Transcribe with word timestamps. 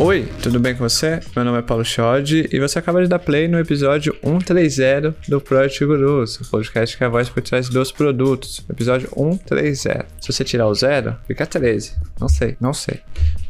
Oi, 0.00 0.28
tudo 0.40 0.60
bem 0.60 0.76
com 0.76 0.88
você? 0.88 1.18
Meu 1.34 1.44
nome 1.44 1.58
é 1.58 1.62
Paulo 1.62 1.84
Schod 1.84 2.48
e 2.52 2.60
você 2.60 2.78
acaba 2.78 3.02
de 3.02 3.08
dar 3.08 3.18
play 3.18 3.48
no 3.48 3.58
episódio 3.58 4.14
130 4.22 5.16
do 5.26 5.40
Project 5.40 5.84
Gurus, 5.84 6.40
o 6.40 6.48
podcast 6.48 6.96
que 6.96 7.02
é 7.02 7.06
a 7.08 7.10
voz 7.10 7.28
por 7.28 7.42
trás 7.42 7.68
dos 7.68 7.90
produtos. 7.90 8.64
Episódio 8.70 9.08
130. 9.08 10.06
Se 10.20 10.32
você 10.32 10.44
tirar 10.44 10.68
o 10.68 10.74
zero, 10.74 11.16
fica 11.26 11.44
13. 11.44 11.96
Não 12.20 12.28
sei, 12.28 12.56
não 12.60 12.72
sei. 12.72 13.00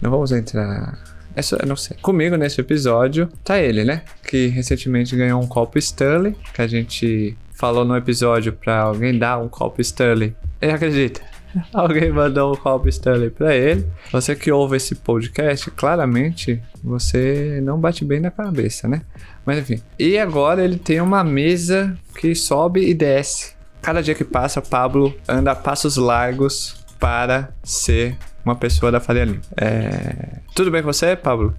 Não 0.00 0.10
vamos 0.10 0.32
entrar. 0.32 0.98
É 1.36 1.42
só, 1.42 1.58
não 1.66 1.76
sei. 1.76 1.98
Comigo 2.00 2.34
nesse 2.36 2.62
episódio 2.62 3.28
tá 3.44 3.58
ele, 3.58 3.84
né? 3.84 4.02
Que 4.26 4.46
recentemente 4.46 5.14
ganhou 5.14 5.42
um 5.42 5.46
copo 5.46 5.78
Stanley, 5.78 6.34
que 6.54 6.62
a 6.62 6.66
gente 6.66 7.36
falou 7.52 7.84
no 7.84 7.94
episódio 7.94 8.54
pra 8.54 8.80
alguém 8.80 9.18
dar 9.18 9.36
um 9.38 9.50
copo 9.50 9.82
Stanley. 9.82 10.34
Ele 10.62 10.72
acredita? 10.72 11.20
Alguém 11.72 12.10
mandou 12.10 12.52
um 12.52 12.56
copo 12.56 12.88
Stanley 12.88 13.30
pra 13.30 13.54
ele. 13.54 13.86
Você 14.12 14.34
que 14.34 14.50
ouve 14.50 14.76
esse 14.76 14.94
podcast, 14.94 15.70
claramente 15.72 16.62
você 16.82 17.60
não 17.62 17.78
bate 17.78 18.04
bem 18.04 18.20
na 18.20 18.30
cabeça, 18.30 18.88
né? 18.88 19.02
Mas 19.44 19.58
enfim. 19.58 19.82
E 19.98 20.18
agora 20.18 20.64
ele 20.64 20.76
tem 20.76 21.00
uma 21.00 21.24
mesa 21.24 21.96
que 22.18 22.34
sobe 22.34 22.88
e 22.88 22.94
desce. 22.94 23.52
Cada 23.80 24.02
dia 24.02 24.14
que 24.14 24.24
passa, 24.24 24.60
Pablo 24.60 25.14
anda 25.28 25.52
a 25.52 25.56
passos 25.56 25.96
largos 25.96 26.84
para 26.98 27.50
ser 27.62 28.16
uma 28.44 28.56
pessoa 28.56 28.90
da 28.90 29.00
Faria 29.00 29.24
Lima. 29.24 29.40
É... 29.56 30.38
Tudo 30.54 30.70
bem 30.70 30.82
com 30.82 30.92
você, 30.92 31.14
Pablo? 31.14 31.54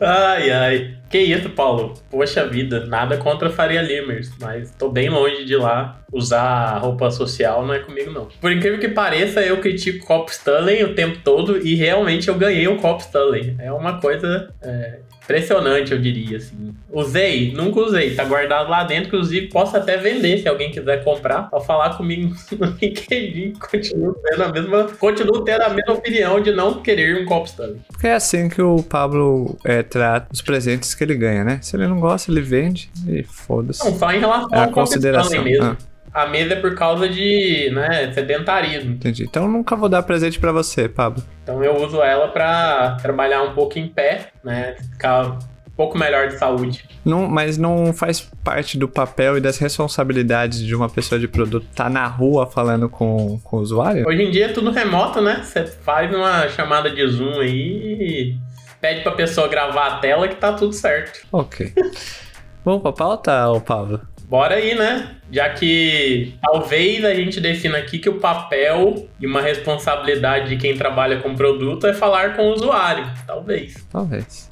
Ai, 0.00 0.50
ai. 0.50 0.94
Que 1.10 1.18
isso, 1.18 1.48
Paulo? 1.50 1.94
Poxa 2.10 2.46
vida, 2.46 2.86
nada 2.86 3.16
contra 3.16 3.50
Faria 3.50 3.80
Limers, 3.80 4.30
mas 4.40 4.70
tô 4.78 4.90
bem 4.90 5.08
longe 5.08 5.44
de 5.44 5.56
lá. 5.56 6.00
Usar 6.12 6.78
roupa 6.78 7.10
social 7.10 7.66
não 7.66 7.74
é 7.74 7.78
comigo, 7.80 8.10
não. 8.10 8.28
Por 8.40 8.52
incrível 8.52 8.78
que 8.78 8.88
pareça, 8.88 9.40
eu 9.40 9.58
critico 9.58 10.06
Cop 10.06 10.30
Stanley 10.30 10.84
o 10.84 10.94
tempo 10.94 11.18
todo 11.24 11.66
e 11.66 11.74
realmente 11.74 12.28
eu 12.28 12.34
ganhei 12.34 12.68
um 12.68 12.76
Cop 12.76 13.00
Stanley. 13.00 13.56
É 13.58 13.72
uma 13.72 14.00
coisa 14.00 14.52
é, 14.62 14.98
impressionante, 15.28 15.92
eu 15.92 15.98
diria, 15.98 16.38
assim. 16.38 16.74
Usei, 16.90 17.52
nunca 17.52 17.80
usei, 17.80 18.14
tá 18.14 18.24
guardado 18.24 18.70
lá 18.70 18.82
dentro, 18.82 19.08
inclusive 19.08 19.48
posso 19.48 19.76
até 19.76 19.98
vender 19.98 20.38
se 20.38 20.48
alguém 20.48 20.70
quiser 20.70 21.04
comprar, 21.04 21.48
Só 21.50 21.60
falar 21.60 21.96
comigo 21.98 22.34
no 22.58 22.66
LinkedIn. 22.80 23.52
Continuo 23.52 24.14
tendo 24.14 24.42
a 24.42 24.48
mesma, 24.50 24.84
continuo 24.98 25.44
tendo 25.44 25.62
a 25.62 25.68
mesma 25.68 25.92
opinião 25.92 26.40
de 26.40 26.50
não 26.52 26.80
querer 26.80 27.22
um 27.22 27.26
Cop 27.26 27.46
Stanley. 27.46 27.80
Porque 27.88 28.06
é 28.06 28.14
assim 28.14 28.48
que 28.48 28.62
o 28.62 28.82
Pablo 28.82 29.58
é, 29.64 29.82
trata 29.82 30.28
os 30.32 30.40
presentes 30.40 30.94
que 30.94 31.04
ele 31.04 31.14
ganha, 31.14 31.44
né? 31.44 31.58
Se 31.60 31.76
ele 31.76 31.86
não 31.86 32.00
gosta, 32.00 32.30
ele 32.30 32.40
vende 32.40 32.90
e 33.06 33.22
foda-se. 33.22 33.84
Não, 33.84 33.98
só 33.98 34.10
em 34.10 34.20
relação 34.20 34.48
é 34.52 34.58
a 34.58 34.64
ao 34.64 34.70
consideração. 34.72 35.44
mesmo. 35.44 35.64
Ah. 35.64 35.76
A 36.12 36.26
mesa 36.26 36.54
é 36.54 36.60
por 36.60 36.74
causa 36.74 37.08
de, 37.08 37.70
né, 37.70 38.12
sedentarismo. 38.12 38.92
Entendi. 38.92 39.24
Então 39.24 39.44
eu 39.44 39.48
nunca 39.48 39.76
vou 39.76 39.88
dar 39.88 40.02
presente 40.02 40.38
pra 40.38 40.52
você, 40.52 40.88
Pablo. 40.88 41.22
Então 41.42 41.62
eu 41.62 41.76
uso 41.76 42.02
ela 42.02 42.28
pra 42.28 42.96
trabalhar 43.00 43.42
um 43.42 43.54
pouco 43.54 43.78
em 43.78 43.88
pé, 43.88 44.28
né, 44.42 44.76
ficar 44.92 45.26
um 45.26 45.38
pouco 45.76 45.98
melhor 45.98 46.28
de 46.28 46.38
saúde. 46.38 46.84
Não, 47.04 47.28
mas 47.28 47.56
não 47.56 47.92
faz 47.92 48.20
parte 48.42 48.76
do 48.76 48.88
papel 48.88 49.38
e 49.38 49.40
das 49.40 49.58
responsabilidades 49.58 50.60
de 50.60 50.74
uma 50.74 50.88
pessoa 50.88 51.18
de 51.18 51.28
produto 51.28 51.66
estar 51.70 51.84
tá 51.84 51.90
na 51.90 52.06
rua 52.06 52.46
falando 52.46 52.88
com, 52.88 53.38
com 53.44 53.56
o 53.58 53.60
usuário? 53.60 54.06
Hoje 54.06 54.22
em 54.22 54.30
dia 54.30 54.46
é 54.46 54.52
tudo 54.52 54.70
remoto, 54.70 55.20
né? 55.20 55.42
Você 55.42 55.64
faz 55.66 56.12
uma 56.12 56.48
chamada 56.48 56.90
de 56.90 57.06
Zoom 57.06 57.40
aí 57.40 57.52
e 57.52 58.36
pede 58.80 59.02
pra 59.02 59.12
pessoa 59.12 59.48
gravar 59.48 59.86
a 59.86 59.98
tela 59.98 60.28
que 60.28 60.36
tá 60.36 60.52
tudo 60.52 60.72
certo. 60.72 61.26
Ok. 61.32 61.72
Vamos 62.64 62.82
pra 62.82 62.92
pauta, 62.92 63.48
ô 63.48 63.60
Pablo? 63.60 64.00
Bora 64.28 64.56
aí, 64.56 64.74
né? 64.74 65.16
Já 65.32 65.48
que 65.48 66.34
talvez 66.42 67.02
a 67.02 67.14
gente 67.14 67.40
defina 67.40 67.78
aqui 67.78 67.98
que 67.98 68.10
o 68.10 68.20
papel 68.20 69.08
e 69.18 69.26
uma 69.26 69.40
responsabilidade 69.40 70.50
de 70.50 70.56
quem 70.58 70.76
trabalha 70.76 71.20
com 71.20 71.34
produto 71.34 71.86
é 71.86 71.94
falar 71.94 72.36
com 72.36 72.42
o 72.42 72.52
usuário. 72.52 73.10
Talvez. 73.26 73.86
Talvez. 73.90 74.50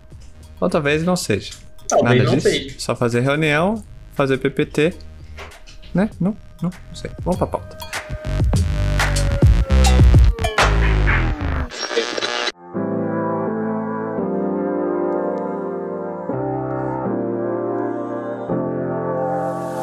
Ou 0.58 0.70
talvez 0.70 1.04
não 1.04 1.14
seja. 1.14 1.53
Talvez 1.87 2.19
Nada 2.19 2.31
não 2.31 2.37
disso. 2.37 2.48
seja. 2.48 2.75
Só 2.78 2.97
fazer 2.97 3.20
reunião, 3.20 3.84
fazer 4.14 4.38
PPT. 4.38 4.94
Né? 5.94 6.08
Não, 6.19 6.34
não, 6.62 6.70
não 6.70 6.94
sei. 6.94 7.10
Vamos 7.20 7.37
pra 7.37 7.47
pauta. 7.47 7.76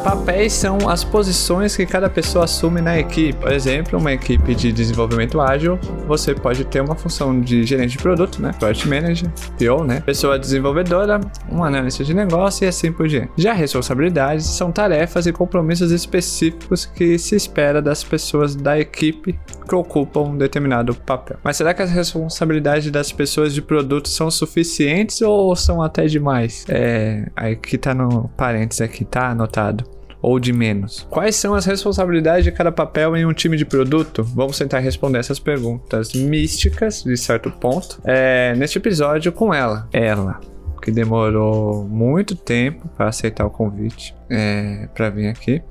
Papéis 0.03 0.51
são 0.51 0.89
as 0.89 1.01
posições 1.01 1.77
que 1.77 1.85
cada 1.85 2.09
pessoa 2.09 2.43
assume 2.43 2.81
na 2.81 2.99
equipe. 2.99 3.39
Por 3.39 3.53
exemplo, 3.53 3.97
uma 3.97 4.11
equipe 4.11 4.53
de 4.53 4.69
desenvolvimento 4.73 5.39
ágil, 5.39 5.79
você 6.05 6.35
pode 6.35 6.65
ter 6.65 6.81
uma 6.81 6.93
função 6.93 7.39
de 7.39 7.63
gerente 7.63 7.91
de 7.91 7.99
produto, 7.99 8.41
né? 8.41 8.51
Product 8.59 8.89
Manager, 8.89 9.29
PO, 9.57 9.85
né? 9.85 10.01
Pessoa 10.01 10.37
desenvolvedora, 10.37 11.21
um 11.49 11.63
analista 11.63 12.03
de 12.03 12.13
negócio 12.13 12.65
e 12.65 12.67
assim 12.67 12.91
por 12.91 13.07
diante. 13.07 13.31
Já 13.37 13.53
responsabilidades 13.53 14.45
são 14.45 14.73
tarefas 14.73 15.25
e 15.25 15.31
compromissos 15.31 15.89
específicos 15.89 16.85
que 16.85 17.17
se 17.17 17.37
espera 17.37 17.81
das 17.81 18.03
pessoas 18.03 18.55
da 18.55 18.77
equipe 18.77 19.39
que 19.65 19.75
ocupam 19.75 20.23
um 20.23 20.37
determinado 20.37 20.93
papel. 20.93 21.37
Mas 21.41 21.55
será 21.55 21.73
que 21.73 21.81
as 21.81 21.89
responsabilidades 21.89 22.91
das 22.91 23.13
pessoas 23.13 23.53
de 23.53 23.61
produto 23.61 24.09
são 24.09 24.29
suficientes 24.29 25.21
ou 25.21 25.55
são 25.55 25.81
até 25.81 26.07
demais? 26.07 26.65
É, 26.67 27.29
aí 27.37 27.55
que 27.55 27.77
tá 27.77 27.93
no 27.93 28.29
parênteses 28.35 28.81
aqui, 28.81 29.05
tá 29.05 29.29
anotado 29.29 29.92
ou 30.23 30.39
de 30.39 30.53
menos? 30.53 31.05
Quais 31.09 31.35
são 31.35 31.53
as 31.53 31.65
responsabilidades 31.65 32.45
de 32.45 32.51
cada 32.51 32.71
papel 32.71 33.17
em 33.17 33.25
um 33.25 33.33
time 33.33 33.57
de 33.57 33.65
produto? 33.65 34.23
Vamos 34.23 34.57
tentar 34.57 34.79
responder 34.79 35.19
essas 35.19 35.37
perguntas 35.37 36.13
místicas, 36.13 37.03
de 37.03 37.17
certo 37.17 37.51
ponto, 37.51 37.99
é, 38.05 38.55
neste 38.55 38.77
episódio 38.77 39.33
com 39.33 39.53
ela. 39.53 39.89
Ela, 39.91 40.39
que 40.81 40.89
demorou 40.89 41.83
muito 41.83 42.37
tempo 42.37 42.87
para 42.95 43.09
aceitar 43.09 43.45
o 43.45 43.49
convite 43.49 44.15
é, 44.29 44.87
para 44.95 45.09
vir 45.09 45.27
aqui, 45.27 45.61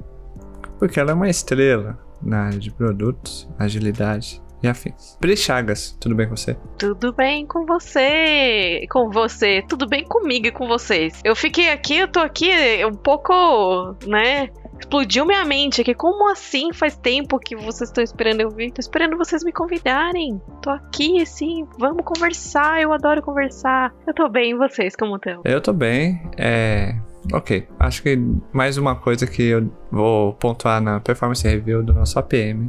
porque 0.79 1.01
ela 1.01 1.13
é 1.13 1.15
uma 1.15 1.31
estrela 1.31 1.99
na 2.21 2.43
área 2.43 2.59
de 2.59 2.71
produtos, 2.71 3.49
agilidade 3.59 4.42
e 4.63 4.69
afins. 4.69 5.17
Pri 5.21 5.37
Chagas, 5.37 5.97
tudo 6.01 6.15
bem 6.15 6.29
com 6.29 6.37
você? 6.37 6.57
Tudo 6.79 7.13
bem 7.13 7.47
com 7.47 7.67
você? 7.67 8.87
Com 8.91 9.11
você? 9.11 9.63
Tudo 9.69 9.89
bem 9.89 10.05
comigo 10.05 10.47
e 10.47 10.53
com 10.53 10.67
vocês? 10.67 11.21
Eu 11.25 11.35
fiquei 11.35 11.71
aqui, 11.71 11.99
eu 11.99 12.09
tô 12.09 12.21
aqui 12.21 12.51
um 12.85 12.95
pouco, 12.95 13.97
né? 14.07 14.49
Explodiu 14.79 15.25
minha 15.25 15.45
mente 15.45 15.81
aqui. 15.81 15.95
Como 15.95 16.31
assim 16.31 16.73
faz 16.73 16.97
tempo 16.97 17.39
que 17.39 17.55
vocês 17.55 17.89
estão 17.89 18.03
esperando 18.03 18.41
eu 18.41 18.51
vir? 18.51 18.73
Tô 18.73 18.81
esperando 18.81 19.17
vocês 19.17 19.45
me 19.45 19.53
convidarem. 19.53 20.41
Tô 20.61 20.71
aqui, 20.71 21.23
assim, 21.23 21.67
vamos 21.79 22.05
conversar. 22.05 22.81
Eu 22.81 22.93
adoro 22.93 23.23
conversar. 23.23 23.93
Eu 24.07 24.13
tô 24.13 24.29
bem, 24.29 24.51
e 24.51 24.55
vocês, 24.55 24.97
como 24.97 25.17
estão? 25.17 25.41
Eu 25.45 25.61
tô 25.61 25.73
bem, 25.73 26.21
é. 26.37 26.97
Ok, 27.33 27.69
acho 27.79 28.03
que 28.03 28.19
mais 28.53 28.77
uma 28.77 28.97
coisa 28.97 29.29
que 29.29 29.43
eu 29.45 29.73
vou 29.93 30.33
pontuar 30.33 30.81
na 30.81 30.99
performance 30.99 31.47
review 31.47 31.81
do 31.81 31.95
nosso 31.95 32.19
APM 32.19 32.69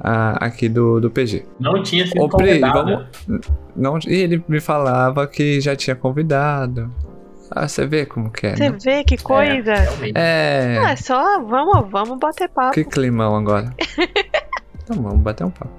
ah, 0.00 0.36
aqui 0.40 0.68
do, 0.68 1.00
do 1.00 1.10
PG. 1.10 1.44
Não 1.58 1.82
tinha 1.82 2.06
sido 2.06 2.22
Ô, 2.22 2.28
Pri, 2.28 2.60
convidado. 2.60 3.06
vamos. 3.28 3.46
Não, 3.76 3.98
e 4.06 4.14
ele 4.14 4.44
me 4.48 4.60
falava 4.60 5.26
que 5.26 5.60
já 5.60 5.74
tinha 5.76 5.96
convidado. 5.96 6.92
Ah, 7.50 7.68
você 7.68 7.86
vê 7.86 8.06
como 8.06 8.30
que 8.30 8.46
é, 8.46 8.56
Você 8.56 8.70
né? 8.70 8.78
vê 8.82 9.04
que 9.04 9.16
coisa? 9.16 9.74
realmente. 9.74 10.12
É. 10.16 10.78
Ah, 10.84 10.96
só 10.96 11.40
vamos, 11.42 11.90
vamos 11.90 12.18
bater 12.18 12.48
papo. 12.48 12.72
Que 12.72 12.84
climão 12.84 13.36
agora. 13.36 13.72
então 14.82 15.00
vamos 15.02 15.20
bater 15.20 15.44
um 15.44 15.50
papo. 15.50 15.72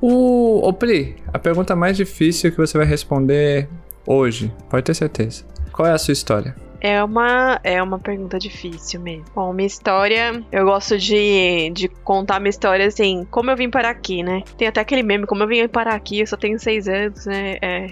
O, 0.00 0.66
ô 0.66 0.72
Pri, 0.72 1.16
a 1.32 1.38
pergunta 1.38 1.76
mais 1.76 1.96
difícil 1.96 2.50
que 2.50 2.56
você 2.56 2.78
vai 2.78 2.86
responder 2.86 3.68
hoje, 4.06 4.52
pode 4.70 4.84
ter 4.84 4.94
certeza. 4.94 5.44
Qual 5.72 5.86
é 5.86 5.92
a 5.92 5.98
sua 5.98 6.12
história? 6.12 6.54
É 6.80 7.02
uma, 7.02 7.60
é 7.64 7.82
uma 7.82 7.98
pergunta 7.98 8.38
difícil 8.38 9.00
mesmo. 9.00 9.24
Bom, 9.34 9.52
minha 9.52 9.66
história, 9.66 10.42
eu 10.52 10.64
gosto 10.64 10.96
de, 10.96 11.70
de 11.70 11.88
contar 11.88 12.38
minha 12.40 12.50
história 12.50 12.86
assim, 12.86 13.26
como 13.30 13.50
eu 13.50 13.56
vim 13.56 13.70
parar 13.70 13.90
aqui, 13.90 14.22
né? 14.22 14.42
Tem 14.56 14.68
até 14.68 14.80
aquele 14.80 15.02
meme, 15.02 15.26
como 15.26 15.42
eu 15.42 15.48
vim 15.48 15.66
parar 15.68 15.94
aqui, 15.94 16.20
eu 16.20 16.26
só 16.26 16.36
tenho 16.36 16.58
seis 16.58 16.88
anos, 16.88 17.26
né? 17.26 17.58
É, 17.60 17.86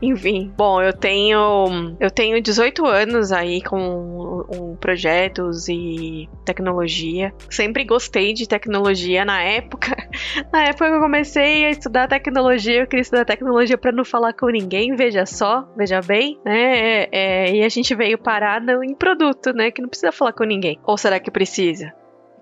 enfim, 0.00 0.52
bom, 0.56 0.80
eu 0.82 0.92
tenho 0.92 1.96
eu 1.98 2.10
tenho 2.10 2.40
18 2.40 2.84
anos 2.86 3.32
aí 3.32 3.62
com 3.62 4.44
um, 4.52 4.76
projetos 4.76 5.68
e 5.68 6.28
tecnologia. 6.44 7.32
Sempre 7.50 7.84
gostei 7.84 8.32
de 8.32 8.48
tecnologia 8.48 9.24
na 9.24 9.42
época. 9.42 9.92
Na 10.52 10.64
época 10.64 10.88
que 10.88 10.96
eu 10.96 11.00
comecei 11.00 11.64
a 11.64 11.70
estudar 11.70 12.08
tecnologia, 12.08 12.80
eu 12.80 12.86
queria 12.86 13.02
estudar 13.02 13.24
tecnologia 13.24 13.78
para 13.78 13.92
não 13.92 14.04
falar 14.04 14.32
com 14.34 14.46
ninguém, 14.46 14.94
veja 14.94 15.24
só, 15.24 15.66
veja 15.76 16.00
bem, 16.00 16.38
né? 16.44 16.78
É, 16.78 17.08
é, 17.12 17.54
e 17.56 17.64
a 17.64 17.68
gente 17.68 17.94
veio 17.94 18.11
parar 18.18 18.60
no- 18.60 18.82
em 18.84 18.94
produto, 18.94 19.52
né? 19.52 19.70
Que 19.70 19.82
não 19.82 19.88
precisa 19.88 20.12
falar 20.12 20.32
com 20.32 20.44
ninguém. 20.44 20.78
Ou 20.84 20.96
será 20.96 21.18
que 21.20 21.30
precisa? 21.30 21.92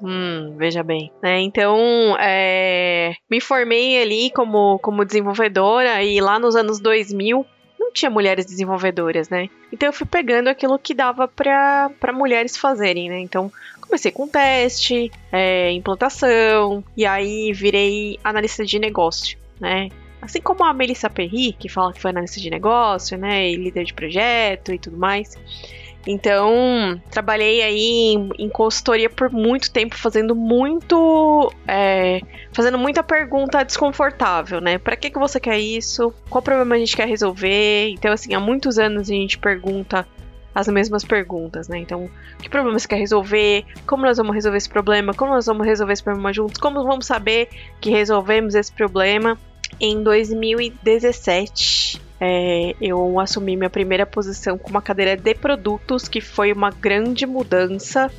Hum, 0.02 0.54
veja 0.56 0.82
bem, 0.82 1.12
né? 1.22 1.40
Então, 1.40 2.16
é, 2.18 3.12
me 3.30 3.40
formei 3.40 4.00
ali 4.00 4.30
como, 4.30 4.78
como 4.78 5.04
desenvolvedora 5.04 6.02
e 6.02 6.20
lá 6.20 6.38
nos 6.38 6.56
anos 6.56 6.80
2000 6.80 7.44
não 7.78 7.92
tinha 7.92 8.10
mulheres 8.10 8.46
desenvolvedoras, 8.46 9.28
né? 9.28 9.48
Então 9.72 9.88
eu 9.88 9.92
fui 9.92 10.06
pegando 10.06 10.48
aquilo 10.48 10.78
que 10.78 10.94
dava 10.94 11.28
para 11.28 11.90
mulheres 12.14 12.56
fazerem, 12.56 13.08
né? 13.10 13.18
Então 13.20 13.52
comecei 13.82 14.10
com 14.10 14.26
teste, 14.28 15.10
é, 15.32 15.70
implantação 15.72 16.82
e 16.96 17.04
aí 17.04 17.52
virei 17.52 18.18
analista 18.24 18.64
de 18.64 18.78
negócio, 18.78 19.36
né? 19.60 19.88
Assim 20.20 20.40
como 20.40 20.64
a 20.64 20.72
Melissa 20.72 21.08
Perry, 21.08 21.52
que 21.52 21.68
fala 21.68 21.92
que 21.92 22.00
foi 22.00 22.10
analista 22.10 22.40
de 22.40 22.50
negócio, 22.50 23.16
né, 23.16 23.48
e 23.50 23.56
líder 23.56 23.84
de 23.84 23.94
projeto 23.94 24.72
e 24.72 24.78
tudo 24.78 24.96
mais. 24.96 25.36
Então, 26.06 27.00
trabalhei 27.10 27.62
aí 27.62 28.14
em, 28.14 28.30
em 28.38 28.48
consultoria 28.48 29.10
por 29.10 29.30
muito 29.30 29.70
tempo, 29.70 29.96
fazendo 29.96 30.34
muito. 30.34 31.52
É, 31.68 32.20
fazendo 32.52 32.78
muita 32.78 33.02
pergunta 33.02 33.62
desconfortável, 33.62 34.60
né? 34.60 34.78
Para 34.78 34.96
que, 34.96 35.10
que 35.10 35.18
você 35.18 35.38
quer 35.38 35.58
isso? 35.58 36.12
Qual 36.30 36.40
problema 36.40 36.74
a 36.74 36.78
gente 36.78 36.96
quer 36.96 37.06
resolver? 37.06 37.90
Então, 37.90 38.12
assim, 38.12 38.34
há 38.34 38.40
muitos 38.40 38.78
anos 38.78 39.10
a 39.10 39.12
gente 39.12 39.36
pergunta 39.36 40.06
as 40.54 40.66
mesmas 40.68 41.04
perguntas, 41.04 41.68
né? 41.68 41.78
Então, 41.78 42.08
que 42.40 42.48
problema 42.48 42.78
você 42.78 42.88
quer 42.88 42.96
resolver? 42.96 43.64
Como 43.86 44.04
nós 44.04 44.16
vamos 44.16 44.34
resolver 44.34 44.56
esse 44.56 44.70
problema? 44.70 45.12
Como 45.12 45.32
nós 45.32 45.46
vamos 45.46 45.66
resolver 45.66 45.92
esse 45.92 46.02
problema 46.02 46.32
juntos? 46.32 46.58
Como 46.58 46.82
vamos 46.82 47.06
saber 47.06 47.48
que 47.78 47.90
resolvemos 47.90 48.54
esse 48.54 48.72
problema? 48.72 49.38
Em 49.78 50.02
2017, 50.02 52.00
é, 52.20 52.74
eu 52.80 53.18
assumi 53.18 53.56
minha 53.56 53.70
primeira 53.70 54.04
posição 54.04 54.58
com 54.58 54.70
uma 54.70 54.82
cadeira 54.82 55.16
de 55.16 55.34
produtos, 55.34 56.08
que 56.08 56.20
foi 56.20 56.52
uma 56.52 56.70
grande 56.70 57.24
mudança, 57.26 58.10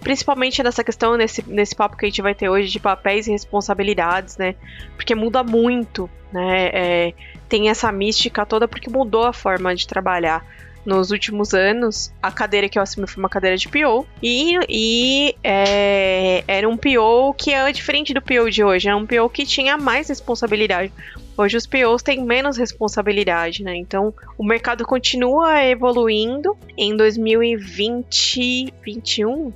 principalmente 0.00 0.62
nessa 0.62 0.82
questão, 0.82 1.16
nesse, 1.16 1.48
nesse 1.48 1.74
papo 1.74 1.96
que 1.96 2.06
a 2.06 2.08
gente 2.08 2.22
vai 2.22 2.34
ter 2.34 2.48
hoje 2.48 2.68
de 2.68 2.80
papéis 2.80 3.26
e 3.28 3.30
responsabilidades, 3.30 4.36
né? 4.36 4.56
Porque 4.96 5.14
muda 5.14 5.44
muito, 5.44 6.10
né? 6.32 6.70
É, 6.72 7.14
tem 7.48 7.68
essa 7.68 7.92
mística 7.92 8.44
toda 8.44 8.66
porque 8.66 8.90
mudou 8.90 9.24
a 9.24 9.32
forma 9.32 9.74
de 9.74 9.86
trabalhar 9.86 10.44
nos 10.86 11.10
últimos 11.10 11.52
anos, 11.52 12.12
a 12.22 12.30
cadeira 12.30 12.68
que 12.68 12.78
eu 12.78 12.82
assumi 12.82 13.06
foi 13.06 13.22
uma 13.22 13.28
cadeira 13.28 13.56
de 13.56 13.68
PO. 13.68 14.06
E, 14.22 14.56
e 14.68 15.34
é, 15.42 16.44
era 16.46 16.68
um 16.68 16.76
PO 16.76 17.34
que 17.36 17.52
é 17.52 17.70
diferente 17.72 18.14
do 18.14 18.22
PO 18.22 18.48
de 18.50 18.62
hoje. 18.62 18.88
É 18.88 18.94
um 18.94 19.04
PO 19.04 19.28
que 19.28 19.44
tinha 19.44 19.76
mais 19.76 20.08
responsabilidade. 20.08 20.92
Hoje 21.36 21.56
os 21.56 21.66
POs 21.66 22.02
têm 22.02 22.24
menos 22.24 22.56
responsabilidade, 22.56 23.62
né? 23.62 23.76
Então 23.76 24.14
o 24.38 24.44
mercado 24.44 24.86
continua 24.86 25.62
evoluindo. 25.64 26.56
Em 26.78 26.96
2020, 26.96 28.72
21, 28.82 29.52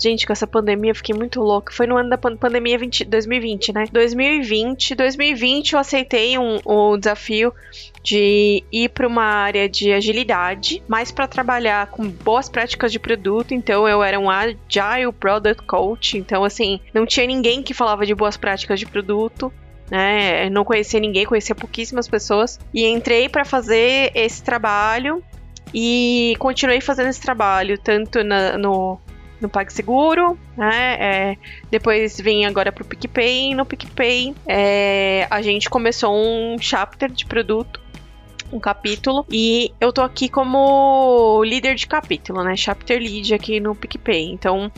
Gente, 0.00 0.26
com 0.26 0.32
essa 0.32 0.46
pandemia 0.46 0.92
eu 0.92 0.94
fiquei 0.94 1.14
muito 1.14 1.40
louca. 1.40 1.72
Foi 1.74 1.86
no 1.86 1.96
ano 1.96 2.08
da 2.08 2.16
pandemia 2.16 2.78
20, 2.78 3.04
2020, 3.04 3.72
né? 3.74 3.84
2020, 3.92 4.94
2020 4.94 5.74
eu 5.74 5.78
aceitei 5.78 6.38
um, 6.38 6.58
um 6.66 6.98
desafio 6.98 7.52
de 8.02 8.64
ir 8.72 8.88
para 8.88 9.06
uma 9.06 9.22
área 9.22 9.68
de 9.68 9.92
agilidade, 9.92 10.82
mais 10.88 11.12
para 11.12 11.28
trabalhar 11.28 11.88
com 11.88 12.08
boas 12.08 12.48
práticas 12.48 12.90
de 12.90 12.98
produto. 12.98 13.52
Então 13.52 13.86
eu 13.86 14.02
era 14.02 14.18
um 14.18 14.30
Agile 14.30 15.12
Product 15.18 15.64
Coach. 15.64 16.16
Então, 16.16 16.44
assim, 16.44 16.80
não 16.94 17.04
tinha 17.04 17.26
ninguém 17.26 17.62
que 17.62 17.74
falava 17.74 18.06
de 18.06 18.14
boas 18.14 18.38
práticas 18.38 18.80
de 18.80 18.86
produto. 18.86 19.52
Né? 19.90 20.48
não 20.50 20.64
conhecia 20.64 21.00
ninguém, 21.00 21.26
conhecia 21.26 21.54
pouquíssimas 21.54 22.08
pessoas. 22.08 22.58
E 22.72 22.86
entrei 22.86 23.28
para 23.28 23.44
fazer 23.44 24.12
esse 24.14 24.42
trabalho 24.42 25.22
e 25.74 26.36
continuei 26.38 26.80
fazendo 26.80 27.08
esse 27.08 27.20
trabalho, 27.20 27.76
tanto 27.76 28.22
na, 28.22 28.56
no, 28.56 29.00
no 29.40 29.48
PagSeguro, 29.48 30.38
né? 30.56 30.96
É, 31.00 31.36
depois 31.70 32.20
vim 32.20 32.44
agora 32.44 32.70
pro 32.70 32.84
PicPay. 32.84 33.54
No 33.54 33.64
PicPay, 33.64 34.34
é, 34.46 35.26
a 35.30 35.40
gente 35.42 35.68
começou 35.68 36.14
um 36.14 36.56
chapter 36.58 37.10
de 37.10 37.24
produto 37.26 37.80
um 38.52 38.58
capítulo 38.58 39.24
e 39.30 39.72
eu 39.80 39.92
tô 39.92 40.02
aqui 40.02 40.28
como 40.28 41.42
líder 41.44 41.76
de 41.76 41.86
capítulo, 41.86 42.42
né? 42.42 42.56
Chapter 42.56 42.98
lead 42.98 43.32
aqui 43.32 43.60
no 43.60 43.74
PicPay. 43.74 44.32
Então, 44.32 44.70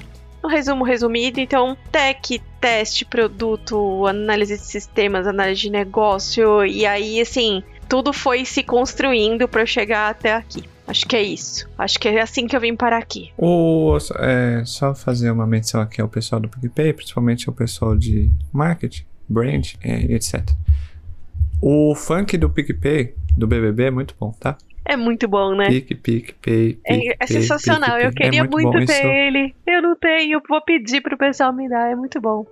no 0.43 0.49
resumo 0.49 0.85
resumido, 0.85 1.41
então, 1.41 1.77
tech, 1.91 2.41
teste, 2.61 3.05
produto, 3.05 4.07
análise 4.07 4.59
de 4.59 4.65
sistemas, 4.65 5.27
análise 5.27 5.63
de 5.63 5.71
negócio 5.71 6.65
e 6.67 6.85
aí 6.85 7.21
assim, 7.21 7.63
tudo 7.89 8.13
foi 8.13 8.45
se 8.45 8.63
construindo 8.63 9.49
para 9.49 9.65
chegar 9.65 10.11
até 10.11 10.35
aqui. 10.35 10.65
Acho 10.93 11.09
que 11.09 11.17
é 11.17 11.23
isso. 11.23 11.67
Acho 11.79 11.99
que 11.99 12.07
é 12.07 12.21
assim 12.21 12.47
que 12.47 12.55
eu 12.55 12.61
vim 12.61 12.77
parar 12.77 12.99
aqui. 12.99 13.33
O, 13.39 13.97
é, 14.19 14.63
só 14.67 14.95
fazer 14.95 15.31
uma 15.31 15.47
menção 15.47 15.81
aqui 15.81 16.03
ao 16.03 16.09
pessoal 16.09 16.39
do 16.39 16.51
PicPay, 16.51 16.93
principalmente 16.93 17.49
ao 17.49 17.55
pessoal 17.55 17.97
de 17.97 18.31
marketing, 18.53 19.07
brand, 19.27 19.73
é, 19.83 20.13
etc. 20.13 20.51
O 21.63 21.95
funk 21.95 22.37
do 22.37 22.51
PicPay, 22.51 23.15
do 23.39 23.47
BBB, 23.47 23.85
é 23.85 23.91
muito 23.91 24.15
bom, 24.21 24.33
tá? 24.33 24.59
É 24.85 24.95
muito 24.95 25.27
bom, 25.27 25.55
né? 25.55 25.69
Pique, 25.69 25.95
pique, 25.95 26.35
pique. 26.35 26.81
É, 26.87 27.25
é 27.25 27.27
sensacional. 27.27 27.99
eu 27.99 28.13
queria 28.13 28.41
é 28.41 28.47
muito, 28.47 28.71
muito 28.71 28.87
ter 28.87 28.93
isso. 28.93 29.07
ele. 29.07 29.55
Eu 29.67 29.81
não 29.81 29.97
tenho. 29.97 30.43
Vou 30.47 30.61
pedir 30.63 31.01
pro 31.01 31.17
pessoal 31.17 31.55
me 31.55 31.71
dar. 31.71 31.91
É 31.91 31.95
muito 31.95 32.21
bom. 32.21 32.45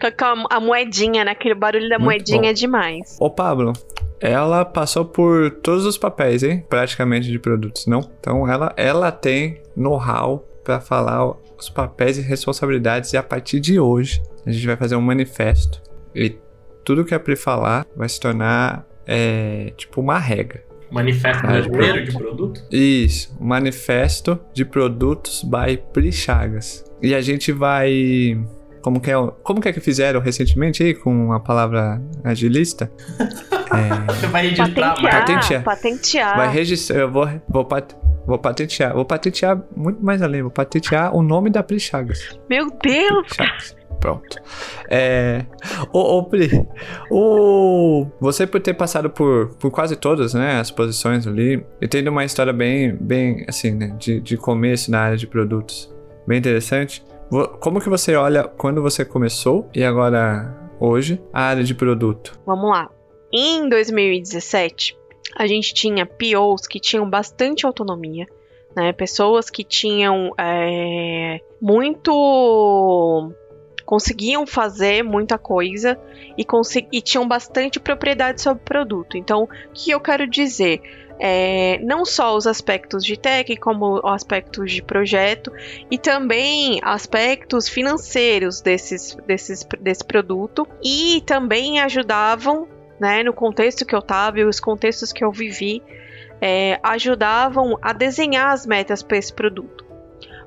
Com 0.00 0.24
a, 0.24 0.56
a 0.56 0.60
moedinha, 0.60 1.24
né? 1.24 1.32
Aquele 1.32 1.54
barulho 1.54 1.88
da 1.88 1.98
muito 1.98 2.04
moedinha 2.04 2.42
bom. 2.42 2.48
é 2.48 2.52
demais. 2.52 3.16
Ô, 3.20 3.30
Pablo, 3.30 3.72
ela 4.20 4.64
passou 4.64 5.04
por 5.04 5.50
todos 5.50 5.84
os 5.84 5.98
papéis, 5.98 6.42
hein? 6.42 6.64
Praticamente 6.68 7.30
de 7.30 7.38
produtos, 7.38 7.86
não? 7.86 8.00
Então 8.20 8.48
ela, 8.48 8.72
ela 8.76 9.12
tem 9.12 9.60
know-how 9.76 10.46
para 10.64 10.80
falar 10.80 11.32
os 11.58 11.68
papéis 11.68 12.18
e 12.18 12.22
responsabilidades 12.22 13.12
e 13.12 13.16
a 13.16 13.22
partir 13.22 13.60
de 13.60 13.78
hoje 13.78 14.20
a 14.44 14.50
gente 14.50 14.66
vai 14.66 14.76
fazer 14.76 14.96
um 14.96 15.00
manifesto 15.00 15.80
e 16.14 16.36
tudo 16.84 17.04
que 17.04 17.14
a 17.14 17.20
Pri 17.20 17.36
falar 17.36 17.86
vai 17.96 18.08
se 18.08 18.18
tornar 18.20 18.86
é, 19.06 19.72
tipo 19.76 20.00
uma 20.00 20.18
regra. 20.18 20.64
Manifesto 20.90 21.44
brasileiro 21.46 22.04
de 22.04 22.12
produto? 22.12 22.62
Isso, 22.70 23.36
manifesto 23.40 24.38
de 24.54 24.64
produtos 24.64 25.42
by 25.42 25.76
Pri 25.92 26.12
Chagas. 26.12 26.84
E 27.02 27.12
a 27.14 27.20
gente 27.20 27.50
vai 27.50 28.38
como 28.86 29.00
que 29.00 29.10
é, 29.10 29.14
como 29.42 29.60
que 29.60 29.68
é 29.68 29.72
que 29.72 29.80
fizeram 29.80 30.20
recentemente 30.20 30.80
aí 30.80 30.94
com 30.94 31.32
a 31.32 31.40
palavra 31.40 32.00
agilista? 32.22 32.88
É... 33.66 34.12
Você 34.12 34.28
vai 34.28 34.42
registrar, 34.42 34.94
patentear, 34.94 35.24
patentear. 35.24 35.64
patentear. 35.64 36.36
Vai 36.36 36.52
registrar, 36.52 36.98
eu 36.98 37.10
vou, 37.10 37.28
vou, 37.48 37.64
pat, 37.64 37.96
vou 38.24 38.38
patentear. 38.38 38.94
Vou 38.94 39.04
patentear 39.04 39.60
muito 39.76 40.02
mais 40.02 40.22
além, 40.22 40.40
vou 40.40 40.52
patentear 40.52 41.14
o 41.14 41.20
nome 41.20 41.50
da 41.50 41.64
Pri 41.64 41.80
Chagas. 41.80 42.38
Meu 42.48 42.70
Deus! 42.80 43.26
Chagas. 43.34 43.76
Pronto. 44.00 44.40
É. 44.88 45.44
Ô, 45.92 46.18
ô 46.18 46.24
Pri, 46.26 46.64
o... 47.10 48.06
você 48.20 48.46
por 48.46 48.60
ter 48.60 48.74
passado 48.74 49.10
por, 49.10 49.48
por 49.56 49.72
quase 49.72 49.96
todas, 49.96 50.32
né, 50.32 50.60
as 50.60 50.70
posições 50.70 51.26
ali, 51.26 51.66
e 51.80 51.88
tendo 51.88 52.08
uma 52.08 52.24
história 52.24 52.52
bem, 52.52 52.94
bem 52.94 53.44
assim, 53.48 53.72
né, 53.72 53.96
de, 53.98 54.20
de 54.20 54.36
começo 54.36 54.92
na 54.92 55.00
área 55.00 55.16
de 55.16 55.26
produtos, 55.26 55.92
bem 56.24 56.38
interessante. 56.38 57.02
Como 57.60 57.80
que 57.80 57.88
você 57.88 58.14
olha 58.14 58.44
quando 58.44 58.80
você 58.80 59.04
começou 59.04 59.68
e 59.74 59.82
agora 59.82 60.70
hoje 60.78 61.20
a 61.32 61.42
área 61.42 61.64
de 61.64 61.74
produto? 61.74 62.38
Vamos 62.46 62.70
lá. 62.70 62.88
Em 63.32 63.68
2017, 63.68 64.96
a 65.34 65.46
gente 65.46 65.74
tinha 65.74 66.06
POs 66.06 66.66
que 66.66 66.78
tinham 66.78 67.08
bastante 67.08 67.66
autonomia, 67.66 68.26
né? 68.76 68.92
Pessoas 68.92 69.50
que 69.50 69.64
tinham 69.64 70.32
é, 70.38 71.40
muito 71.60 73.32
conseguiam 73.84 74.46
fazer 74.46 75.04
muita 75.04 75.38
coisa 75.38 75.98
e, 76.36 76.44
e, 76.92 77.00
tinham 77.00 77.26
bastante 77.26 77.78
propriedade 77.78 78.42
sobre 78.42 78.60
o 78.60 78.64
produto. 78.64 79.16
Então, 79.16 79.44
o 79.44 79.48
que 79.72 79.92
eu 79.92 80.00
quero 80.00 80.28
dizer? 80.28 80.80
É, 81.18 81.78
não 81.82 82.04
só 82.04 82.36
os 82.36 82.46
aspectos 82.46 83.04
de 83.04 83.16
tech, 83.16 83.56
como 83.56 84.06
aspectos 84.06 84.70
de 84.70 84.82
projeto 84.82 85.50
e 85.90 85.96
também 85.96 86.78
aspectos 86.82 87.68
financeiros 87.68 88.60
desses, 88.60 89.16
desses, 89.26 89.66
desse 89.80 90.04
produto 90.04 90.68
e 90.84 91.22
também 91.24 91.80
ajudavam 91.80 92.68
né, 93.00 93.22
no 93.22 93.32
contexto 93.32 93.84
que 93.84 93.94
eu 93.94 94.00
estava 94.00 94.40
e 94.40 94.44
os 94.44 94.60
contextos 94.60 95.12
que 95.12 95.24
eu 95.24 95.30
vivi, 95.30 95.82
é, 96.40 96.78
ajudavam 96.82 97.78
a 97.80 97.92
desenhar 97.92 98.52
as 98.52 98.66
metas 98.66 99.02
para 99.02 99.16
esse 99.16 99.32
produto. 99.32 99.84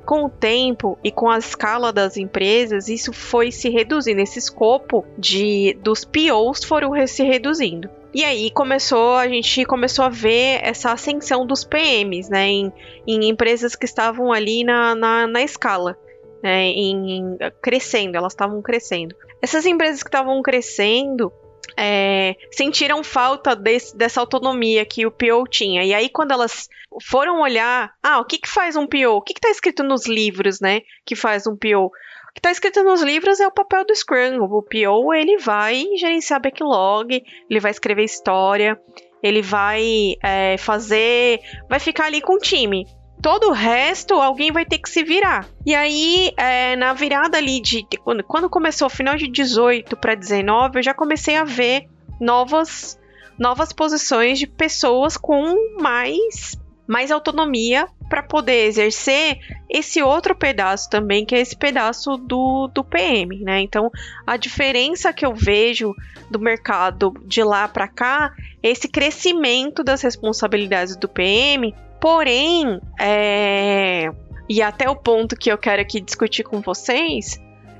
Com 0.06 0.26
o 0.26 0.30
tempo 0.30 0.98
e 1.04 1.12
com 1.12 1.30
a 1.30 1.38
escala 1.38 1.94
das 1.94 2.18
empresas, 2.18 2.88
isso 2.88 3.14
foi 3.14 3.52
se 3.52 3.70
reduzindo, 3.70 4.22
esse 4.22 4.40
escopo 4.40 5.06
de 5.18 5.78
dos 5.84 6.04
POs 6.04 6.64
foram 6.64 6.92
se 7.06 7.24
reduzindo. 7.24 7.90
E 8.14 8.24
aí 8.24 8.50
começou, 8.50 9.16
a 9.16 9.28
gente 9.28 9.64
começou 9.66 10.04
a 10.04 10.10
ver 10.10 10.60
essa 10.64 10.92
ascensão 10.92 11.46
dos 11.46 11.64
PMs, 11.64 12.30
né, 12.30 12.48
em, 12.48 12.74
em 13.06 13.30
empresas 13.30 13.76
que 13.76 13.86
estavam 13.86 14.32
ali 14.34 14.64
na, 14.64 14.96
na, 14.96 15.28
na 15.28 15.42
escala, 15.44 15.96
né, 16.42 16.64
em, 16.66 17.18
em 17.18 17.38
crescendo, 17.62 18.18
elas 18.18 18.34
estavam 18.34 18.62
crescendo. 18.62 19.16
Essas 19.42 19.66
empresas 19.66 20.02
que 20.02 20.10
estavam 20.10 20.42
crescendo, 20.42 21.32
é, 21.78 22.36
sentiram 22.52 23.04
falta 23.04 23.56
desse, 23.56 23.96
dessa 23.96 24.20
autonomia 24.20 24.86
que 24.86 25.06
o 25.06 25.12
PO 25.12 25.48
tinha. 25.50 25.84
E 25.84 25.94
aí, 25.94 26.10
quando 26.10 26.32
elas 26.32 26.68
foram 27.04 27.42
olhar, 27.42 27.94
ah, 28.04 28.20
o 28.20 28.26
que, 28.26 28.40
que 28.40 28.50
faz 28.50 28.76
um 28.76 28.88
PO? 28.88 29.18
O 29.18 29.22
que 29.22 29.34
está 29.34 29.50
escrito 29.50 29.84
nos 29.84 30.06
livros, 30.06 30.60
né? 30.60 30.82
Que 31.06 31.16
faz 31.16 31.48
um 31.48 31.56
PO? 31.56 31.92
O 32.30 32.34
que 32.34 32.40
está 32.40 32.52
escrito 32.52 32.84
nos 32.84 33.02
livros 33.02 33.40
é 33.40 33.48
o 33.48 33.52
papel 33.52 33.84
do 33.86 33.96
Scrum. 33.96 34.40
O 34.42 34.62
PO 34.62 35.14
ele 35.14 35.38
vai 35.40 35.84
gerenciar 35.98 36.42
backlog, 36.42 37.24
ele 37.50 37.60
vai 37.60 37.72
escrever 37.72 38.04
história, 38.04 38.80
ele 39.22 39.42
vai 39.42 40.16
é, 40.24 40.56
fazer, 40.58 41.40
vai 41.68 41.80
ficar 41.80 42.06
ali 42.06 42.22
com 42.22 42.34
o 42.36 42.40
time. 42.40 42.86
Todo 43.22 43.50
o 43.50 43.52
resto, 43.52 44.14
alguém 44.14 44.52
vai 44.52 44.66
ter 44.66 44.78
que 44.78 44.90
se 44.90 45.04
virar. 45.04 45.50
E 45.66 45.76
aí, 45.76 46.32
é, 46.38 46.76
na 46.76 46.94
virada 46.94 47.38
ali 47.38 47.60
de. 47.60 47.86
Quando, 48.04 48.24
quando 48.24 48.50
começou, 48.50 48.90
final 48.90 49.18
de 49.18 49.28
18 49.28 49.98
para 49.98 50.16
19, 50.16 50.80
eu 50.80 50.84
já 50.84 50.94
comecei 50.94 51.36
a 51.36 51.44
ver 51.44 51.88
novas 52.22 52.98
novas 53.38 53.72
posições 53.72 54.38
de 54.38 54.46
pessoas 54.46 55.16
com 55.16 55.56
mais 55.82 56.60
mais 56.86 57.10
autonomia 57.10 57.88
para 58.10 58.24
poder 58.24 58.66
exercer 58.66 59.38
esse 59.70 60.02
outro 60.02 60.36
pedaço 60.36 60.90
também, 60.90 61.24
que 61.24 61.36
é 61.36 61.40
esse 61.40 61.56
pedaço 61.56 62.18
do, 62.18 62.68
do 62.74 62.84
PM, 62.84 63.38
né? 63.44 63.62
Então, 63.62 63.92
a 64.26 64.36
diferença 64.36 65.14
que 65.14 65.26
eu 65.26 65.34
vejo 65.34 65.96
do 66.30 66.40
mercado 66.40 67.14
de 67.26 67.44
lá 67.44 67.68
para 67.68 67.88
cá 67.88 68.34
é 68.62 68.70
esse 68.70 68.88
crescimento 68.88 69.84
das 69.84 70.02
responsabilidades 70.02 70.98
do 70.98 71.08
PM, 71.08 71.74
porém, 72.02 72.82
é, 73.00 74.10
e 74.50 74.62
até 74.62 74.90
o 74.90 74.96
ponto 74.96 75.36
que 75.36 75.52
eu 75.52 75.58
quero 75.58 75.82
aqui 75.82 76.02
discutir 76.02 76.44
com 76.44 76.60
vocês, 76.60 77.40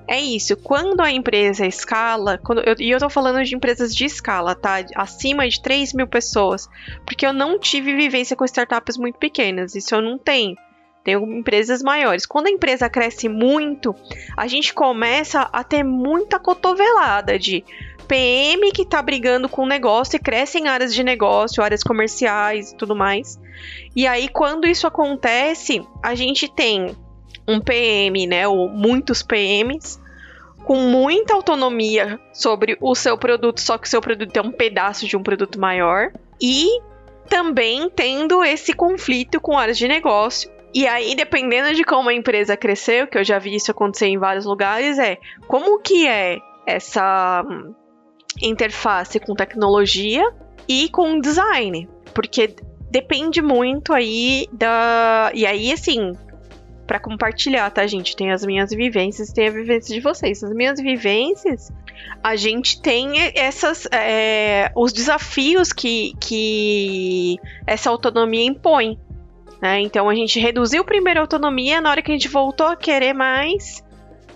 é 0.10 0.20
isso. 0.20 0.58
Quando 0.58 1.02
a 1.02 1.12
empresa 1.12 1.68
escala, 1.68 2.40
quando 2.40 2.62
eu, 2.62 2.76
e 2.80 2.90
eu 2.90 2.98
tô 2.98 3.12
falando 3.12 3.44
de 3.44 3.56
empresas 3.56 3.94
de 3.96 4.06
escala, 4.06 4.56
tá? 4.56 4.84
Acima 4.96 5.48
de 5.48 5.62
3 5.62 5.94
mil 5.94 6.08
pessoas. 6.08 6.68
Porque 7.06 7.24
eu 7.24 7.32
não 7.32 7.60
tive 7.60 7.96
vivência 7.96 8.36
com 8.36 8.44
startups 8.44 8.98
muito 8.98 9.20
pequenas. 9.20 9.76
Isso 9.76 9.94
eu 9.94 10.02
não 10.02 10.18
tenho. 10.18 10.56
Tenho 11.04 11.24
empresas 11.38 11.84
maiores. 11.84 12.26
Quando 12.26 12.48
a 12.48 12.52
empresa 12.52 12.90
cresce 12.90 13.30
muito, 13.30 13.96
a 14.36 14.48
gente 14.48 14.74
começa 14.74 15.42
a 15.42 15.64
ter 15.64 15.84
muita 15.84 16.40
cotovelada 16.40 17.38
de 17.38 17.64
PM 18.08 18.72
que 18.72 18.88
tá 18.88 19.04
brigando 19.04 19.48
com 19.48 19.62
o 19.62 19.68
negócio 19.68 20.16
e 20.16 20.20
cresce 20.20 20.58
em 20.58 20.68
áreas 20.68 20.92
de 20.92 21.04
negócio, 21.04 21.62
áreas 21.62 21.84
comerciais 21.84 22.72
e 22.72 22.76
tudo 22.76 22.96
mais. 22.96 23.40
E 23.96 24.08
aí, 24.08 24.28
quando 24.28 24.66
isso 24.66 24.88
acontece, 24.88 25.86
a 26.02 26.16
gente 26.16 26.48
tem 26.48 26.96
um 27.50 27.60
PM, 27.60 28.28
né, 28.28 28.48
ou 28.48 28.70
muitos 28.70 29.22
PMs, 29.22 30.00
com 30.66 30.76
muita 30.76 31.34
autonomia 31.34 32.20
sobre 32.34 32.78
o 32.80 32.94
seu 32.94 33.18
produto, 33.18 33.60
só 33.60 33.78
que 33.78 33.88
o 33.88 33.90
seu 33.90 34.02
produto 34.02 34.36
é 34.36 34.42
um 34.42 34.52
pedaço 34.52 35.08
de 35.08 35.18
um 35.18 35.24
produto 35.24 35.60
maior, 35.60 36.12
e 36.42 36.68
também 37.28 37.90
tendo 37.90 38.44
esse 38.44 38.74
conflito 38.74 39.40
com 39.40 39.58
áreas 39.58 39.78
de 39.78 39.88
negócio. 39.88 40.52
E 40.74 40.88
aí, 40.88 41.16
dependendo 41.16 41.74
de 41.74 41.84
como 41.84 42.10
a 42.10 42.14
empresa 42.14 42.56
cresceu, 42.56 43.08
que 43.08 43.18
eu 43.18 43.24
já 43.24 43.40
vi 43.40 43.56
isso 43.56 43.72
acontecer 43.72 44.08
em 44.08 44.18
vários 44.18 44.46
lugares, 44.46 45.00
é 45.00 45.18
como 45.48 45.80
que 45.80 46.08
é 46.08 46.38
essa 46.68 47.44
hum, 47.48 47.74
interface 48.42 49.20
com 49.20 49.34
tecnologia 49.34 50.24
e 50.68 50.90
com 50.90 51.20
design, 51.20 51.90
porque 52.14 52.56
depende 52.92 53.42
muito 53.42 53.94
aí 53.94 54.48
da. 54.52 55.32
E 55.34 55.46
aí, 55.46 55.72
assim, 55.72 56.14
para 56.90 57.00
compartilhar, 57.00 57.70
tá, 57.70 57.86
gente? 57.86 58.16
Tem 58.16 58.32
as 58.32 58.44
minhas 58.44 58.72
vivências, 58.72 59.32
tem 59.32 59.48
a 59.48 59.52
vivência 59.52 59.94
de 59.94 60.02
vocês. 60.02 60.44
As 60.44 60.52
minhas 60.52 60.82
vivências, 60.82 61.72
a 62.24 62.36
gente 62.36 62.82
tem 62.82 63.12
essas 63.36 63.88
é, 63.92 64.72
os 64.76 64.92
desafios 64.92 65.72
que, 65.72 66.16
que 66.20 67.38
essa 67.68 67.92
autonomia 67.92 68.44
impõe. 68.44 68.98
Né? 69.62 69.82
Então 69.82 70.10
a 70.10 70.16
gente 70.16 70.40
reduziu 70.40 70.84
primeiro 70.84 71.20
a 71.20 71.24
autonomia, 71.24 71.80
na 71.80 71.92
hora 71.92 72.02
que 72.02 72.10
a 72.10 72.16
gente 72.16 72.28
voltou 72.28 72.66
a 72.66 72.76
querer 72.76 73.14
mais, 73.14 73.84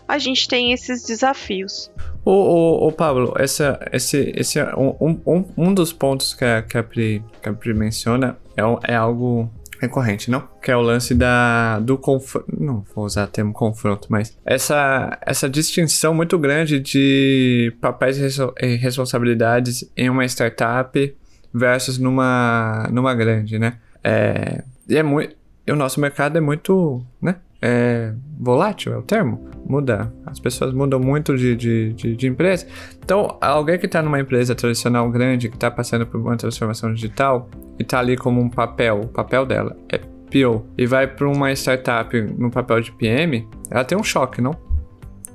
a 0.07 0.19
gente 0.19 0.47
tem 0.47 0.73
esses 0.73 1.03
desafios. 1.03 1.91
Ô, 2.23 2.31
ô, 2.31 2.87
ô 2.87 2.91
Pablo, 2.91 3.33
essa, 3.35 3.79
esse, 3.91 4.31
esse 4.35 4.59
é 4.59 4.75
um, 4.75 5.19
um, 5.25 5.45
um 5.57 5.73
dos 5.73 5.91
pontos 5.91 6.35
que 6.35 6.45
a, 6.45 6.61
que 6.61 6.77
a, 6.77 6.83
Pri, 6.83 7.23
que 7.41 7.49
a 7.49 7.53
Pri 7.53 7.73
menciona 7.73 8.37
é, 8.55 8.91
é 8.93 8.95
algo 8.95 9.49
recorrente, 9.83 10.31
não? 10.31 10.47
Que 10.61 10.71
é 10.71 10.75
o 10.75 10.81
lance 10.81 11.13
da 11.13 11.79
do 11.79 11.97
confronto, 11.97 12.47
não 12.57 12.83
vou 12.95 13.05
usar 13.05 13.25
o 13.25 13.27
termo 13.27 13.53
confronto, 13.53 14.07
mas 14.09 14.37
essa 14.45 15.17
essa 15.21 15.49
distinção 15.49 16.13
muito 16.13 16.37
grande 16.37 16.79
de 16.79 17.73
papéis 17.79 18.17
e 18.61 18.75
responsabilidades 18.75 19.89
em 19.95 20.09
uma 20.09 20.25
startup 20.25 21.15
versus 21.53 21.97
numa 21.97 22.89
numa 22.91 23.13
grande, 23.13 23.59
né? 23.59 23.77
É, 24.03 24.63
e 24.87 24.97
é 24.97 25.03
muito 25.03 25.35
o 25.71 25.75
nosso 25.75 25.99
mercado 25.99 26.37
é 26.37 26.41
muito, 26.41 27.05
né? 27.21 27.37
É 27.65 28.13
volátil, 28.37 28.93
é 28.93 28.97
o 28.97 29.01
termo. 29.01 29.49
Muda. 29.65 30.13
As 30.25 30.37
pessoas 30.37 30.73
mudam 30.73 30.99
muito 30.99 31.37
de, 31.37 31.55
de, 31.55 31.93
de, 31.93 32.13
de 32.13 32.27
empresa. 32.27 32.67
Então, 33.01 33.37
alguém 33.39 33.79
que 33.79 33.85
está 33.85 34.01
numa 34.01 34.19
empresa 34.19 34.53
tradicional 34.53 35.09
grande, 35.09 35.47
que 35.47 35.55
está 35.55 35.71
passando 35.71 36.05
por 36.05 36.19
uma 36.19 36.35
transformação 36.35 36.93
digital, 36.93 37.49
e 37.79 37.83
está 37.83 37.99
ali 37.99 38.17
como 38.17 38.41
um 38.41 38.49
papel, 38.49 38.99
o 38.99 39.07
papel 39.07 39.45
dela 39.45 39.77
é 39.89 39.97
PO, 39.97 40.65
e 40.77 40.85
vai 40.85 41.07
para 41.07 41.25
uma 41.25 41.53
startup 41.53 42.19
no 42.37 42.51
papel 42.51 42.81
de 42.81 42.91
PM, 42.91 43.47
ela 43.71 43.85
tem 43.85 43.97
um 43.97 44.03
choque, 44.03 44.41
não? 44.41 44.53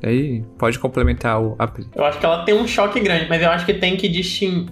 Aí 0.03 0.45
pode 0.59 0.79
complementar 0.79 1.43
o 1.43 1.57
API. 1.59 1.87
Eu 1.97 2.05
acho 2.05 2.21
que 2.21 2.27
ela 2.27 2.45
tem 2.45 2.55
um 2.55 2.69
choque 2.69 3.01
grande, 3.01 3.27
mas 3.31 3.43
eu 3.43 3.49
acho 3.49 3.65
que 3.65 3.73
tem 3.73 3.97
que, 3.97 4.11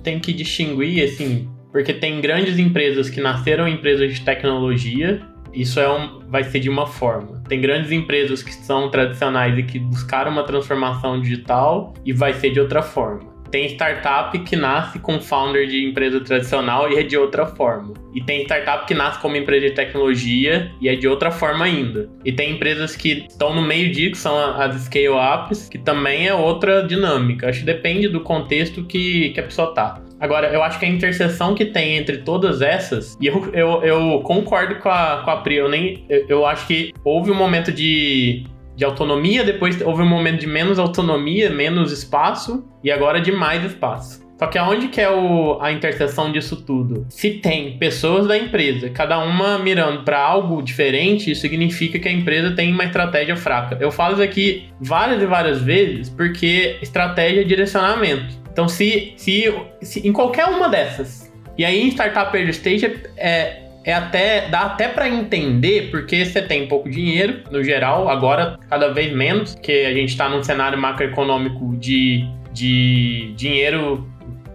tem 0.03 0.21
que 0.21 0.35
distinguir, 0.35 1.03
assim, 1.05 1.49
porque 1.73 1.95
tem 1.95 2.21
grandes 2.21 2.59
empresas 2.59 3.09
que 3.09 3.23
nasceram 3.23 3.67
empresas 3.67 4.13
de 4.13 4.21
tecnologia 4.21 5.23
isso 5.57 5.81
é 5.81 5.89
um, 5.89 6.21
vai 6.29 6.45
ser 6.45 6.61
de 6.61 6.69
uma 6.69 6.87
forma. 6.87 7.43
Tem 7.49 7.61
grandes 7.61 7.91
empresas 7.91 8.43
que 8.43 8.53
são 8.53 8.91
tradicionais 8.91 9.59
e 9.59 9.63
que 9.63 9.79
buscaram 9.79 10.31
uma 10.31 10.45
transformação 10.45 11.21
digital 11.21 11.95
e 12.05 12.13
vai 12.13 12.35
ser 12.35 12.51
de 12.51 12.61
outra 12.61 12.83
forma. 12.83 13.35
Tem 13.51 13.67
startup 13.67 14.37
que 14.41 14.57
nasce 14.57 14.99
com 14.99 15.21
founder 15.21 15.67
de 15.67 15.85
empresa 15.85 16.21
tradicional 16.21 16.91
e 16.91 16.97
é 16.97 17.03
de 17.03 17.17
outra 17.17 17.47
forma. 17.47 17.95
E 18.15 18.21
tem 18.21 18.43
startup 18.43 18.87
que 18.87 18.95
nasce 18.95 19.21
como 19.21 19.37
empresa 19.37 19.69
de 19.69 19.73
tecnologia 19.73 20.71
e 20.81 20.89
é 20.89 20.97
de 20.97 21.07
outra 21.07 21.31
forma 21.31 21.65
ainda. 21.65 22.11
E 22.25 22.33
tem 22.33 22.53
empresas 22.53 22.97
que 22.97 23.25
estão 23.29 23.55
no 23.55 23.63
meio 23.63 23.91
disso, 23.93 24.11
que 24.11 24.19
são 24.19 24.37
as 24.61 24.75
scale-ups, 24.83 25.69
que 25.69 25.79
também 25.79 26.27
é 26.27 26.35
outra 26.35 26.83
dinâmica. 26.87 27.49
Acho 27.49 27.61
que 27.61 27.67
depende 27.67 28.09
do 28.09 28.21
contexto 28.21 28.85
que, 28.85 29.31
que 29.31 29.41
a 29.41 29.45
pessoa 29.45 29.73
tá. 29.73 30.03
Agora, 30.19 30.49
eu 30.49 30.63
acho 30.63 30.79
que 30.79 30.87
a 30.87 30.89
interseção 30.89 31.55
que 31.55 31.65
tem 31.65 31.97
entre 31.97 32.19
todas 32.19 32.63
essas, 32.63 33.17
e 33.21 33.27
eu, 33.27 33.51
eu, 33.53 33.83
eu 33.83 34.21
concordo 34.21 34.77
com 34.77 34.89
a, 34.89 35.23
com 35.25 35.31
a 35.31 35.37
Pri, 35.39 35.57
eu, 35.57 35.69
nem, 35.69 36.05
eu, 36.09 36.25
eu 36.29 36.47
acho 36.47 36.67
que 36.67 36.93
houve 37.05 37.31
um 37.31 37.35
momento 37.35 37.71
de, 37.71 38.45
de 38.75 38.85
autonomia, 38.85 39.45
depois 39.45 39.81
houve 39.83 40.03
um 40.03 40.09
momento 40.09 40.41
de 40.41 40.47
menos 40.47 40.79
autonomia, 40.79 41.51
menos 41.51 41.93
espaço, 41.93 42.65
e 42.83 42.91
agora 42.91 43.21
de 43.21 43.31
mais 43.31 43.65
espaço. 43.65 44.27
Só 44.39 44.47
que 44.47 44.59
aonde 44.59 44.89
que 44.89 45.01
é 45.01 45.11
o, 45.11 45.59
a 45.63 45.73
interseção 45.73 46.31
disso 46.31 46.57
tudo? 46.57 47.07
Se 47.09 47.31
tem 47.31 47.79
pessoas 47.79 48.27
da 48.27 48.37
empresa, 48.37 48.91
cada 48.91 49.19
uma 49.19 49.59
mirando 49.59 50.05
para 50.05 50.21
algo 50.21 50.63
diferente, 50.63 51.31
isso 51.31 51.41
significa 51.41 51.99
que 51.99 52.07
a 52.07 52.13
empresa 52.13 52.55
tem 52.55 52.71
uma 52.71 52.85
estratégia 52.85 53.35
fraca. 53.35 53.79
Eu 53.81 53.91
falo 53.91 54.15
isso 54.15 54.23
aqui 54.23 54.69
várias 54.79 55.23
e 55.23 55.27
várias 55.27 55.63
vezes 55.63 56.11
porque 56.11 56.77
estratégia 56.83 57.41
é 57.41 57.45
direcionamento. 57.45 58.46
Então, 58.57 58.71
se, 58.71 59.13
se, 59.19 59.55
se 59.83 60.09
em 60.09 60.15
qualquer 60.15 60.47
uma 60.47 60.71
dessas, 60.71 61.31
e 61.59 61.65
aí 61.67 61.79
em 61.79 61.89
startup 61.89 62.35
early 62.35 62.53
stage 62.53 62.87
é, 63.19 63.65
é 63.85 63.93
até 63.93 64.49
dá 64.49 64.63
até 64.63 64.89
para 64.89 65.07
entender 65.07 65.91
porque 65.91 66.25
você 66.25 66.41
tem 66.41 66.67
pouco 66.67 66.89
dinheiro 66.89 67.43
no 67.51 67.63
geral, 67.63 68.09
agora 68.09 68.59
cada 68.71 68.95
vez 68.95 69.13
menos, 69.13 69.55
que 69.57 69.85
a 69.85 69.93
gente 69.93 70.09
está 70.09 70.27
num 70.31 70.43
cenário 70.43 70.79
macroeconômico 70.79 71.77
de, 71.77 72.27
de 72.51 73.35
dinheiro 73.37 74.11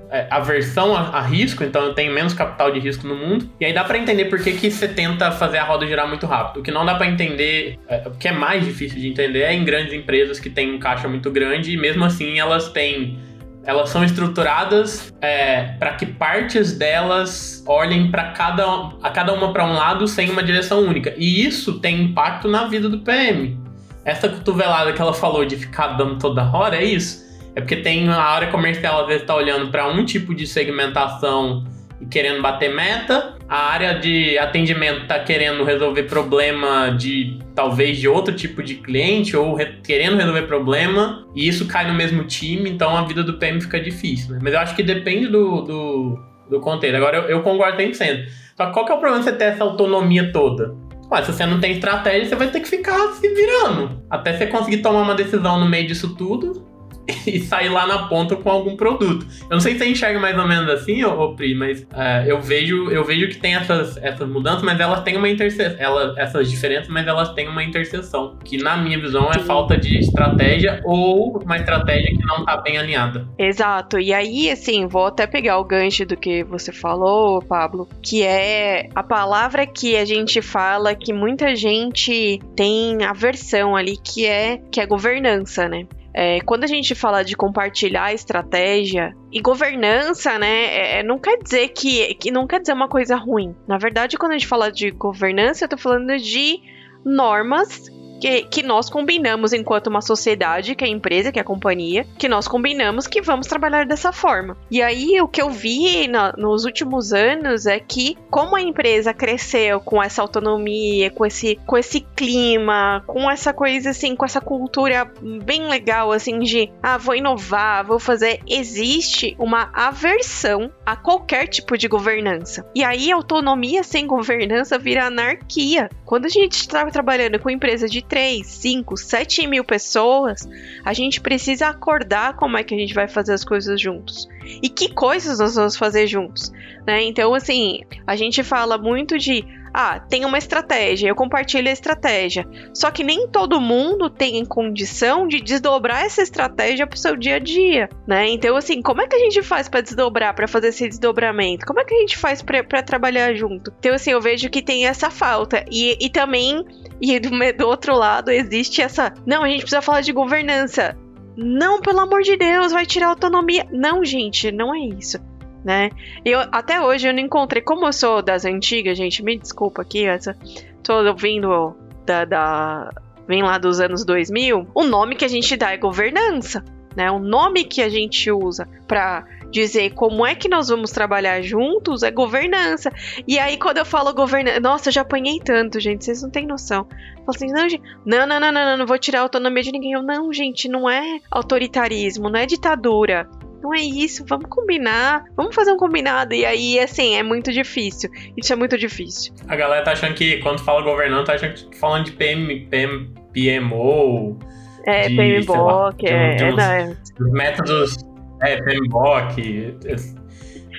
é, 0.09 0.25
aversão 0.31 0.95
a, 0.95 1.19
a, 1.19 1.21
risco, 1.21 1.63
então 1.63 1.83
eu 1.83 1.93
tenho 1.93 2.11
menos 2.11 2.33
capital 2.33 2.71
de 2.71 2.79
risco 2.79 3.05
no 3.05 3.15
mundo. 3.15 3.47
E 3.59 3.65
aí 3.65 3.71
dá 3.71 3.83
para 3.83 3.99
entender 3.99 4.25
por 4.25 4.41
que, 4.41 4.53
que 4.53 4.71
você 4.71 4.87
tenta 4.87 5.31
fazer 5.31 5.59
a 5.59 5.63
roda 5.63 5.85
girar 5.85 6.07
muito 6.07 6.25
rápido. 6.25 6.61
O 6.61 6.63
que 6.63 6.71
não 6.71 6.83
dá 6.83 6.95
para 6.95 7.05
entender, 7.05 7.77
é, 7.87 8.01
o 8.07 8.17
que 8.17 8.27
é 8.27 8.31
mais 8.31 8.65
difícil 8.65 8.99
de 8.99 9.07
entender 9.07 9.41
é 9.41 9.53
em 9.53 9.63
grandes 9.63 9.93
empresas 9.93 10.39
que 10.39 10.49
têm 10.49 10.73
um 10.73 10.79
caixa 10.79 11.07
muito 11.07 11.29
grande 11.29 11.71
e 11.71 11.77
mesmo 11.77 12.03
assim 12.03 12.39
elas 12.39 12.67
têm 12.69 13.29
elas 13.63 13.89
são 13.89 14.03
estruturadas 14.03 15.13
é, 15.21 15.75
para 15.77 15.93
que 15.93 16.05
partes 16.05 16.77
delas 16.77 17.63
olhem 17.67 18.09
para 18.09 18.31
cada 18.31 18.89
a 19.01 19.09
cada 19.09 19.33
uma 19.33 19.53
para 19.53 19.65
um 19.65 19.73
lado 19.73 20.07
sem 20.07 20.29
uma 20.29 20.43
direção 20.43 20.81
única. 20.81 21.13
E 21.17 21.45
isso 21.45 21.79
tem 21.79 22.01
impacto 22.05 22.47
na 22.47 22.67
vida 22.67 22.89
do 22.89 22.99
PM. 22.99 23.57
Essa 24.03 24.27
cotovelada 24.27 24.93
que 24.93 25.01
ela 25.01 25.13
falou 25.13 25.45
de 25.45 25.55
ficar 25.55 25.89
dando 25.89 26.17
toda 26.17 26.43
hora 26.51 26.75
é 26.75 26.83
isso. 26.83 27.21
É 27.55 27.61
porque 27.61 27.75
tem 27.75 28.09
a 28.09 28.21
área 28.21 28.49
comercial 28.49 29.01
às 29.01 29.07
vezes 29.07 29.21
está 29.21 29.35
olhando 29.35 29.69
para 29.69 29.87
um 29.87 30.05
tipo 30.05 30.33
de 30.33 30.47
segmentação 30.47 31.63
querendo 32.09 32.41
bater 32.41 32.73
meta. 32.73 33.35
A 33.47 33.71
área 33.71 33.93
de 33.93 34.37
atendimento 34.37 35.01
está 35.01 35.19
querendo 35.19 35.63
resolver 35.63 36.03
problema 36.03 36.89
de 36.89 37.39
talvez 37.53 37.97
de 37.97 38.07
outro 38.07 38.33
tipo 38.33 38.63
de 38.63 38.75
cliente 38.75 39.35
ou 39.35 39.53
re 39.55 39.79
querendo 39.83 40.17
resolver 40.17 40.43
problema 40.43 41.27
e 41.35 41.47
isso 41.47 41.67
cai 41.67 41.85
no 41.87 41.93
mesmo 41.93 42.23
time, 42.23 42.69
então 42.69 42.95
a 42.95 43.03
vida 43.03 43.23
do 43.23 43.33
PM 43.33 43.59
fica 43.59 43.79
difícil. 43.79 44.33
Né? 44.33 44.39
Mas 44.41 44.53
eu 44.53 44.59
acho 44.59 44.75
que 44.75 44.83
depende 44.83 45.27
do, 45.27 45.61
do, 45.61 46.19
do 46.49 46.59
contexto. 46.59 46.95
Agora 46.95 47.17
eu, 47.17 47.23
eu 47.23 47.41
concordo 47.41 47.77
100%. 47.77 48.25
Só 48.55 48.67
que 48.67 48.73
qual 48.73 48.85
que 48.85 48.91
é 48.91 48.95
o 48.95 48.99
problema 48.99 49.23
de 49.23 49.29
você 49.29 49.35
ter 49.35 49.45
essa 49.45 49.63
autonomia 49.63 50.31
toda? 50.31 50.73
Ué, 51.11 51.21
se 51.23 51.33
você 51.33 51.45
não 51.45 51.59
tem 51.59 51.73
estratégia, 51.73 52.29
você 52.29 52.35
vai 52.35 52.47
ter 52.47 52.61
que 52.61 52.69
ficar 52.69 52.97
se 53.13 53.27
virando. 53.27 54.01
Até 54.09 54.31
você 54.31 54.47
conseguir 54.47 54.77
tomar 54.77 55.01
uma 55.01 55.13
decisão 55.13 55.59
no 55.59 55.67
meio 55.67 55.85
disso 55.85 56.15
tudo, 56.15 56.65
e 57.25 57.39
sair 57.39 57.69
lá 57.69 57.85
na 57.85 58.07
ponta 58.07 58.35
com 58.35 58.49
algum 58.49 58.75
produto. 58.75 59.25
Eu 59.43 59.55
não 59.55 59.59
sei 59.59 59.73
se 59.73 59.79
você 59.79 59.89
enxerga 59.89 60.19
mais 60.19 60.37
ou 60.37 60.47
menos 60.47 60.69
assim, 60.69 61.03
ô, 61.03 61.35
Pri, 61.35 61.55
mas 61.55 61.81
uh, 61.81 62.25
eu, 62.25 62.41
vejo, 62.41 62.89
eu 62.89 63.03
vejo 63.03 63.29
que 63.29 63.37
tem 63.37 63.55
essas, 63.55 63.97
essas 63.97 64.27
mudanças, 64.27 64.63
mas 64.63 64.79
elas 64.79 65.01
têm 65.03 65.17
uma 65.17 65.29
interseção. 65.29 65.75
Ela, 65.79 66.13
essas 66.17 66.49
diferenças, 66.49 66.87
mas 66.87 67.07
elas 67.07 67.33
têm 67.33 67.47
uma 67.47 67.63
interseção. 67.63 68.37
Que 68.43 68.57
na 68.57 68.77
minha 68.77 68.99
visão 68.99 69.29
é 69.31 69.39
falta 69.39 69.77
de 69.77 69.99
estratégia 69.99 70.81
ou 70.83 71.37
uma 71.43 71.57
estratégia 71.57 72.11
que 72.11 72.25
não 72.25 72.45
tá 72.45 72.57
bem 72.57 72.77
alinhada. 72.77 73.27
Exato. 73.37 73.99
E 73.99 74.13
aí, 74.13 74.49
assim, 74.49 74.87
vou 74.87 75.07
até 75.07 75.27
pegar 75.27 75.57
o 75.59 75.63
gancho 75.63 76.05
do 76.05 76.17
que 76.17 76.43
você 76.43 76.71
falou, 76.71 77.41
Pablo, 77.41 77.87
que 78.01 78.23
é 78.23 78.89
a 78.95 79.03
palavra 79.03 79.65
que 79.65 79.95
a 79.95 80.05
gente 80.05 80.41
fala 80.41 80.95
que 80.95 81.13
muita 81.13 81.55
gente 81.55 82.39
tem 82.55 83.03
aversão 83.03 83.75
ali, 83.75 83.97
que 83.97 84.25
é 84.25 84.59
que 84.71 84.79
é 84.79 84.85
governança, 84.85 85.67
né? 85.67 85.85
É, 86.13 86.41
quando 86.41 86.63
a 86.63 86.67
gente 86.67 86.93
fala 86.93 87.23
de 87.23 87.35
compartilhar 87.35 88.13
estratégia 88.13 89.15
e 89.31 89.41
governança, 89.41 90.37
né, 90.37 90.65
é, 90.65 90.99
é, 90.99 91.03
não 91.03 91.17
quer 91.17 91.37
dizer 91.37 91.69
que, 91.69 92.13
que 92.15 92.31
não 92.31 92.45
quer 92.45 92.59
dizer 92.59 92.73
uma 92.73 92.89
coisa 92.89 93.15
ruim. 93.15 93.55
Na 93.67 93.77
verdade, 93.77 94.17
quando 94.17 94.33
a 94.33 94.37
gente 94.37 94.47
fala 94.47 94.71
de 94.71 94.91
governança, 94.91 95.65
eu 95.65 95.69
tô 95.69 95.77
falando 95.77 96.17
de 96.17 96.59
normas 97.05 97.89
que, 98.21 98.43
que 98.43 98.63
nós 98.63 98.89
combinamos 98.89 99.51
enquanto 99.51 99.87
uma 99.87 100.01
sociedade, 100.01 100.75
que 100.75 100.85
é 100.85 100.87
a 100.87 100.91
empresa, 100.91 101.31
que 101.31 101.39
é 101.39 101.41
a 101.41 101.45
companhia, 101.45 102.05
que 102.17 102.29
nós 102.29 102.47
combinamos 102.47 103.07
que 103.07 103.21
vamos 103.21 103.47
trabalhar 103.47 103.85
dessa 103.85 104.13
forma. 104.13 104.55
E 104.69 104.81
aí 104.81 105.19
o 105.19 105.27
que 105.27 105.41
eu 105.41 105.49
vi 105.49 106.07
na, 106.07 106.31
nos 106.37 106.63
últimos 106.63 107.11
anos 107.11 107.65
é 107.65 107.79
que, 107.79 108.15
como 108.29 108.55
a 108.55 108.61
empresa 108.61 109.13
cresceu 109.13 109.81
com 109.81 110.01
essa 110.01 110.21
autonomia, 110.21 111.09
com 111.09 111.25
esse, 111.25 111.59
com 111.65 111.77
esse 111.77 112.01
clima, 112.15 113.03
com 113.07 113.29
essa 113.29 113.51
coisa 113.51 113.89
assim, 113.89 114.15
com 114.15 114.23
essa 114.23 114.39
cultura 114.39 115.11
bem 115.43 115.67
legal, 115.67 116.11
assim, 116.11 116.39
de 116.39 116.71
ah, 116.83 116.97
vou 116.97 117.15
inovar, 117.15 117.85
vou 117.85 117.99
fazer, 117.99 118.39
existe 118.47 119.35
uma 119.39 119.71
aversão 119.73 120.71
a 120.85 120.95
qualquer 120.95 121.47
tipo 121.47 121.75
de 121.75 121.87
governança. 121.87 122.65
E 122.75 122.83
aí, 122.83 123.11
autonomia 123.11 123.81
sem 123.81 124.05
governança 124.05 124.77
vira 124.77 125.07
anarquia. 125.07 125.89
Quando 126.05 126.25
a 126.25 126.29
gente 126.29 126.53
está 126.53 126.85
trabalhando 126.85 127.39
com 127.39 127.49
empresa 127.49 127.87
de 127.87 128.01
3, 128.11 128.45
5, 128.45 128.97
7 128.97 129.47
mil 129.47 129.63
pessoas, 129.63 130.45
a 130.83 130.91
gente 130.91 131.21
precisa 131.21 131.69
acordar 131.69 132.35
como 132.35 132.57
é 132.57 132.63
que 132.63 132.75
a 132.75 132.77
gente 132.77 132.93
vai 132.93 133.07
fazer 133.07 133.31
as 133.31 133.45
coisas 133.45 133.79
juntos. 133.79 134.27
E 134.61 134.67
que 134.67 134.93
coisas 134.93 135.39
nós 135.39 135.55
vamos 135.55 135.77
fazer 135.77 136.07
juntos, 136.07 136.51
né? 136.85 137.03
Então, 137.03 137.33
assim, 137.33 137.83
a 138.05 138.17
gente 138.17 138.43
fala 138.43 138.77
muito 138.77 139.17
de 139.17 139.45
ah, 139.73 139.99
tem 139.99 140.25
uma 140.25 140.37
estratégia, 140.37 141.07
eu 141.07 141.15
compartilho 141.15 141.69
a 141.69 141.71
estratégia. 141.71 142.45
Só 142.73 142.91
que 142.91 143.03
nem 143.03 143.29
todo 143.29 143.61
mundo 143.61 144.09
tem 144.09 144.43
condição 144.43 145.25
de 145.25 145.39
desdobrar 145.39 146.03
essa 146.03 146.21
estratégia 146.21 146.85
pro 146.85 146.99
seu 146.99 147.15
dia 147.15 147.37
a 147.37 147.39
dia, 147.39 147.89
né? 148.05 148.27
Então, 148.27 148.57
assim, 148.57 148.81
como 148.81 149.01
é 149.01 149.07
que 149.07 149.15
a 149.15 149.19
gente 149.19 149.41
faz 149.41 149.69
para 149.69 149.79
desdobrar, 149.79 150.35
para 150.35 150.49
fazer 150.49 150.67
esse 150.67 150.87
desdobramento? 150.89 151.65
Como 151.65 151.79
é 151.79 151.85
que 151.85 151.93
a 151.93 151.99
gente 151.99 152.17
faz 152.17 152.41
para 152.41 152.83
trabalhar 152.83 153.33
junto? 153.35 153.71
Então, 153.79 153.93
assim, 153.93 154.11
eu 154.11 154.19
vejo 154.19 154.49
que 154.49 154.61
tem 154.61 154.85
essa 154.85 155.09
falta. 155.09 155.63
E, 155.71 155.97
e 156.01 156.09
também 156.09 156.65
e 157.01 157.19
do, 157.19 157.29
do 157.57 157.67
outro 157.67 157.95
lado 157.95 158.29
existe 158.29 158.81
essa. 158.81 159.13
Não, 159.25 159.43
a 159.43 159.49
gente 159.49 159.61
precisa 159.61 159.81
falar 159.81 160.01
de 160.01 160.13
governança. 160.13 160.95
Não, 161.35 161.81
pelo 161.81 161.99
amor 161.99 162.21
de 162.21 162.37
Deus, 162.37 162.71
vai 162.71 162.85
tirar 162.85 163.07
autonomia. 163.07 163.65
Não, 163.71 164.05
gente, 164.05 164.51
não 164.51 164.75
é 164.75 164.79
isso. 164.79 165.17
Né? 165.65 165.89
Eu 166.23 166.39
até 166.51 166.81
hoje 166.81 167.07
eu 167.07 167.13
não 167.13 167.19
encontrei, 167.19 167.61
como 167.61 167.85
eu 167.85 167.93
sou 167.93 168.21
das 168.21 168.45
antigas, 168.45 168.97
gente, 168.97 169.23
me 169.23 169.37
desculpa 169.37 169.83
aqui, 169.83 170.05
essa 170.05 170.35
tô 170.83 171.13
vindo 171.13 171.75
da, 172.03 172.25
da 172.25 172.89
vem 173.27 173.43
lá 173.43 173.59
dos 173.59 173.79
anos 173.79 174.03
2000, 174.03 174.67
o 174.73 174.83
nome 174.83 175.15
que 175.15 175.23
a 175.23 175.27
gente 175.27 175.55
dá 175.55 175.71
é 175.71 175.77
governança, 175.77 176.65
né? 176.95 177.11
O 177.11 177.19
nome 177.19 177.63
que 177.63 177.81
a 177.81 177.89
gente 177.89 178.31
usa 178.31 178.67
para 178.87 179.23
dizer 179.51 179.93
como 179.93 180.25
é 180.25 180.33
que 180.33 180.49
nós 180.49 180.69
vamos 180.69 180.91
trabalhar 180.91 181.41
juntos 181.41 182.01
é 182.03 182.09
governança. 182.09 182.91
E 183.27 183.37
aí, 183.37 183.57
quando 183.57 183.77
eu 183.77 183.85
falo 183.85 184.13
governança, 184.13 184.59
nossa, 184.59 184.89
eu 184.89 184.93
já 184.93 185.01
apanhei 185.01 185.39
tanto, 185.39 185.79
gente, 185.79 186.05
vocês 186.05 186.23
não 186.23 186.29
têm 186.29 186.47
noção. 186.47 186.87
Eu 186.91 187.25
falo 187.25 187.29
assim, 187.35 187.47
não, 187.47 187.69
gente, 187.69 187.83
não, 188.05 188.25
não, 188.25 188.39
não, 188.39 188.51
não, 188.51 188.77
não, 188.77 188.85
vou 188.85 188.97
tirar 188.97 189.19
a 189.19 189.23
autonomia 189.23 189.61
de 189.61 189.71
ninguém. 189.71 189.91
Eu, 189.91 190.01
não, 190.01 190.31
gente, 190.31 190.67
não 190.67 190.89
é 190.89 191.19
autoritarismo, 191.29 192.29
não 192.29 192.39
é 192.39 192.45
ditadura. 192.45 193.27
Não 193.61 193.75
é 193.75 193.79
isso, 193.79 194.25
vamos 194.27 194.49
combinar, 194.49 195.23
vamos 195.37 195.53
fazer 195.53 195.71
um 195.71 195.77
combinado. 195.77 196.33
E 196.33 196.43
aí, 196.43 196.79
assim, 196.79 197.15
é 197.15 197.21
muito 197.21 197.51
difícil. 197.51 198.09
Isso 198.35 198.51
é 198.51 198.55
muito 198.55 198.75
difícil. 198.75 199.33
A 199.47 199.55
galera 199.55 199.83
tá 199.83 199.91
achando 199.91 200.15
que, 200.15 200.37
quando 200.37 200.59
fala 200.63 200.81
governante, 200.81 201.27
tá 201.27 201.33
achando 201.33 201.53
que 201.53 201.65
tá 201.65 201.77
falando 201.77 202.05
de 202.05 202.11
PM, 202.13 202.65
PM, 202.65 203.13
PMO. 203.31 204.39
É, 204.83 205.09
PMBOK, 205.09 206.07
é, 206.07 206.37
é, 206.37 206.49
é, 206.49 206.95
métodos 207.19 208.03
é, 208.41 208.61
PMBOK. 208.61 209.77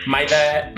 Mas 0.07 0.31
é. 0.33 0.73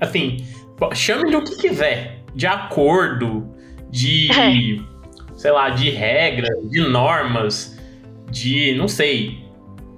Assim, 0.00 0.46
chame 0.94 1.30
de 1.30 1.36
o 1.36 1.44
que 1.44 1.56
quiser. 1.56 2.22
De 2.34 2.46
acordo, 2.46 3.48
de. 3.90 4.30
É. 4.30 4.98
Sei 5.34 5.50
lá, 5.50 5.70
de 5.70 5.90
regras, 5.90 6.56
de 6.70 6.80
normas, 6.88 7.78
de. 8.30 8.74
Não 8.74 8.88
sei. 8.88 9.46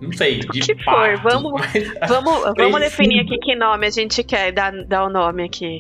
Não 0.01 0.13
sei, 0.13 0.39
de 0.39 0.47
o 0.47 0.51
que 0.51 0.75
pacto, 0.83 1.21
for, 1.21 1.31
vamos, 1.31 1.53
mas, 1.61 2.09
vamos, 2.09 2.55
vamos 2.57 2.81
definir 2.81 3.21
aqui 3.21 3.37
que 3.37 3.55
nome 3.55 3.87
a 3.87 3.91
gente 3.91 4.25
quer 4.25 4.51
dar, 4.51 4.73
dar 4.87 5.05
o 5.05 5.11
nome 5.11 5.45
aqui. 5.45 5.79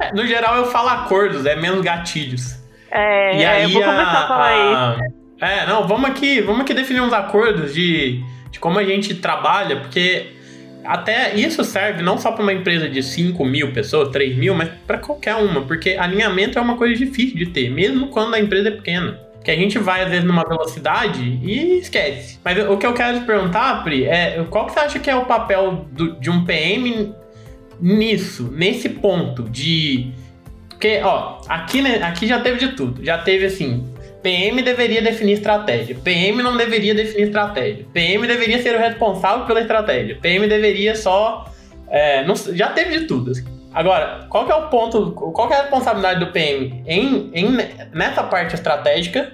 É, 0.00 0.12
no 0.14 0.24
geral 0.24 0.56
eu 0.58 0.66
falo 0.66 0.88
acordos, 0.88 1.44
é 1.46 1.56
menos 1.56 1.80
gatilhos. 1.80 2.62
É, 2.92 3.40
e 3.40 3.44
aí 3.44 3.62
eu 3.64 3.70
vou 3.70 3.82
começar 3.82 4.02
a, 4.04 4.24
a 4.24 4.28
falar 4.28 4.50
a, 4.50 4.92
isso. 4.94 5.16
É, 5.40 5.66
não, 5.66 5.86
vamos 5.86 6.08
aqui, 6.08 6.40
vamos 6.40 6.60
aqui 6.60 6.74
definir 6.74 7.00
uns 7.00 7.12
acordos 7.12 7.74
de 7.74 8.24
de 8.50 8.58
como 8.58 8.78
a 8.78 8.84
gente 8.84 9.14
trabalha, 9.14 9.76
porque 9.76 10.36
até 10.84 11.34
isso 11.34 11.64
serve 11.64 12.02
não 12.02 12.16
só 12.16 12.32
para 12.32 12.42
uma 12.42 12.52
empresa 12.52 12.88
de 12.88 13.02
5 13.02 13.44
mil 13.44 13.72
pessoas, 13.72 14.10
3 14.10 14.36
mil, 14.36 14.54
mas 14.54 14.70
para 14.86 14.98
qualquer 14.98 15.34
uma, 15.34 15.62
porque 15.62 15.90
alinhamento 15.90 16.58
é 16.58 16.62
uma 16.62 16.76
coisa 16.76 16.94
difícil 16.94 17.36
de 17.36 17.46
ter, 17.46 17.70
mesmo 17.70 18.08
quando 18.08 18.34
a 18.34 18.40
empresa 18.40 18.68
é 18.68 18.72
pequena. 18.72 19.20
Que 19.44 19.52
a 19.52 19.56
gente 19.56 19.78
vai, 19.78 20.02
às 20.02 20.10
vezes, 20.10 20.24
numa 20.24 20.42
velocidade 20.42 21.22
e 21.22 21.78
esquece. 21.78 22.40
Mas 22.44 22.68
o 22.68 22.76
que 22.76 22.84
eu 22.84 22.92
quero 22.92 23.20
te 23.20 23.24
perguntar, 23.24 23.84
Pri, 23.84 24.04
é 24.04 24.44
qual 24.50 24.66
que 24.66 24.72
você 24.72 24.80
acha 24.80 24.98
que 24.98 25.08
é 25.08 25.14
o 25.14 25.24
papel 25.24 25.86
do, 25.92 26.18
de 26.18 26.28
um 26.28 26.44
PM 26.44 27.14
nisso, 27.80 28.50
nesse 28.52 28.88
ponto 28.88 29.44
de. 29.44 30.10
Porque, 30.68 31.00
ó, 31.00 31.40
aqui, 31.48 31.80
né, 31.80 32.02
aqui 32.02 32.26
já 32.26 32.40
teve 32.40 32.58
de 32.58 32.72
tudo. 32.72 33.04
Já 33.04 33.18
teve 33.18 33.46
assim, 33.46 33.86
PM 34.26 34.60
deveria 34.60 35.00
definir 35.00 35.34
estratégia. 35.34 35.94
PM 36.02 36.42
não 36.42 36.56
deveria 36.56 36.92
definir 36.92 37.26
estratégia. 37.26 37.86
PM 37.92 38.26
deveria 38.26 38.60
ser 38.60 38.74
o 38.74 38.78
responsável 38.78 39.46
pela 39.46 39.60
estratégia. 39.60 40.18
PM 40.20 40.48
deveria 40.48 40.96
só. 40.96 41.48
É, 41.88 42.24
não, 42.24 42.34
já 42.34 42.70
teve 42.70 42.98
de 42.98 43.06
tudo. 43.06 43.30
Agora, 43.72 44.26
qual 44.28 44.50
é 44.50 44.54
o 44.56 44.68
ponto, 44.68 45.12
qual 45.12 45.48
é 45.52 45.54
a 45.54 45.60
responsabilidade 45.62 46.18
do 46.18 46.32
PM 46.32 46.82
em, 46.88 47.30
em, 47.32 47.56
nessa 47.94 48.24
parte 48.24 48.56
estratégica 48.56 49.32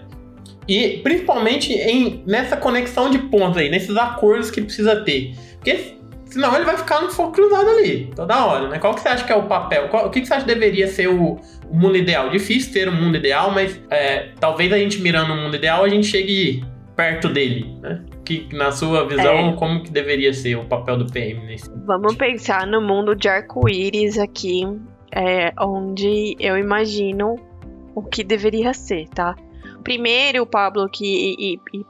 e 0.68 0.98
principalmente 0.98 1.72
em, 1.72 2.22
nessa 2.26 2.54
conexão 2.58 3.08
de 3.08 3.16
pontos 3.16 3.56
aí, 3.56 3.70
nesses 3.70 3.96
acordos 3.96 4.50
que 4.50 4.60
precisa 4.60 4.96
ter? 4.96 5.34
Porque 5.54 5.96
Senão 6.32 6.54
ele 6.54 6.64
vai 6.64 6.78
ficar 6.78 7.02
no 7.02 7.10
fogo 7.10 7.30
cruzado 7.32 7.68
ali, 7.68 8.10
toda 8.16 8.46
hora, 8.46 8.66
né? 8.66 8.78
Qual 8.78 8.94
que 8.94 9.02
você 9.02 9.08
acha 9.08 9.22
que 9.22 9.30
é 9.30 9.36
o 9.36 9.42
papel? 9.42 9.90
Qual, 9.90 10.06
o 10.06 10.10
que, 10.10 10.22
que 10.22 10.26
você 10.26 10.32
acha 10.32 10.46
que 10.46 10.54
deveria 10.54 10.88
ser 10.88 11.08
o, 11.08 11.38
o 11.72 11.76
mundo 11.76 11.96
ideal? 11.96 12.28
Difícil 12.28 12.72
ter 12.72 12.88
um 12.88 12.94
mundo 12.94 13.16
ideal, 13.16 13.50
mas 13.50 13.80
é, 13.90 14.28
talvez 14.38 14.70
a 14.72 14.78
gente 14.78 15.00
mirando 15.00 15.32
o 15.32 15.36
mundo 15.36 15.56
ideal, 15.56 15.82
a 15.82 15.88
gente 15.88 16.06
chegue 16.06 16.62
perto 16.94 17.28
dele, 17.28 17.74
né? 17.80 18.04
Que, 18.24 18.46
na 18.52 18.70
sua 18.70 19.08
visão, 19.08 19.48
é. 19.48 19.52
como 19.56 19.82
que 19.82 19.90
deveria 19.90 20.34
ser 20.34 20.56
o 20.56 20.64
papel 20.66 20.98
do 20.98 21.10
PM 21.10 21.44
nesse 21.46 21.68
Vamos 21.86 22.14
pensar 22.16 22.66
no 22.66 22.80
mundo 22.80 23.16
de 23.16 23.26
arco-íris 23.26 24.18
aqui, 24.18 24.64
é, 25.10 25.52
onde 25.58 26.36
eu 26.38 26.58
imagino 26.58 27.36
o 27.94 28.02
que 28.02 28.22
deveria 28.22 28.74
ser, 28.74 29.08
tá? 29.08 29.34
Primeiro, 29.82 30.44
Pablo, 30.44 30.88
que 30.88 31.04
e, 31.04 31.54
e, 31.54 31.78
e 31.78 31.86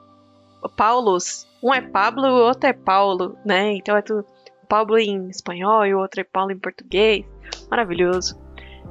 Paulos, 0.77 1.47
um 1.63 1.75
é 1.75 1.81
Pablo 1.81 2.27
e 2.27 2.31
o 2.31 2.47
outro 2.47 2.69
é 2.69 2.73
Paulo, 2.73 3.37
né? 3.45 3.73
Então 3.73 3.97
é 3.97 4.03
tudo 4.03 4.25
Pablo 4.69 4.97
em 4.97 5.29
espanhol 5.29 5.85
e 5.85 5.93
o 5.93 5.99
outro 5.99 6.21
é 6.21 6.25
Paulo 6.25 6.53
em 6.53 6.59
português. 6.59 7.25
Maravilhoso. 7.69 8.42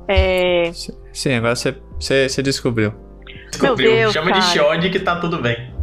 É... 0.07 0.71
Sim, 1.13 1.33
agora 1.33 1.55
você, 1.55 1.75
você, 1.99 2.27
você 2.27 2.41
descobriu. 2.41 2.93
Descobriu. 3.49 3.91
Meu 3.91 3.97
Deus, 3.99 4.13
Chama 4.13 4.31
cara. 4.31 4.39
de 4.41 4.47
Xode 4.47 4.89
que 4.89 4.99
tá 4.99 5.19
tudo 5.19 5.41
bem. 5.41 5.73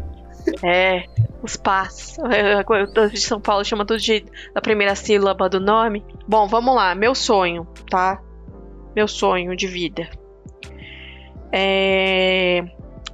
É, 0.62 1.04
os 1.42 1.56
pás. 1.56 2.16
De 3.12 3.20
São 3.20 3.40
Paulo 3.40 3.64
chama 3.64 3.84
tudo 3.84 4.00
de, 4.00 4.24
da 4.54 4.60
primeira 4.60 4.94
sílaba 4.94 5.48
do 5.48 5.60
nome. 5.60 6.04
Bom, 6.26 6.46
vamos 6.46 6.74
lá. 6.74 6.94
Meu 6.94 7.14
sonho, 7.14 7.66
tá? 7.90 8.20
Meu 8.96 9.06
sonho 9.06 9.54
de 9.54 9.66
vida. 9.66 10.08
É... 11.52 12.64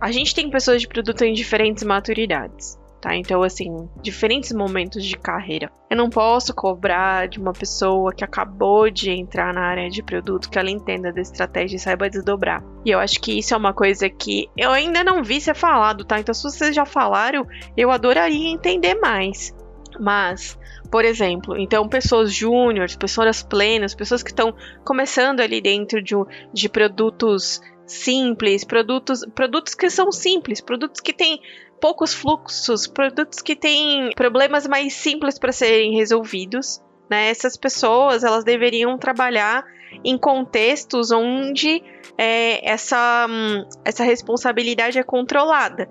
A 0.01 0.13
gente 0.13 0.35
tem 0.35 0.51
pessoas 0.51 0.81
de 0.81 0.89
produto 0.89 1.23
em 1.23 1.33
diferentes 1.33 1.83
maturidades 1.83 2.79
tá? 3.05 3.15
Então, 3.15 3.43
assim, 3.43 3.87
diferentes 4.01 4.51
momentos 4.53 5.05
de 5.05 5.15
carreira. 5.19 5.71
Eu 5.91 5.97
não 5.99 6.09
posso 6.09 6.55
cobrar 6.55 7.29
de 7.29 7.39
uma 7.39 7.53
pessoa 7.53 8.15
que 8.15 8.25
acabou 8.25 8.91
de 8.91 9.11
entrar 9.11 9.53
na 9.53 9.61
área 9.61 9.91
de 9.91 10.03
produto 10.03 10.49
que 10.49 10.59
ela 10.59 10.71
entenda 10.71 11.13
da 11.13 11.21
estratégia 11.21 11.77
e 11.77 11.79
saiba 11.79 12.09
desdobrar. 12.09 12.65
E 12.83 12.91
eu 12.91 12.99
acho 12.99 13.21
que 13.21 13.39
isso 13.39 13.53
é 13.53 13.59
uma 13.59 13.75
coisa 13.75 14.09
que 14.09 14.49
eu 14.57 14.71
ainda 14.71 15.05
não 15.05 15.23
vi 15.23 15.39
ser 15.39 15.55
falado, 15.55 16.03
tá? 16.03 16.19
Então, 16.19 16.35
se 16.35 16.45
vocês 16.45 16.75
já 16.75 16.87
falaram, 16.87 17.47
eu 17.77 17.91
adoraria 17.91 18.49
entender 18.49 18.95
mais. 18.95 19.55
Mas, 20.01 20.59
por 20.91 21.05
exemplo, 21.05 21.59
então 21.59 21.87
pessoas 21.87 22.33
júniores, 22.33 22.97
pessoas 22.97 23.43
plenas, 23.43 23.95
pessoas 23.95 24.23
que 24.23 24.31
estão 24.31 24.55
começando 24.83 25.41
ali 25.41 25.61
dentro 25.61 26.03
de, 26.03 26.15
de 26.55 26.69
produtos 26.71 27.61
simples, 27.87 28.65
produtos, 28.65 29.25
produtos 29.35 29.75
que 29.75 29.91
são 29.91 30.11
simples, 30.11 30.61
produtos 30.61 31.01
que 31.01 31.13
têm 31.13 31.39
poucos 31.85 32.15
fluxos, 32.15 32.87
produtos 32.87 33.43
que 33.43 33.55
têm 33.55 34.09
problemas 34.17 34.67
mais 34.67 34.95
simples 34.95 35.39
para 35.39 35.53
serem 35.53 35.95
resolvidos. 35.95 36.81
Né? 37.11 37.29
Essas 37.29 37.59
pessoas 37.59 38.25
elas 38.25 38.43
deveriam 38.43 38.97
trabalhar 38.97 39.63
em 40.03 40.17
contextos 40.17 41.11
onde 41.11 41.83
é, 42.17 42.67
essa, 42.67 43.27
hum, 43.29 43.69
essa 43.85 44.03
responsabilidade 44.03 44.99
é 44.99 45.03
controlada 45.03 45.87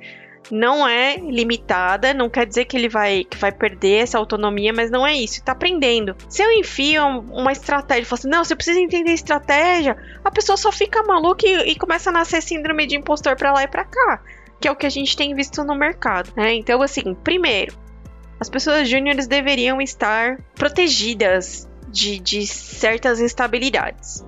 não 0.51 0.85
é 0.85 1.15
limitada, 1.15 2.13
não 2.13 2.29
quer 2.29 2.45
dizer 2.45 2.65
que 2.65 2.75
ele 2.75 2.89
vai, 2.89 3.23
que 3.23 3.37
vai 3.37 3.49
perder 3.49 4.03
essa 4.03 4.17
autonomia, 4.17 4.73
mas 4.73 4.91
não 4.91 5.07
é 5.07 5.15
isso, 5.15 5.41
tá 5.41 5.53
aprendendo. 5.53 6.17
Se 6.27 6.43
eu 6.43 6.51
enfio 6.51 7.01
uma 7.31 7.53
estratégia 7.53 8.01
e 8.01 8.05
falo 8.05 8.19
assim, 8.19 8.29
não, 8.29 8.43
você 8.43 8.53
precisa 8.53 8.77
entender 8.77 9.13
estratégia, 9.13 9.95
a 10.21 10.29
pessoa 10.29 10.57
só 10.57 10.69
fica 10.69 11.01
maluca 11.03 11.47
e, 11.47 11.71
e 11.71 11.75
começa 11.77 12.09
a 12.09 12.13
nascer 12.13 12.41
síndrome 12.41 12.85
de 12.85 12.97
impostor 12.97 13.37
para 13.37 13.53
lá 13.53 13.63
e 13.63 13.67
para 13.69 13.85
cá, 13.85 14.21
que 14.63 14.67
é 14.69 14.71
o 14.71 14.77
que 14.77 14.85
a 14.85 14.89
gente 14.89 15.17
tem 15.17 15.35
visto 15.35 15.61
no 15.65 15.75
mercado, 15.75 16.31
né? 16.37 16.53
Então, 16.53 16.81
assim, 16.81 17.13
primeiro, 17.13 17.77
as 18.39 18.49
pessoas 18.49 18.87
júniores 18.87 19.27
deveriam 19.27 19.81
estar 19.81 20.37
protegidas 20.55 21.67
de, 21.89 22.17
de 22.17 22.47
certas 22.47 23.19
instabilidades. 23.19 24.25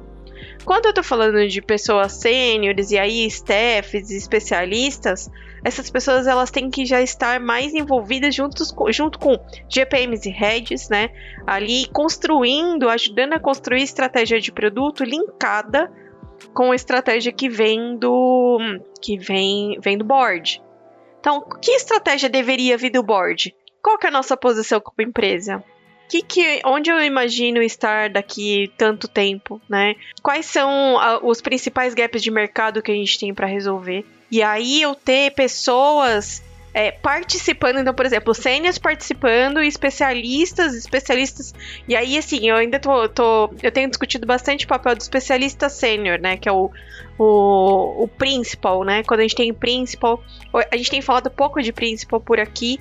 Quando 0.65 0.87
eu 0.87 0.93
tô 0.93 1.01
falando 1.01 1.47
de 1.47 1.61
pessoas 1.61 2.11
sêniores 2.11 2.91
e 2.91 2.97
aí 2.97 3.25
staffs, 3.27 4.11
especialistas, 4.11 5.31
essas 5.63 5.89
pessoas 5.89 6.27
elas 6.27 6.51
têm 6.51 6.69
que 6.69 6.85
já 6.85 7.01
estar 7.01 7.39
mais 7.39 7.73
envolvidas 7.73 8.35
juntos, 8.35 8.75
junto 8.89 9.17
com 9.17 9.39
GPMs 9.69 10.27
e 10.27 10.33
heads, 10.33 10.89
né? 10.89 11.11
Ali 11.47 11.87
construindo, 11.93 12.89
ajudando 12.89 13.31
a 13.31 13.39
construir 13.39 13.83
estratégia 13.83 14.41
de 14.41 14.51
produto 14.51 15.05
linkada 15.05 15.89
com 16.53 16.71
a 16.71 16.75
estratégia 16.75 17.31
que 17.31 17.49
vem 17.49 17.97
do 17.97 18.57
que 19.01 19.17
vem, 19.17 19.79
vem 19.81 19.97
do 19.97 20.05
board. 20.05 20.61
Então, 21.19 21.43
que 21.61 21.71
estratégia 21.71 22.29
deveria 22.29 22.77
vir 22.77 22.91
do 22.91 23.01
board? 23.01 23.55
Qual 23.81 23.97
que 23.97 24.05
é 24.05 24.09
a 24.09 24.13
nossa 24.13 24.37
posição 24.37 24.79
como 24.79 25.07
empresa? 25.07 25.63
Que 26.07 26.21
que, 26.21 26.61
onde 26.65 26.91
eu 26.91 27.01
imagino 27.01 27.61
estar 27.61 28.09
daqui 28.09 28.71
tanto 28.77 29.07
tempo, 29.07 29.59
né? 29.67 29.95
Quais 30.21 30.45
são 30.45 30.99
a, 30.99 31.19
os 31.25 31.41
principais 31.41 31.95
gaps 31.95 32.21
de 32.21 32.29
mercado 32.29 32.81
que 32.81 32.91
a 32.91 32.95
gente 32.95 33.19
tem 33.19 33.33
para 33.33 33.47
resolver? 33.47 34.05
E 34.29 34.43
aí 34.43 34.81
eu 34.81 34.93
ter 34.93 35.31
pessoas 35.31 36.43
é, 36.75 36.91
participando, 36.91 37.79
então, 37.79 37.93
por 37.93 38.05
exemplo, 38.05 38.33
sêniores 38.33 38.77
participando 38.77 39.61
especialistas, 39.61 40.75
especialistas. 40.75 41.53
E 41.87 41.95
aí, 41.95 42.17
assim, 42.17 42.49
eu 42.49 42.57
ainda 42.57 42.77
tô, 42.77 43.07
tô, 43.07 43.49
Eu 43.63 43.71
tenho 43.71 43.87
discutido 43.87 44.27
bastante 44.27 44.65
o 44.65 44.67
papel 44.67 44.93
do 44.93 44.99
especialista 44.99 45.69
sênior, 45.69 46.19
né? 46.19 46.35
Que 46.35 46.49
é 46.49 46.51
o, 46.51 46.69
o, 47.17 48.03
o 48.03 48.07
principal, 48.09 48.83
né? 48.83 49.03
Quando 49.03 49.21
a 49.21 49.23
gente 49.23 49.37
tem 49.37 49.53
principal. 49.53 50.21
A 50.69 50.75
gente 50.75 50.91
tem 50.91 51.01
falado 51.01 51.31
pouco 51.31 51.61
de 51.61 51.71
principal 51.71 52.19
por 52.19 52.41
aqui. 52.41 52.77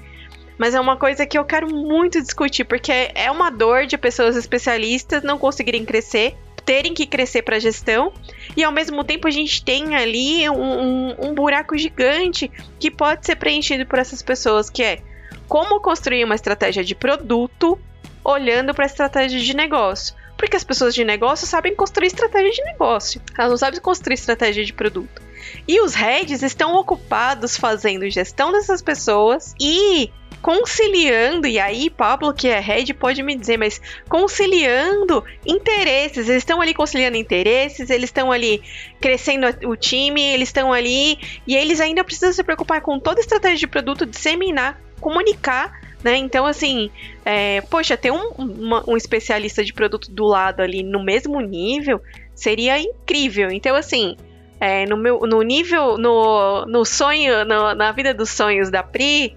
Mas 0.59 0.75
é 0.75 0.81
uma 0.81 0.97
coisa 0.97 1.25
que 1.25 1.39
eu 1.39 1.45
quero 1.45 1.73
muito 1.73 2.21
discutir, 2.21 2.65
porque 2.65 3.13
é 3.15 3.31
uma 3.31 3.49
dor 3.49 3.87
de 3.87 3.97
pessoas 3.97 4.35
especialistas 4.35 5.23
não 5.23 5.39
conseguirem 5.39 5.85
crescer 5.85 6.37
terem 6.65 6.95
que 6.95 7.07
crescer 7.07 7.43
para 7.43 7.59
gestão 7.59 8.13
e 8.57 8.65
ao 8.65 8.73
mesmo 8.73 9.05
tempo 9.05 9.29
a 9.29 9.31
gente 9.31 9.65
tem 9.65 9.95
ali 9.95 10.49
um, 10.49 10.55
um, 10.55 11.17
um 11.29 11.35
buraco 11.35 11.77
gigante 11.77 12.51
que 12.79 12.91
pode 12.91 13.27
ser 13.27 13.37
preenchido 13.37 13.87
por 13.87 13.99
essas 13.99 14.23
pessoas, 14.23 14.71
que 14.71 14.83
é 14.83 15.01
como 15.49 15.81
construir 15.81 16.25
uma 16.25 16.35
estratégia 16.35 16.83
de 16.83 16.95
produto 16.95 17.79
olhando 18.25 18.75
para 18.75 18.85
a 18.85 18.87
estratégia 18.87 19.39
de 19.39 19.55
negócio. 19.55 20.15
Porque 20.37 20.57
as 20.57 20.65
pessoas 20.65 20.95
de 20.95 21.05
negócio 21.05 21.47
sabem 21.47 21.77
construir 21.77 22.09
estratégia 22.09 22.51
de 22.51 22.65
negócio, 22.65 23.21
elas 23.39 23.51
não 23.51 23.57
sabem 23.59 23.81
construir 23.81 24.15
estratégia 24.15 24.65
de 24.65 24.73
produto. 24.73 25.23
E 25.69 25.81
os 25.81 25.95
heads 25.95 26.43
estão 26.43 26.75
ocupados 26.75 27.57
fazendo 27.57 28.09
gestão 28.11 28.51
dessas 28.51 28.83
pessoas 28.83 29.55
e 29.61 30.11
conciliando, 30.45 31.47
e 31.47 31.59
aí 31.59 31.89
Pablo, 31.89 32.35
que 32.35 32.49
é 32.49 32.61
head, 32.61 32.93
pode 32.93 33.23
me 33.23 33.35
dizer, 33.35 33.57
mas 33.57 33.81
conciliando 34.11 35.25
interesses, 35.47 36.29
eles 36.29 36.43
estão 36.43 36.61
ali 36.61 36.75
conciliando 36.75 37.17
interesses, 37.17 37.89
eles 37.89 38.11
estão 38.11 38.31
ali 38.31 38.63
crescendo 39.01 39.47
o 39.67 39.75
time, 39.75 40.23
eles 40.23 40.51
estão 40.51 40.71
ali, 40.71 41.19
e 41.47 41.57
eles 41.57 41.81
ainda 41.81 42.05
precisam 42.05 42.31
se 42.31 42.45
preocupar 42.45 42.83
com 42.83 43.01
toda 43.01 43.21
a 43.21 43.23
estratégia 43.23 43.57
de 43.57 43.67
produto, 43.67 44.05
disseminar, 44.05 44.79
comunicar 45.01 45.81
né? 46.03 46.19
Então, 46.19 46.45
assim, 46.45 46.91
é, 47.25 47.63
poxa, 47.63 47.97
ter 47.97 48.11
um, 48.11 48.29
uma, 48.37 48.85
um 48.87 48.99
especialista 48.99 49.65
de 49.65 49.73
produto 49.73 50.11
do 50.11 50.27
lado 50.27 50.61
ali 50.61 50.83
no 50.83 51.03
mesmo 51.03 51.41
nível 51.41 52.03
seria 52.35 52.79
incrível. 52.79 53.51
Então, 53.51 53.75
assim, 53.75 54.15
é, 54.61 54.85
no, 54.85 54.99
meu, 54.99 55.21
no 55.21 55.41
nível, 55.41 55.97
no, 55.97 56.67
no 56.67 56.85
sonho, 56.85 57.47
no, 57.47 57.75
na 57.75 57.91
vida 57.93 58.13
dos 58.13 58.29
sonhos 58.29 58.71
da 58.71 58.83
Pri, 58.83 59.35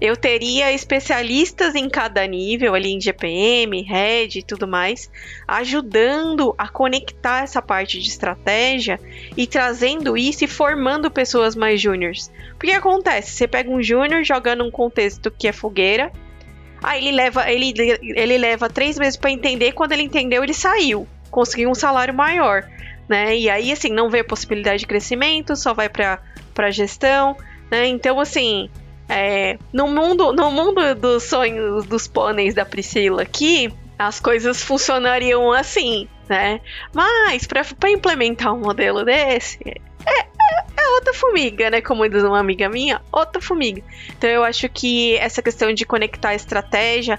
eu 0.00 0.16
teria 0.16 0.72
especialistas 0.72 1.74
em 1.74 1.88
cada 1.88 2.24
nível, 2.26 2.74
ali 2.74 2.92
em 2.92 3.00
GPM, 3.00 3.82
Red 3.82 4.28
e 4.36 4.42
tudo 4.42 4.68
mais, 4.68 5.10
ajudando 5.46 6.54
a 6.56 6.68
conectar 6.68 7.42
essa 7.42 7.60
parte 7.60 7.98
de 8.00 8.08
estratégia 8.08 9.00
e 9.36 9.46
trazendo 9.46 10.16
isso 10.16 10.44
e 10.44 10.48
formando 10.48 11.10
pessoas 11.10 11.56
mais 11.56 11.80
júniores. 11.80 12.30
Porque 12.58 12.72
acontece, 12.72 13.32
você 13.32 13.48
pega 13.48 13.70
um 13.70 13.82
júnior 13.82 14.24
jogando 14.24 14.64
um 14.64 14.70
contexto 14.70 15.30
que 15.30 15.48
é 15.48 15.52
fogueira, 15.52 16.12
aí 16.82 17.04
ele 17.06 17.16
leva, 17.16 17.50
ele, 17.50 17.74
ele 18.02 18.38
leva 18.38 18.68
três 18.68 18.98
meses 18.98 19.16
para 19.16 19.30
entender, 19.30 19.72
quando 19.72 19.92
ele 19.92 20.02
entendeu, 20.02 20.44
ele 20.44 20.54
saiu, 20.54 21.08
conseguiu 21.30 21.70
um 21.70 21.74
salário 21.74 22.14
maior 22.14 22.64
né? 23.08 23.36
E 23.36 23.48
aí, 23.48 23.72
assim, 23.72 23.90
não 23.90 24.10
vê 24.10 24.22
possibilidade 24.22 24.80
de 24.80 24.86
crescimento, 24.86 25.56
só 25.56 25.72
vai 25.72 25.88
para 25.88 26.70
gestão, 26.70 27.36
né? 27.70 27.86
Então, 27.86 28.20
assim, 28.20 28.68
é, 29.08 29.58
no 29.72 29.88
mundo 29.88 30.32
no 30.32 30.50
mundo 30.50 30.94
dos 30.94 31.24
sonhos 31.24 31.86
dos 31.86 32.06
pôneis 32.06 32.54
da 32.54 32.64
Priscila 32.64 33.22
aqui, 33.22 33.72
as 33.98 34.20
coisas 34.20 34.62
funcionariam 34.62 35.50
assim, 35.52 36.06
né? 36.28 36.60
Mas 36.92 37.46
para 37.46 37.90
implementar 37.90 38.54
um 38.54 38.60
modelo 38.60 39.04
desse, 39.04 39.58
é, 39.64 40.20
é, 40.20 40.64
é, 40.76 40.88
outra 40.94 41.14
formiga, 41.14 41.70
né? 41.70 41.80
Como 41.80 42.08
diz 42.08 42.22
uma 42.22 42.38
amiga 42.38 42.68
minha, 42.68 43.00
outra 43.10 43.40
formiga. 43.40 43.82
Então 44.16 44.28
eu 44.28 44.44
acho 44.44 44.68
que 44.68 45.16
essa 45.16 45.42
questão 45.42 45.72
de 45.72 45.84
conectar 45.84 46.30
a 46.30 46.34
estratégia 46.34 47.18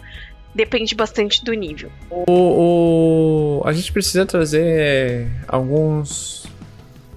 depende 0.54 0.96
bastante 0.96 1.44
do 1.44 1.54
nível. 1.54 1.92
O, 2.10 3.62
o, 3.62 3.62
a 3.66 3.74
gente 3.74 3.92
precisa 3.92 4.26
trazer 4.26 5.28
alguns 5.48 6.48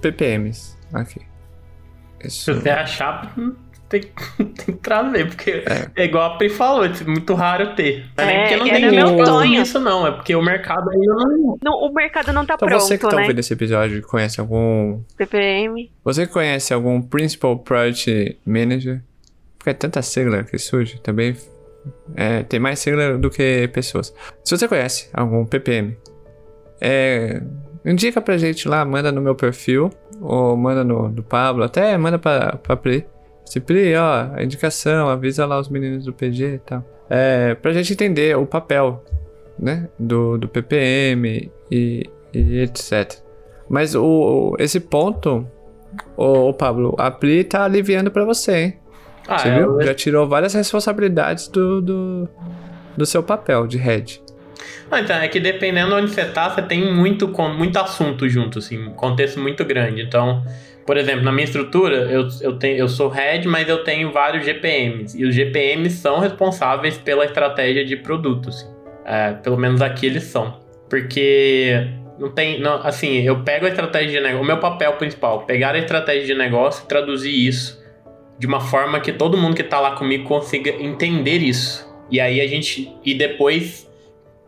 PPMs 0.01 0.77
aqui. 0.93 1.21
Isso... 2.23 2.53
Se 2.53 2.59
você 2.59 2.69
achar, 2.69 3.33
tem, 3.93 4.01
tem 4.37 4.47
que 4.47 4.73
trazer, 4.73 5.27
porque 5.27 5.51
é. 5.51 5.87
é, 5.95 6.05
igual 6.05 6.31
a 6.31 6.37
Pri 6.37 6.49
falou, 6.49 6.85
é 6.85 6.89
muito 7.05 7.33
raro 7.35 7.75
ter. 7.75 8.05
É, 8.17 8.23
é 8.23 8.39
porque 8.41 8.55
não 8.57 8.65
tem 8.65 8.89
ninguém 8.89 9.61
isso, 9.61 9.79
não. 9.79 10.07
É 10.07 10.11
porque 10.11 10.35
o 10.35 10.41
mercado 10.41 10.89
ainda 10.89 11.13
não... 11.13 11.57
não. 11.63 11.73
O 11.73 11.93
mercado 11.93 12.33
não 12.33 12.45
tá 12.45 12.55
então 12.55 12.67
pronto, 12.67 12.81
você 12.81 12.97
que 12.97 13.07
tá 13.07 13.15
né? 13.15 13.21
ouvindo 13.21 13.39
esse 13.39 13.53
episódio 13.53 14.01
conhece 14.01 14.39
algum... 14.39 15.01
PPM. 15.15 15.91
Você 16.03 16.25
conhece 16.25 16.73
algum 16.73 17.01
Principal 17.01 17.59
Project 17.59 18.39
Manager? 18.45 19.01
Porque 19.57 19.69
é 19.69 19.73
tanta 19.73 20.01
sigla 20.01 20.43
que 20.43 20.57
surge, 20.57 20.99
também 20.99 21.35
é, 22.15 22.43
tem 22.43 22.59
mais 22.59 22.79
sigla 22.79 23.17
do 23.17 23.29
que 23.29 23.69
pessoas. 23.73 24.13
Se 24.43 24.57
você 24.57 24.67
conhece 24.67 25.09
algum 25.13 25.45
PPM, 25.45 25.95
é, 26.81 27.41
indica 27.85 28.19
pra 28.19 28.37
gente 28.37 28.67
lá, 28.67 28.83
manda 28.83 29.11
no 29.11 29.21
meu 29.21 29.35
perfil, 29.35 29.89
ou 30.19 30.57
manda 30.57 30.83
no 30.83 31.09
do 31.09 31.21
Pablo, 31.23 31.63
até 31.63 31.97
manda 31.97 32.17
pra, 32.17 32.57
pra 32.57 32.75
Pri. 32.75 33.05
Se 33.45 33.59
Pri, 33.59 33.95
ó, 33.95 34.29
a 34.33 34.43
indicação, 34.43 35.09
avisa 35.09 35.45
lá 35.45 35.59
os 35.59 35.69
meninos 35.69 36.05
do 36.05 36.13
PG 36.13 36.55
e 36.55 36.59
tal. 36.59 36.83
É, 37.09 37.53
pra 37.55 37.73
gente 37.73 37.93
entender 37.93 38.35
o 38.37 38.45
papel, 38.45 39.03
né, 39.59 39.89
do, 39.99 40.37
do 40.37 40.47
PPM 40.47 41.51
e, 41.69 42.09
e 42.33 42.59
etc. 42.59 43.19
Mas 43.69 43.95
o, 43.95 44.55
esse 44.59 44.79
ponto, 44.79 45.47
o, 46.17 46.49
o 46.49 46.53
Pablo, 46.53 46.95
a 46.97 47.11
Pri 47.11 47.43
tá 47.43 47.63
aliviando 47.65 48.09
pra 48.09 48.25
você, 48.25 48.55
hein? 48.55 48.79
Ah, 49.27 49.37
Você 49.37 49.47
é, 49.49 49.57
viu? 49.57 49.81
Já 49.81 49.93
tirou 49.93 50.27
várias 50.27 50.53
responsabilidades 50.53 51.47
do, 51.47 51.81
do, 51.81 52.29
do 52.97 53.05
seu 53.05 53.23
papel 53.23 53.67
de 53.67 53.77
head. 53.77 54.21
Não, 54.89 54.99
então, 54.99 55.15
é 55.15 55.27
que 55.27 55.39
dependendo 55.39 55.95
onde 55.95 56.11
você 56.11 56.25
tá, 56.25 56.49
você 56.49 56.61
tem 56.61 56.93
muito, 56.93 57.27
muito 57.27 57.77
assunto 57.77 58.27
junto, 58.27 58.59
assim, 58.59 58.77
um 58.77 58.93
contexto 58.93 59.39
muito 59.39 59.63
grande. 59.65 60.01
Então, 60.01 60.43
Por 60.85 60.97
exemplo, 60.97 61.23
na 61.23 61.31
minha 61.31 61.45
estrutura, 61.45 61.95
eu, 62.11 62.27
eu, 62.41 62.57
tenho, 62.59 62.77
eu 62.77 62.89
sou 62.89 63.07
head, 63.07 63.47
mas 63.47 63.69
eu 63.69 63.83
tenho 63.83 64.11
vários 64.11 64.45
GPMs. 64.45 65.17
E 65.17 65.25
os 65.25 65.33
GPMs 65.33 65.95
são 65.95 66.19
responsáveis 66.19 66.97
pela 66.97 67.23
estratégia 67.25 67.85
de 67.85 67.95
produtos. 67.95 68.69
É, 69.05 69.33
pelo 69.33 69.57
menos 69.57 69.81
aqui 69.81 70.05
eles 70.05 70.23
são. 70.23 70.61
Porque 70.89 71.87
não 72.19 72.31
tem. 72.31 72.59
Não, 72.59 72.75
assim, 72.85 73.21
eu 73.21 73.43
pego 73.43 73.65
a 73.65 73.69
estratégia 73.69 74.11
de 74.11 74.19
negócio. 74.19 74.43
O 74.43 74.45
meu 74.45 74.57
papel 74.57 74.93
principal, 74.93 75.45
pegar 75.45 75.75
a 75.75 75.79
estratégia 75.79 76.25
de 76.25 76.35
negócio 76.35 76.83
e 76.83 76.87
traduzir 76.87 77.47
isso 77.47 77.81
de 78.37 78.47
uma 78.47 78.59
forma 78.59 78.99
que 78.99 79.13
todo 79.13 79.37
mundo 79.37 79.55
que 79.55 79.63
tá 79.63 79.79
lá 79.79 79.91
comigo 79.91 80.25
consiga 80.25 80.69
entender 80.69 81.37
isso. 81.37 81.87
E 82.11 82.19
aí 82.19 82.41
a 82.41 82.47
gente. 82.47 82.93
E 83.03 83.13
depois 83.13 83.89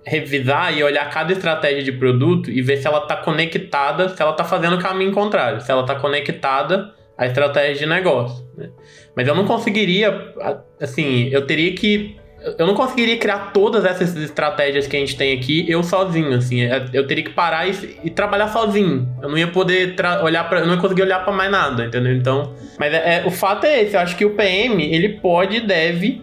revisar 0.06 0.78
e 0.78 0.84
olhar 0.84 1.10
cada 1.10 1.34
estratégia 1.34 1.84
de 1.84 1.91
produto 1.91 2.52
e 2.52 2.62
ver 2.62 2.78
se 2.78 2.88
ela 2.88 3.00
está 3.00 3.15
conectada, 3.18 4.10
se 4.10 4.22
ela 4.22 4.32
está 4.32 4.44
fazendo 4.44 4.76
o 4.76 4.80
caminho 4.80 5.12
contrário, 5.12 5.60
se 5.62 5.72
ela 5.72 5.82
está 5.82 5.96
conectada 5.96 6.94
à 7.18 7.26
estratégia 7.26 7.76
de 7.76 7.86
negócio. 7.88 8.46
Né? 8.56 8.70
Mas 9.15 9.28
eu 9.28 9.34
não 9.34 9.46
conseguiria, 9.46 10.34
assim, 10.80 11.30
eu 11.30 11.46
teria 11.48 11.74
que. 11.74 12.18
Eu 12.60 12.68
não 12.68 12.76
conseguiria 12.76 13.18
criar 13.18 13.52
todas 13.52 13.84
essas 13.86 14.15
estratégias 14.15 14.86
que 14.86 14.96
a 14.96 15.00
gente 15.00 15.18
tem 15.18 15.36
aqui 15.36 15.65
eu 15.68 15.82
sozinho, 15.82 16.38
assim. 16.38 16.62
É, 16.62 16.86
eu 16.94 17.08
teria 17.08 17.24
que 17.24 17.32
parar 17.32 17.68
e, 17.68 17.98
e 18.04 18.10
trabalhar 18.12 18.50
sozinho. 18.50 19.10
Eu 19.20 19.30
não 19.30 19.38
ia 19.38 19.48
poder 19.48 19.96
olhar 20.22 20.48
para, 20.48 20.60
eu 20.60 20.68
não 20.68 20.76
ia 20.76 20.82
conseguir 20.82 21.02
olhar 21.02 21.24
para 21.24 21.34
mais 21.34 21.50
nada, 21.50 21.86
entendeu? 21.86 22.13
Então, 22.13 22.54
mas 22.78 22.94
é, 22.94 23.18
é, 23.18 23.24
o 23.26 23.32
fato 23.32 23.65
é 23.65 23.82
esse. 23.82 23.96
Eu 23.96 24.02
acho 24.02 24.15
que 24.15 24.26
o 24.26 24.36
PM 24.36 24.94
ele 24.94 25.18
pode, 25.20 25.62
deve 25.62 26.22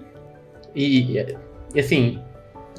e, 0.76 1.18
e 1.74 1.80
assim, 1.80 2.20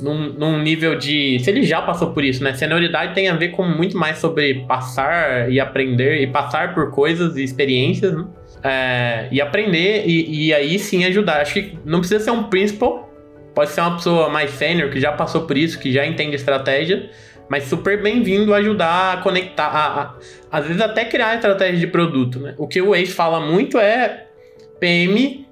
num, 0.02 0.34
num, 0.34 0.62
nível 0.62 0.98
de. 0.98 1.40
Se 1.40 1.50
ele 1.50 1.64
já 1.64 1.82
passou 1.82 2.12
por 2.12 2.24
isso, 2.24 2.44
né? 2.44 2.54
Senioridade 2.54 3.14
tem 3.14 3.30
a 3.30 3.36
ver 3.36 3.50
com 3.50 3.64
muito 3.64 3.98
mais 3.98 4.18
sobre 4.18 4.66
passar 4.68 5.52
e 5.52 5.60
aprender, 5.60 6.22
e 6.22 6.28
passar 6.28 6.74
por 6.74 6.92
coisas 6.92 7.38
e 7.38 7.44
experiências, 7.44 8.16
né? 8.16 8.26
É, 8.64 9.28
e 9.32 9.42
aprender, 9.42 10.06
e, 10.08 10.48
e, 10.48 10.54
aí 10.54 10.80
sim 10.80 11.04
ajudar. 11.06 11.42
Acho 11.42 11.56
que 11.56 11.78
não 11.84 12.00
precisa 12.00 12.24
ser 12.24 12.32
um 12.32 12.44
principal, 12.44 13.10
pode 13.54 13.72
ser 13.72 13.82
uma 13.82 13.96
pessoa 13.96 14.30
mais 14.30 14.52
sênior 14.52 14.90
que 14.90 15.00
já 15.00 15.12
passou 15.12 15.42
por 15.42 15.58
isso, 15.58 15.78
que 15.80 15.92
já 15.92 16.06
entende 16.06 16.36
estratégia, 16.36 17.10
mas 17.50 17.66
super 17.66 18.02
bem-vindo 18.02 18.54
ajudar 18.54 19.14
a 19.14 19.18
conectar, 19.18 19.68
a, 19.68 20.02
a, 20.02 20.16
às 20.50 20.66
vezes 20.66 20.82
até 20.82 21.04
criar 21.04 21.36
estratégia 21.36 21.78
de 21.78 21.88
produto, 21.88 22.40
né? 22.40 22.56
O 22.58 22.68
que 22.68 22.82
o 22.82 22.96
Ace 22.96 23.12
fala 23.12 23.40
muito 23.42 23.78
é 23.78 24.28
PM, 24.80 25.46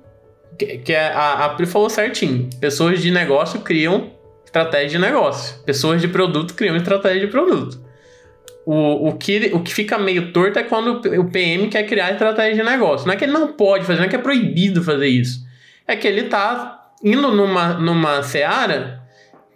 que, 0.57 0.77
que 0.77 0.93
é, 0.93 1.07
a, 1.07 1.45
a 1.45 1.49
Pri 1.49 1.65
falou 1.65 1.89
certinho, 1.89 2.49
pessoas 2.61 3.01
de 3.01 3.11
negócio 3.11 3.59
criam 3.59 4.20
estratégia 4.51 4.89
de 4.89 4.99
negócio. 4.99 5.63
Pessoas 5.63 6.01
de 6.01 6.09
produto 6.09 6.53
criam 6.53 6.75
estratégia 6.75 7.21
de 7.21 7.27
produto. 7.27 7.79
O, 8.65 9.07
o, 9.07 9.17
que, 9.17 9.49
o 9.53 9.61
que 9.61 9.73
fica 9.73 9.97
meio 9.97 10.31
torto 10.31 10.59
é 10.59 10.63
quando 10.63 11.01
o 11.19 11.31
PM 11.31 11.67
quer 11.69 11.83
criar 11.83 12.11
estratégia 12.11 12.63
de 12.63 12.69
negócio. 12.69 13.07
Não 13.07 13.13
é 13.13 13.17
que 13.17 13.23
ele 13.23 13.31
não 13.31 13.53
pode 13.53 13.85
fazer, 13.85 13.99
não 13.99 14.05
é 14.05 14.09
que 14.09 14.15
é 14.15 14.19
proibido 14.19 14.83
fazer 14.83 15.07
isso. 15.07 15.39
É 15.87 15.95
que 15.95 16.07
ele 16.07 16.21
está 16.21 16.89
indo 17.03 17.31
numa, 17.31 17.73
numa 17.75 18.21
seara 18.21 19.01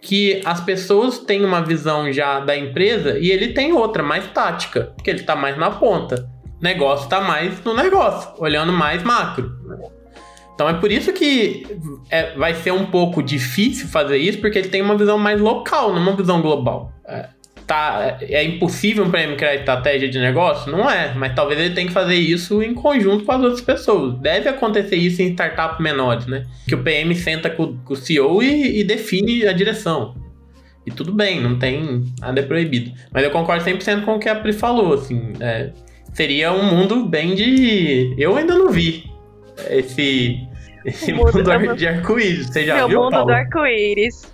que 0.00 0.40
as 0.44 0.60
pessoas 0.60 1.18
têm 1.18 1.44
uma 1.44 1.60
visão 1.62 2.10
já 2.12 2.40
da 2.40 2.56
empresa 2.56 3.18
e 3.18 3.30
ele 3.30 3.48
tem 3.48 3.72
outra, 3.72 4.02
mais 4.02 4.26
tática, 4.28 4.92
porque 4.96 5.10
ele 5.10 5.20
está 5.20 5.36
mais 5.36 5.56
na 5.56 5.70
ponta. 5.70 6.28
Negócio 6.60 7.04
está 7.04 7.20
mais 7.20 7.62
no 7.62 7.76
negócio, 7.76 8.30
olhando 8.38 8.72
mais 8.72 9.02
macro. 9.02 9.55
Então 10.56 10.66
é 10.66 10.72
por 10.72 10.90
isso 10.90 11.12
que 11.12 11.66
é, 12.10 12.34
vai 12.34 12.54
ser 12.54 12.72
um 12.72 12.86
pouco 12.86 13.22
difícil 13.22 13.88
fazer 13.88 14.16
isso, 14.16 14.38
porque 14.38 14.58
ele 14.58 14.68
tem 14.68 14.80
uma 14.80 14.96
visão 14.96 15.18
mais 15.18 15.38
local, 15.38 15.92
não 15.92 16.00
uma 16.00 16.16
visão 16.16 16.40
global. 16.40 16.90
É, 17.06 17.28
tá, 17.66 18.16
é 18.22 18.42
impossível 18.42 19.06
para 19.10 19.22
ele 19.22 19.36
criar 19.36 19.54
estratégia 19.54 20.08
de 20.08 20.18
negócio? 20.18 20.72
Não 20.72 20.90
é, 20.90 21.12
mas 21.14 21.34
talvez 21.34 21.60
ele 21.60 21.74
tenha 21.74 21.86
que 21.86 21.92
fazer 21.92 22.14
isso 22.14 22.62
em 22.62 22.72
conjunto 22.72 23.26
com 23.26 23.32
as 23.32 23.42
outras 23.42 23.60
pessoas. 23.60 24.18
Deve 24.18 24.48
acontecer 24.48 24.96
isso 24.96 25.20
em 25.20 25.28
startups 25.28 25.78
menores, 25.78 26.24
né? 26.26 26.46
Que 26.66 26.74
o 26.74 26.82
PM 26.82 27.14
senta 27.14 27.50
com, 27.50 27.76
com 27.76 27.92
o 27.92 27.96
CEO 27.96 28.42
e, 28.42 28.80
e 28.80 28.84
define 28.84 29.46
a 29.46 29.52
direção. 29.52 30.14
E 30.86 30.90
tudo 30.90 31.12
bem, 31.12 31.38
não 31.38 31.58
tem 31.58 32.02
nada 32.18 32.40
é 32.40 32.42
proibido. 32.42 32.92
Mas 33.12 33.22
eu 33.22 33.30
concordo 33.30 33.62
100% 33.62 34.06
com 34.06 34.14
o 34.14 34.18
que 34.18 34.28
a 34.30 34.36
Pri 34.36 34.54
falou, 34.54 34.94
assim, 34.94 35.34
é, 35.38 35.70
seria 36.14 36.50
um 36.50 36.64
mundo 36.64 37.04
bem 37.04 37.34
de... 37.34 38.14
Eu 38.16 38.38
ainda 38.38 38.54
não 38.54 38.70
vi 38.70 39.15
esse, 39.70 40.46
esse 40.84 41.12
mundo, 41.12 41.32
mundo 41.32 41.76
de 41.76 41.86
arco-íris. 41.86 42.46
Você 42.48 42.64
já 42.64 42.76
Meu 42.76 42.88
viu, 42.88 43.02
mundo 43.02 43.10
Paulo? 43.10 43.26
do 43.26 43.32
arco-íris. 43.32 44.32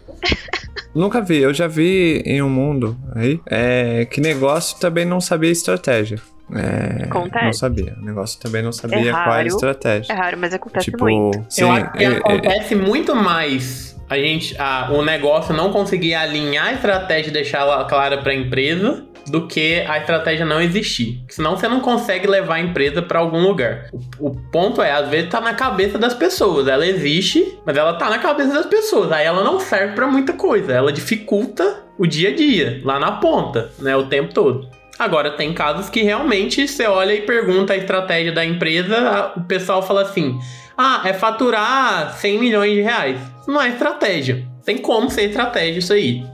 Nunca 0.94 1.20
vi, 1.20 1.38
eu 1.38 1.54
já 1.54 1.66
vi 1.66 2.22
em 2.26 2.42
um 2.42 2.50
mundo 2.50 2.96
aí 3.14 3.40
é, 3.46 4.04
que 4.04 4.20
negócio 4.20 4.78
também 4.78 5.04
não 5.04 5.20
sabia 5.20 5.50
estratégia. 5.50 6.20
É, 6.54 7.04
acontece. 7.04 7.44
Não 7.46 7.52
sabia. 7.52 7.96
O 7.98 8.04
negócio 8.04 8.38
também 8.38 8.62
não 8.62 8.72
sabia 8.72 9.11
é 9.11 9.12
qual 9.12 9.32
era 9.32 9.42
a 9.42 9.46
estratégia. 9.46 10.12
É 10.12 10.16
raro, 10.16 10.37
mas 10.38 10.52
acontece 10.52 10.90
tipo, 10.90 11.04
muito. 11.04 11.44
Sim, 11.48 11.62
eu 11.62 11.70
acho 11.72 11.92
que 11.92 12.04
é, 12.04 12.08
acontece 12.08 12.74
muito 12.74 13.14
mais 13.16 13.92
a 14.12 14.18
gente, 14.18 14.54
a, 14.58 14.90
o 14.92 15.02
negócio 15.02 15.54
não 15.54 15.72
conseguir 15.72 16.14
alinhar 16.14 16.66
a 16.66 16.72
estratégia 16.74 17.30
e 17.30 17.32
deixar 17.32 17.61
ela 17.61 17.85
clara 17.87 18.18
para 18.18 18.32
a 18.32 18.35
empresa 18.35 19.06
do 19.26 19.46
que 19.46 19.80
a 19.87 19.98
estratégia 19.98 20.44
não 20.44 20.61
existir. 20.61 21.24
Senão 21.28 21.56
você 21.56 21.68
não 21.68 21.80
consegue 21.80 22.26
levar 22.26 22.56
a 22.56 22.61
empresa 22.61 23.02
para 23.02 23.18
algum 23.18 23.42
lugar. 23.42 23.88
O, 23.92 24.28
o, 24.28 24.37
ponto 24.50 24.82
é, 24.82 24.92
às 24.92 25.08
vezes 25.08 25.30
tá 25.30 25.40
na 25.40 25.54
cabeça 25.54 25.98
das 25.98 26.14
pessoas. 26.14 26.66
Ela 26.66 26.87
existe, 26.87 27.58
mas 27.64 27.76
ela 27.76 27.94
tá 27.94 28.11
na 28.11 28.18
cabeça 28.18 28.52
das 28.52 28.66
pessoas. 28.66 29.12
Aí 29.12 29.24
ela 29.24 29.44
não 29.44 29.61
serve 29.61 29.94
para 29.94 30.06
muita 30.06 30.32
coisa. 30.32 30.72
Ela 30.72 30.92
dificulta 30.92 31.82
o 31.98 32.06
dia 32.06 32.30
a 32.30 32.35
dia, 32.35 32.80
lá 32.85 32.98
na 32.98 33.12
ponta, 33.12 33.70
né, 33.78 33.96
o 33.96 34.06
tempo 34.06 34.32
todo. 34.32 34.68
Agora, 34.98 35.32
tem 35.32 35.52
casos 35.52 35.88
que 35.88 36.02
realmente 36.02 36.66
você 36.66 36.87
olha 36.87 37.12
e 37.14 37.22
pergunta 37.22 37.72
a 37.72 37.76
estratégia 37.76 38.32
da 38.32 38.44
empresa, 38.44 39.32
o 39.37 39.42
pessoal 39.42 39.82
fala 39.82 40.02
assim: 40.02 40.38
ah, 40.76 41.02
é 41.04 41.12
faturar 41.12 42.12
100 42.16 42.38
milhões 42.38 42.72
de 42.72 42.80
reais. 42.82 43.18
Não 43.46 43.61
é 43.61 43.68
estratégia. 43.68 44.46
Tem 44.64 44.78
como 44.78 45.11
ser 45.11 45.24
estratégia 45.24 45.78
isso 45.78 45.92
aí. 45.92 46.24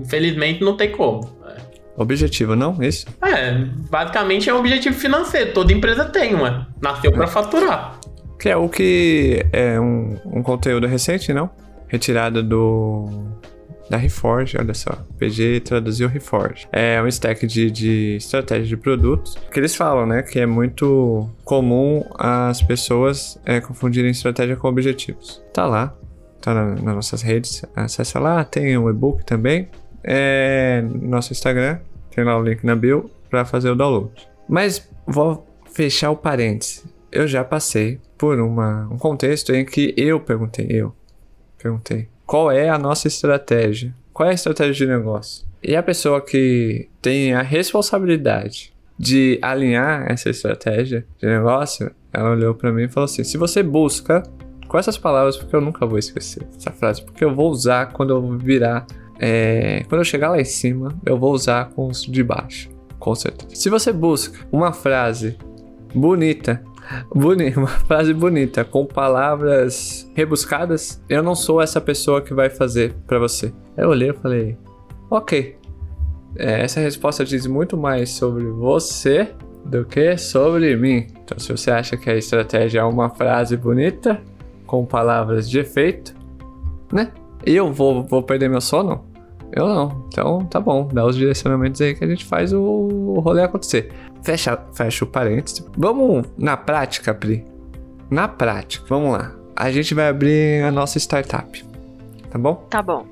Infelizmente, 0.00 0.62
não 0.62 0.76
tem 0.76 0.90
como. 0.90 1.41
Objetivo, 1.96 2.56
não? 2.56 2.82
Isso? 2.82 3.06
É, 3.22 3.52
basicamente 3.90 4.48
é 4.48 4.54
um 4.54 4.58
objetivo 4.58 4.96
financeiro. 4.96 5.52
Toda 5.52 5.72
empresa 5.72 6.04
tem, 6.06 6.34
uma. 6.34 6.68
Nasceu 6.80 7.12
para 7.12 7.26
faturar. 7.26 7.98
Que 8.38 8.48
é 8.48 8.56
o 8.56 8.68
que 8.68 9.44
é 9.52 9.78
um, 9.78 10.18
um 10.24 10.42
conteúdo 10.42 10.86
recente, 10.86 11.32
não? 11.32 11.50
Retirada 11.88 12.42
do 12.42 13.08
da 13.92 13.98
Reforge, 13.98 14.56
olha 14.58 14.72
só. 14.72 15.04
PG 15.18 15.60
traduziu 15.60 16.08
Reforge. 16.08 16.66
É 16.72 17.00
um 17.02 17.06
stack 17.08 17.46
de, 17.46 17.70
de 17.70 18.16
estratégia 18.16 18.66
de 18.66 18.76
produtos 18.76 19.36
que 19.52 19.60
eles 19.60 19.76
falam, 19.76 20.06
né? 20.06 20.22
Que 20.22 20.40
é 20.40 20.46
muito 20.46 21.28
comum 21.44 22.02
as 22.18 22.62
pessoas 22.62 23.38
é, 23.44 23.60
confundirem 23.60 24.10
estratégia 24.10 24.56
com 24.56 24.66
objetivos. 24.66 25.42
Tá 25.52 25.66
lá, 25.66 25.94
tá 26.40 26.54
na, 26.54 26.64
nas 26.74 26.94
nossas 26.94 27.20
redes. 27.20 27.64
Acessa 27.76 28.18
lá, 28.18 28.42
tem 28.44 28.78
um 28.78 28.88
e-book 28.88 29.24
também. 29.26 29.68
É, 30.04 30.82
nosso 31.00 31.32
Instagram, 31.32 31.78
tem 32.14 32.24
lá 32.24 32.38
o 32.38 32.42
link 32.42 32.64
na 32.64 32.76
bio 32.76 33.10
para 33.30 33.44
fazer 33.44 33.70
o 33.70 33.74
download. 33.74 34.10
Mas 34.48 34.88
vou 35.06 35.46
fechar 35.72 36.10
o 36.10 36.16
parênteses. 36.16 36.84
Eu 37.10 37.26
já 37.26 37.44
passei 37.44 38.00
por 38.16 38.38
uma, 38.40 38.88
um 38.90 38.98
contexto 38.98 39.54
em 39.54 39.64
que 39.64 39.94
eu 39.96 40.20
perguntei, 40.20 40.66
eu 40.70 40.94
perguntei, 41.58 42.08
qual 42.26 42.50
é 42.50 42.68
a 42.68 42.78
nossa 42.78 43.08
estratégia? 43.08 43.94
Qual 44.12 44.26
é 44.28 44.32
a 44.32 44.34
estratégia 44.34 44.86
de 44.86 44.86
negócio? 44.86 45.46
E 45.62 45.76
a 45.76 45.82
pessoa 45.82 46.20
que 46.20 46.88
tem 47.00 47.34
a 47.34 47.42
responsabilidade 47.42 48.72
de 48.98 49.38
alinhar 49.42 50.10
essa 50.10 50.30
estratégia 50.30 51.06
de 51.18 51.26
negócio, 51.26 51.90
ela 52.12 52.30
olhou 52.30 52.54
para 52.54 52.72
mim 52.72 52.84
e 52.84 52.88
falou 52.88 53.04
assim: 53.04 53.24
se 53.24 53.36
você 53.36 53.62
busca 53.62 54.22
com 54.68 54.78
essas 54.78 54.96
palavras, 54.96 55.36
porque 55.36 55.54
eu 55.54 55.60
nunca 55.60 55.84
vou 55.84 55.98
esquecer 55.98 56.46
essa 56.56 56.70
frase, 56.70 57.02
porque 57.02 57.24
eu 57.24 57.34
vou 57.34 57.50
usar 57.50 57.92
quando 57.92 58.10
eu 58.10 58.38
virar, 58.38 58.86
é, 59.22 59.84
quando 59.88 60.00
eu 60.00 60.04
chegar 60.04 60.30
lá 60.30 60.40
em 60.40 60.44
cima, 60.44 60.92
eu 61.06 61.16
vou 61.16 61.32
usar 61.32 61.70
com 61.70 61.86
os 61.86 62.02
de 62.02 62.24
baixo, 62.24 62.68
com 62.98 63.14
certeza. 63.14 63.54
Se 63.54 63.70
você 63.70 63.92
busca 63.92 64.44
uma 64.50 64.72
frase 64.72 65.38
bonita 65.94 66.60
Bonita, 67.14 67.58
uma 67.60 67.68
frase 67.68 68.12
bonita, 68.12 68.64
com 68.64 68.84
palavras 68.84 70.10
rebuscadas. 70.14 71.02
Eu 71.08 71.22
não 71.22 71.34
sou 71.34 71.60
essa 71.60 71.80
pessoa 71.80 72.20
que 72.20 72.34
vai 72.34 72.50
fazer 72.50 72.94
para 73.06 73.18
você. 73.18 73.52
Eu 73.76 73.90
olhei 73.90 74.10
e 74.10 74.14
falei, 74.14 74.58
ok. 75.10 75.56
É, 76.36 76.62
essa 76.62 76.80
resposta 76.80 77.24
diz 77.24 77.46
muito 77.46 77.76
mais 77.76 78.10
sobre 78.10 78.44
você 78.44 79.28
do 79.64 79.84
que 79.84 80.16
sobre 80.16 80.76
mim. 80.76 81.06
Então, 81.22 81.38
se 81.38 81.50
você 81.52 81.70
acha 81.70 81.96
que 81.96 82.10
a 82.10 82.16
estratégia 82.16 82.80
é 82.80 82.84
uma 82.84 83.10
frase 83.10 83.56
bonita, 83.56 84.20
com 84.66 84.84
palavras 84.84 85.48
de 85.48 85.58
efeito, 85.58 86.14
né? 86.92 87.12
Eu 87.44 87.72
vou, 87.72 88.04
vou 88.04 88.22
perder 88.22 88.48
meu 88.48 88.60
sono? 88.60 89.04
Eu 89.54 89.68
não. 89.68 90.04
Então, 90.08 90.44
tá 90.46 90.58
bom. 90.58 90.88
Dá 90.92 91.04
os 91.04 91.14
direcionamentos 91.16 91.80
aí 91.80 91.94
que 91.94 92.02
a 92.02 92.06
gente 92.06 92.24
faz 92.24 92.52
o 92.52 93.20
rolê 93.20 93.42
acontecer. 93.42 93.92
Fecha, 94.22 94.58
fecha 94.72 95.04
o 95.04 95.08
parênteses. 95.08 95.64
Vamos 95.76 96.26
na 96.38 96.56
prática, 96.56 97.12
Pri. 97.12 97.44
Na 98.10 98.28
prática, 98.28 98.84
vamos 98.88 99.12
lá. 99.12 99.32
A 99.54 99.70
gente 99.70 99.94
vai 99.94 100.08
abrir 100.08 100.62
a 100.64 100.70
nossa 100.70 100.98
startup. 100.98 101.64
Tá 102.30 102.38
bom? 102.38 102.54
Tá 102.70 102.82
bom. 102.82 103.06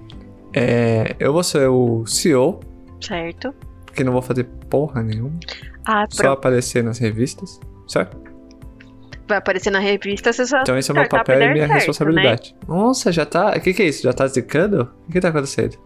É, 0.55 1.14
eu 1.18 1.33
vou 1.33 1.42
ser 1.42 1.68
o 1.68 2.05
CEO. 2.07 2.61
Certo. 3.00 3.55
Porque 3.85 4.03
não 4.03 4.12
vou 4.12 4.22
fazer 4.22 4.44
porra 4.68 5.03
nenhuma. 5.03 5.38
Ah, 5.87 6.07
Só 6.09 6.22
pronto. 6.22 6.38
aparecer 6.38 6.83
nas 6.83 6.98
revistas, 6.98 7.61
certo? 7.87 8.16
Vai 9.29 9.38
aparecer 9.38 9.70
na 9.70 9.79
revista, 9.79 10.33
você 10.33 10.44
só 10.44 10.61
Então 10.62 10.76
esse 10.76 10.90
é 10.90 10.94
o 10.94 10.96
meu 10.96 11.09
papel 11.09 11.37
e 11.40 11.53
minha 11.53 11.55
certo, 11.55 11.68
né? 11.68 11.74
responsabilidade. 11.74 12.57
Nossa, 12.66 13.12
já 13.12 13.24
tá. 13.24 13.55
O 13.57 13.61
que, 13.61 13.72
que 13.72 13.83
é 13.83 13.87
isso? 13.87 14.03
Já 14.03 14.12
tá 14.12 14.26
zicando? 14.26 14.90
O 15.09 15.12
que 15.12 15.20
tá 15.20 15.29
acontecendo? 15.29 15.76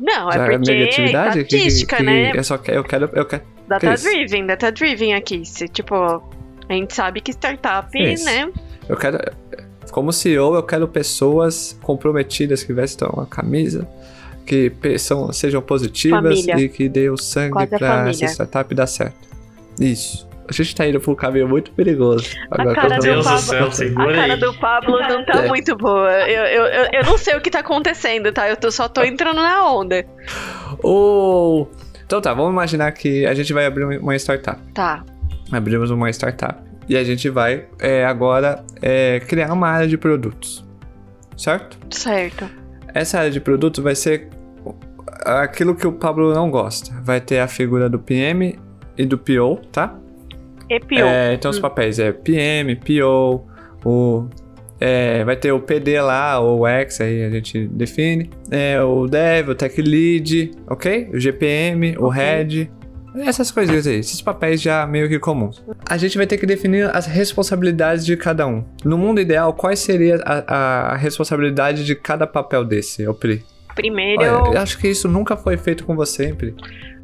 Não, 0.00 0.30
é 0.30 0.38
porque 0.38 0.72
negatividade? 0.72 1.38
Que- 1.38 1.44
que- 1.44 1.56
estatística, 1.56 1.96
que- 1.96 2.02
né? 2.02 2.32
Eu 2.34 2.42
só 2.44 2.56
quero. 2.56 2.78
Eu 2.78 2.84
quero. 2.84 3.10
Eu 3.12 3.24
quero 3.26 3.42
Data 3.68 3.94
isso? 3.94 4.04
driven, 4.04 4.46
data 4.46 4.72
driven 4.72 5.14
aqui. 5.14 5.44
Se, 5.44 5.68
tipo, 5.68 5.94
a 5.94 6.72
gente 6.72 6.94
sabe 6.94 7.20
que 7.20 7.30
startup, 7.32 7.86
Isso. 7.96 8.24
né? 8.24 8.50
Eu 8.88 8.96
quero. 8.96 9.18
Como 9.92 10.12
CEO, 10.12 10.54
eu 10.54 10.62
quero 10.62 10.86
pessoas 10.88 11.76
comprometidas 11.82 12.62
que 12.62 12.72
vestam 12.72 13.10
uma 13.12 13.26
camisa, 13.26 13.86
que 14.46 14.72
são, 14.98 15.32
sejam 15.32 15.60
positivas 15.60 16.20
Família. 16.22 16.58
e 16.60 16.68
que 16.68 16.88
dê 16.88 17.10
o 17.10 17.16
sangue 17.16 17.52
Quase 17.52 17.74
a 17.74 17.78
pra 17.78 17.88
família. 17.88 18.10
essa 18.24 18.26
startup 18.34 18.74
dar 18.74 18.86
certo. 18.86 19.28
Isso. 19.80 20.28
A 20.50 20.52
gente 20.52 20.74
tá 20.74 20.84
indo 20.86 20.98
pra 21.00 21.12
um 21.12 21.14
caminho 21.14 21.48
muito 21.48 21.70
perigoso. 21.70 22.28
Agora 22.50 22.74
cara 22.74 22.88
eu 22.88 22.90
tô- 22.90 22.96
do 22.96 23.02
Deus 23.02 23.18
do 23.24 23.30
Pablo- 23.30 23.72
céu, 23.72 23.92
A 23.96 24.12
cara 24.12 24.36
do 24.36 24.54
Pablo 24.58 24.98
não 25.00 25.24
tá 25.24 25.44
É. 25.44 25.48
muito 25.48 25.76
boa. 25.76 26.10
Eu, 26.28 26.44
eu, 26.44 26.64
eu, 26.66 26.90
eu 26.92 27.04
não 27.04 27.16
sei 27.16 27.36
o 27.36 27.40
que 27.40 27.48
tá 27.50 27.60
acontecendo, 27.60 28.32
tá? 28.32 28.48
Eu 28.50 28.56
tô- 28.56 28.70
só 28.72 28.88
tô 28.88 29.02
entrando 29.04 29.36
na 29.36 29.70
onda. 29.72 30.04
Ô, 30.82 31.66
Então 32.04 32.20
tá, 32.20 32.34
vamos 32.34 32.50
imaginar 32.52 32.90
que 32.90 33.24
a 33.26 33.32
gente 33.34 33.52
vai 33.52 33.64
abrir 33.66 33.84
uma 34.00 34.16
startup. 34.16 34.60
Tá. 34.74 35.04
Abrimos 35.52 35.90
uma 35.92 36.10
startup. 36.10 36.60
E 36.88 36.96
a 36.96 37.04
gente 37.04 37.28
vai 37.30 37.66
é, 37.78 38.04
agora 38.04 38.64
é, 38.82 39.20
criar 39.20 39.52
uma 39.52 39.68
área 39.68 39.86
de 39.86 39.96
produtos. 39.96 40.64
Certo? 41.36 41.78
Certo. 41.90 42.50
Essa 42.92 43.18
área 43.20 43.30
de 43.30 43.40
produtos 43.40 43.82
vai 43.82 43.94
ser 43.94 44.28
aquilo 45.24 45.76
que 45.76 45.86
o 45.86 45.92
Pablo 45.92 46.34
não 46.34 46.50
gosta. 46.50 46.92
Vai 47.04 47.20
ter 47.20 47.38
a 47.38 47.46
figura 47.46 47.88
do 47.88 47.98
PM 48.00 48.58
e 48.98 49.06
do 49.06 49.16
PO, 49.16 49.60
tá? 49.70 49.94
EPO. 50.70 50.94
É, 51.00 51.34
então 51.34 51.50
os 51.50 51.58
papéis 51.58 51.98
é 51.98 52.12
PM, 52.12 52.76
PO, 52.76 53.44
o, 53.84 54.28
é, 54.80 55.24
vai 55.24 55.36
ter 55.36 55.52
o 55.52 55.60
PD 55.60 56.00
lá, 56.00 56.38
ou 56.38 56.60
o 56.60 56.66
X, 56.66 57.00
aí 57.00 57.24
a 57.24 57.30
gente 57.30 57.66
define. 57.68 58.30
É, 58.50 58.80
o 58.82 59.06
Dev, 59.06 59.48
o 59.50 59.54
Tech 59.54 59.80
Lead, 59.82 60.52
ok? 60.68 61.10
O 61.12 61.18
GPM, 61.18 61.96
o 61.98 62.06
Ok. 62.06 62.20
Head. 62.22 62.70
Essas 63.26 63.50
coisinhas 63.50 63.88
aí, 63.88 63.96
esses 63.96 64.22
papéis 64.22 64.62
já 64.62 64.86
meio 64.86 65.08
que 65.08 65.18
comuns. 65.18 65.64
A 65.88 65.96
gente 65.96 66.16
vai 66.16 66.28
ter 66.28 66.38
que 66.38 66.46
definir 66.46 66.88
as 66.94 67.06
responsabilidades 67.06 68.06
de 68.06 68.16
cada 68.16 68.46
um. 68.46 68.64
No 68.84 68.96
mundo 68.96 69.20
ideal, 69.20 69.52
qual 69.52 69.74
seria 69.74 70.20
a, 70.24 70.92
a- 70.92 70.96
responsabilidade 70.96 71.84
de 71.84 71.96
cada 71.96 72.24
papel 72.24 72.64
desse, 72.64 73.04
ô 73.08 73.12
Pri? 73.12 73.42
Primeiro, 73.74 74.20
Olha, 74.22 74.54
eu 74.54 74.60
acho 74.60 74.78
que 74.78 74.86
isso 74.86 75.08
nunca 75.08 75.36
foi 75.36 75.56
feito 75.56 75.84
com 75.84 75.96
você, 75.96 76.32
Pri. 76.32 76.54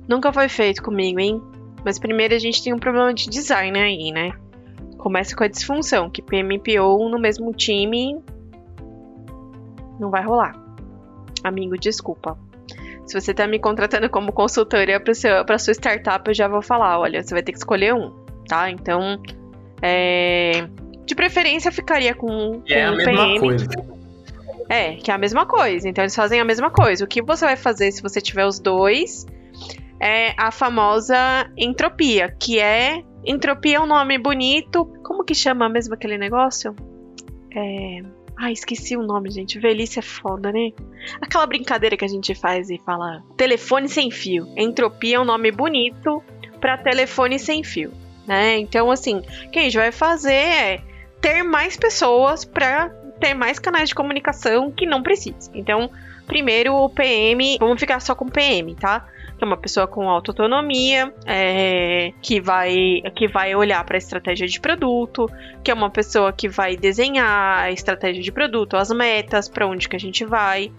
nunca 0.08 0.32
foi 0.32 0.48
feito 0.48 0.80
comigo, 0.80 1.18
hein? 1.18 1.42
Mas 1.86 2.00
primeiro 2.00 2.34
a 2.34 2.38
gente 2.38 2.64
tem 2.64 2.74
um 2.74 2.80
problema 2.80 3.14
de 3.14 3.30
design 3.30 3.78
aí, 3.78 4.10
né? 4.10 4.32
Começa 4.98 5.36
com 5.36 5.44
a 5.44 5.46
disfunção, 5.46 6.10
que 6.10 6.20
PM 6.20 6.56
e 6.56 6.58
PO 6.58 7.08
no 7.08 7.16
mesmo 7.16 7.52
time 7.52 8.20
não 10.00 10.10
vai 10.10 10.24
rolar. 10.24 10.60
Amigo, 11.44 11.78
desculpa. 11.78 12.36
Se 13.06 13.18
você 13.18 13.32
tá 13.32 13.46
me 13.46 13.60
contratando 13.60 14.10
como 14.10 14.32
consultoria 14.32 14.98
pra 14.98 15.58
sua 15.60 15.72
startup, 15.74 16.28
eu 16.28 16.34
já 16.34 16.48
vou 16.48 16.60
falar, 16.60 16.98
olha, 16.98 17.22
você 17.22 17.32
vai 17.32 17.42
ter 17.44 17.52
que 17.52 17.58
escolher 17.58 17.94
um, 17.94 18.10
tá? 18.48 18.68
Então, 18.68 19.22
é... 19.80 20.66
de 21.06 21.14
preferência, 21.14 21.70
ficaria 21.70 22.16
com, 22.16 22.62
é 22.66 22.82
com 22.82 22.88
a 22.88 22.92
o 22.92 22.96
mesma 22.96 23.12
PM. 23.12 23.38
coisa. 23.38 23.66
É, 24.68 24.94
que 24.94 25.08
é 25.08 25.14
a 25.14 25.18
mesma 25.18 25.46
coisa. 25.46 25.88
Então 25.88 26.02
eles 26.02 26.16
fazem 26.16 26.40
a 26.40 26.44
mesma 26.44 26.68
coisa. 26.68 27.04
O 27.04 27.06
que 27.06 27.22
você 27.22 27.44
vai 27.44 27.54
fazer 27.54 27.92
se 27.92 28.02
você 28.02 28.20
tiver 28.20 28.44
os 28.44 28.58
dois 28.58 29.24
é 30.00 30.34
a 30.36 30.50
famosa 30.50 31.50
entropia, 31.56 32.34
que 32.38 32.58
é. 32.58 33.02
Entropia 33.24 33.76
é 33.76 33.80
um 33.80 33.86
nome 33.86 34.18
bonito. 34.18 34.84
Como 35.02 35.24
que 35.24 35.34
chama 35.34 35.68
mesmo 35.68 35.94
aquele 35.94 36.16
negócio? 36.16 36.74
É. 37.54 38.02
Ai, 38.38 38.52
esqueci 38.52 38.96
o 38.96 39.02
nome, 39.02 39.30
gente. 39.30 39.58
Velhice 39.58 39.98
é 39.98 40.02
foda, 40.02 40.52
né? 40.52 40.70
Aquela 41.20 41.46
brincadeira 41.46 41.96
que 41.96 42.04
a 42.04 42.08
gente 42.08 42.34
faz 42.34 42.68
e 42.68 42.78
fala 42.78 43.22
telefone 43.36 43.88
sem 43.88 44.10
fio. 44.10 44.46
Entropia 44.56 45.16
é 45.16 45.20
um 45.20 45.24
nome 45.24 45.50
bonito 45.50 46.22
para 46.60 46.76
telefone 46.76 47.38
sem 47.38 47.64
fio, 47.64 47.92
né? 48.26 48.58
Então, 48.58 48.90
assim, 48.90 49.22
o 49.46 49.50
que 49.50 49.58
a 49.58 49.62
gente 49.62 49.76
vai 49.76 49.90
fazer 49.90 50.32
é 50.32 50.82
ter 51.20 51.42
mais 51.42 51.76
pessoas 51.76 52.44
para 52.44 52.90
ter 53.18 53.32
mais 53.32 53.58
canais 53.58 53.88
de 53.88 53.94
comunicação 53.94 54.70
que 54.70 54.84
não 54.84 55.02
precisa. 55.02 55.50
Então, 55.54 55.90
primeiro 56.26 56.74
o 56.74 56.90
PM, 56.90 57.56
vamos 57.58 57.80
ficar 57.80 58.00
só 58.00 58.14
com 58.14 58.28
PM, 58.28 58.74
tá? 58.74 59.08
Que 59.36 59.44
é 59.44 59.46
uma 59.46 59.56
pessoa 59.56 59.86
com 59.86 60.08
alta 60.08 60.30
autonomia, 60.30 61.12
é, 61.26 62.12
que 62.22 62.40
vai 62.40 63.02
que 63.14 63.28
vai 63.28 63.54
olhar 63.54 63.84
para 63.84 63.96
a 63.96 63.98
estratégia 63.98 64.46
de 64.46 64.60
produto, 64.60 65.30
que 65.62 65.70
é 65.70 65.74
uma 65.74 65.90
pessoa 65.90 66.32
que 66.32 66.48
vai 66.48 66.76
desenhar 66.76 67.58
a 67.64 67.70
estratégia 67.70 68.22
de 68.22 68.32
produto, 68.32 68.76
as 68.76 68.90
metas, 68.90 69.48
para 69.48 69.66
onde 69.66 69.88
que 69.88 69.96
a 69.96 70.00
gente 70.00 70.24
vai, 70.24 70.72